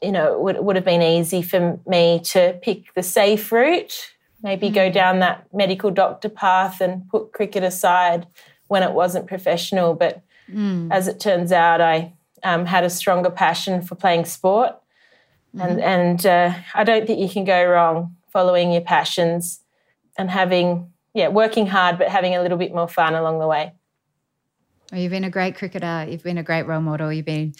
you 0.02 0.12
know 0.12 0.34
it 0.34 0.42
would, 0.42 0.58
would 0.60 0.76
have 0.76 0.86
been 0.86 1.02
easy 1.02 1.42
for 1.42 1.80
me 1.88 2.20
to 2.24 2.60
pick 2.62 2.94
the 2.94 3.04
safe 3.04 3.52
route 3.52 4.12
maybe 4.44 4.70
mm. 4.70 4.74
go 4.74 4.90
down 4.92 5.20
that 5.20 5.46
medical 5.54 5.92
doctor 5.92 6.30
path 6.30 6.82
and 6.82 7.08
put 7.10 7.32
cricket 7.32 7.64
aside 7.64 8.28
when 8.68 8.84
it 8.84 8.92
wasn't 8.92 9.28
professional 9.28 9.94
but 9.94 10.22
mm. 10.50 10.92
as 10.92 11.08
it 11.08 11.20
turns 11.20 11.52
out 11.52 11.82
i 11.82 12.12
um, 12.44 12.66
had 12.66 12.84
a 12.84 12.90
stronger 12.90 13.30
passion 13.30 13.82
for 13.82 13.96
playing 13.96 14.26
sport 14.26 14.76
mm. 15.56 15.64
and 15.64 15.80
and 15.80 16.26
uh, 16.26 16.54
i 16.74 16.84
don't 16.84 17.08
think 17.08 17.20
you 17.20 17.30
can 17.30 17.46
go 17.46 17.64
wrong 17.64 18.16
following 18.32 18.72
your 18.72 18.82
passions 18.82 19.62
and 20.18 20.30
having 20.30 20.92
yeah, 21.14 21.28
working 21.28 21.68
hard, 21.68 21.98
but 21.98 22.08
having 22.08 22.36
a 22.36 22.42
little 22.42 22.58
bit 22.58 22.74
more 22.74 22.88
fun 22.88 23.16
along 23.16 23.40
the 23.40 23.48
way. 23.48 23.74
Well, 24.92 25.02
you've 25.02 25.12
been 25.12 25.24
a 25.24 25.30
great 25.30 25.58
cricketer. 25.58 26.08
You've 26.10 26.24
been 26.24 26.38
a 26.38 26.44
great 26.44 26.64
role 26.64 26.82
model. 26.82 27.12
You've 27.12 27.26
been 27.26 27.54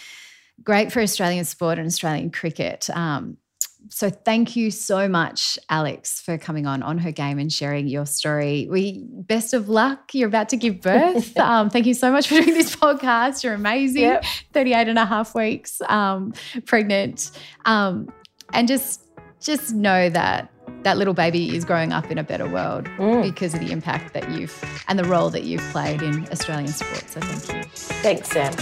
great 0.64 0.92
for 0.92 1.02
Australian 1.02 1.46
sport 1.46 1.78
and 1.78 1.88
Australian 1.88 2.32
cricket. 2.32 2.90
Um, 2.90 3.38
so 3.90 4.10
thank 4.10 4.56
you 4.56 4.70
so 4.70 5.10
much, 5.10 5.58
Alex, 5.70 6.22
for 6.22 6.38
coming 6.38 6.68
on 6.68 6.84
on 6.84 7.00
her 7.00 7.12
game 7.12 7.40
and 7.40 7.52
sharing 7.52 7.88
your 7.88 8.06
story. 8.06 8.68
We 8.70 9.04
best 9.10 9.54
of 9.54 9.70
luck. 9.70 10.14
You're 10.14 10.28
about 10.28 10.50
to 10.50 10.58
give 10.58 10.82
birth. 10.82 11.36
um, 11.40 11.70
thank 11.70 11.88
you 11.88 11.94
so 11.94 12.12
much 12.12 12.28
for 12.28 12.36
doing 12.36 12.54
this 12.54 12.76
podcast. 12.76 13.44
You're 13.44 13.56
amazing. 13.56 14.04
Yep. 14.04 14.26
38 14.54 14.88
and 14.88 15.00
a 15.00 15.06
half 15.06 15.34
weeks 15.34 15.82
um, 15.90 16.34
pregnant. 16.66 17.32
Um, 17.66 18.12
and 18.54 18.68
just 18.68 19.02
just 19.40 19.74
know 19.74 20.10
that 20.10 20.51
that 20.84 20.98
little 20.98 21.14
baby 21.14 21.56
is 21.56 21.64
growing 21.64 21.94
up 21.94 22.10
in 22.10 22.18
a 22.18 22.24
better 22.24 22.48
world 22.48 22.86
mm. 22.98 23.22
because 23.22 23.54
of 23.54 23.60
the 23.60 23.72
impact 23.72 24.14
that 24.14 24.30
you've 24.32 24.54
and 24.88 24.98
the 24.98 25.04
role 25.04 25.30
that 25.30 25.44
you've 25.44 25.62
played 25.72 26.02
in 26.02 26.28
Australian 26.30 26.68
sports. 26.68 27.14
So 27.14 27.20
thank 27.22 27.66
you. 27.66 27.70
Thanks, 28.02 28.30
Sam. 28.30 28.54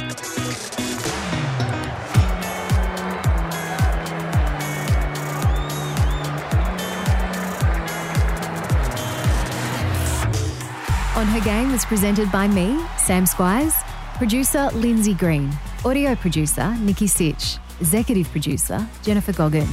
On 11.19 11.27
Her 11.27 11.41
Game 11.41 11.73
was 11.73 11.83
presented 11.83 12.31
by 12.31 12.47
me, 12.47 12.79
Sam 12.97 13.25
Squires, 13.25 13.73
producer 14.15 14.69
Lindsay 14.73 15.13
Green, 15.13 15.51
audio 15.83 16.15
producer 16.15 16.73
Nikki 16.79 17.07
Sitch, 17.07 17.57
executive 17.81 18.29
producer 18.29 18.87
Jennifer 19.03 19.33
Goggin. 19.33 19.67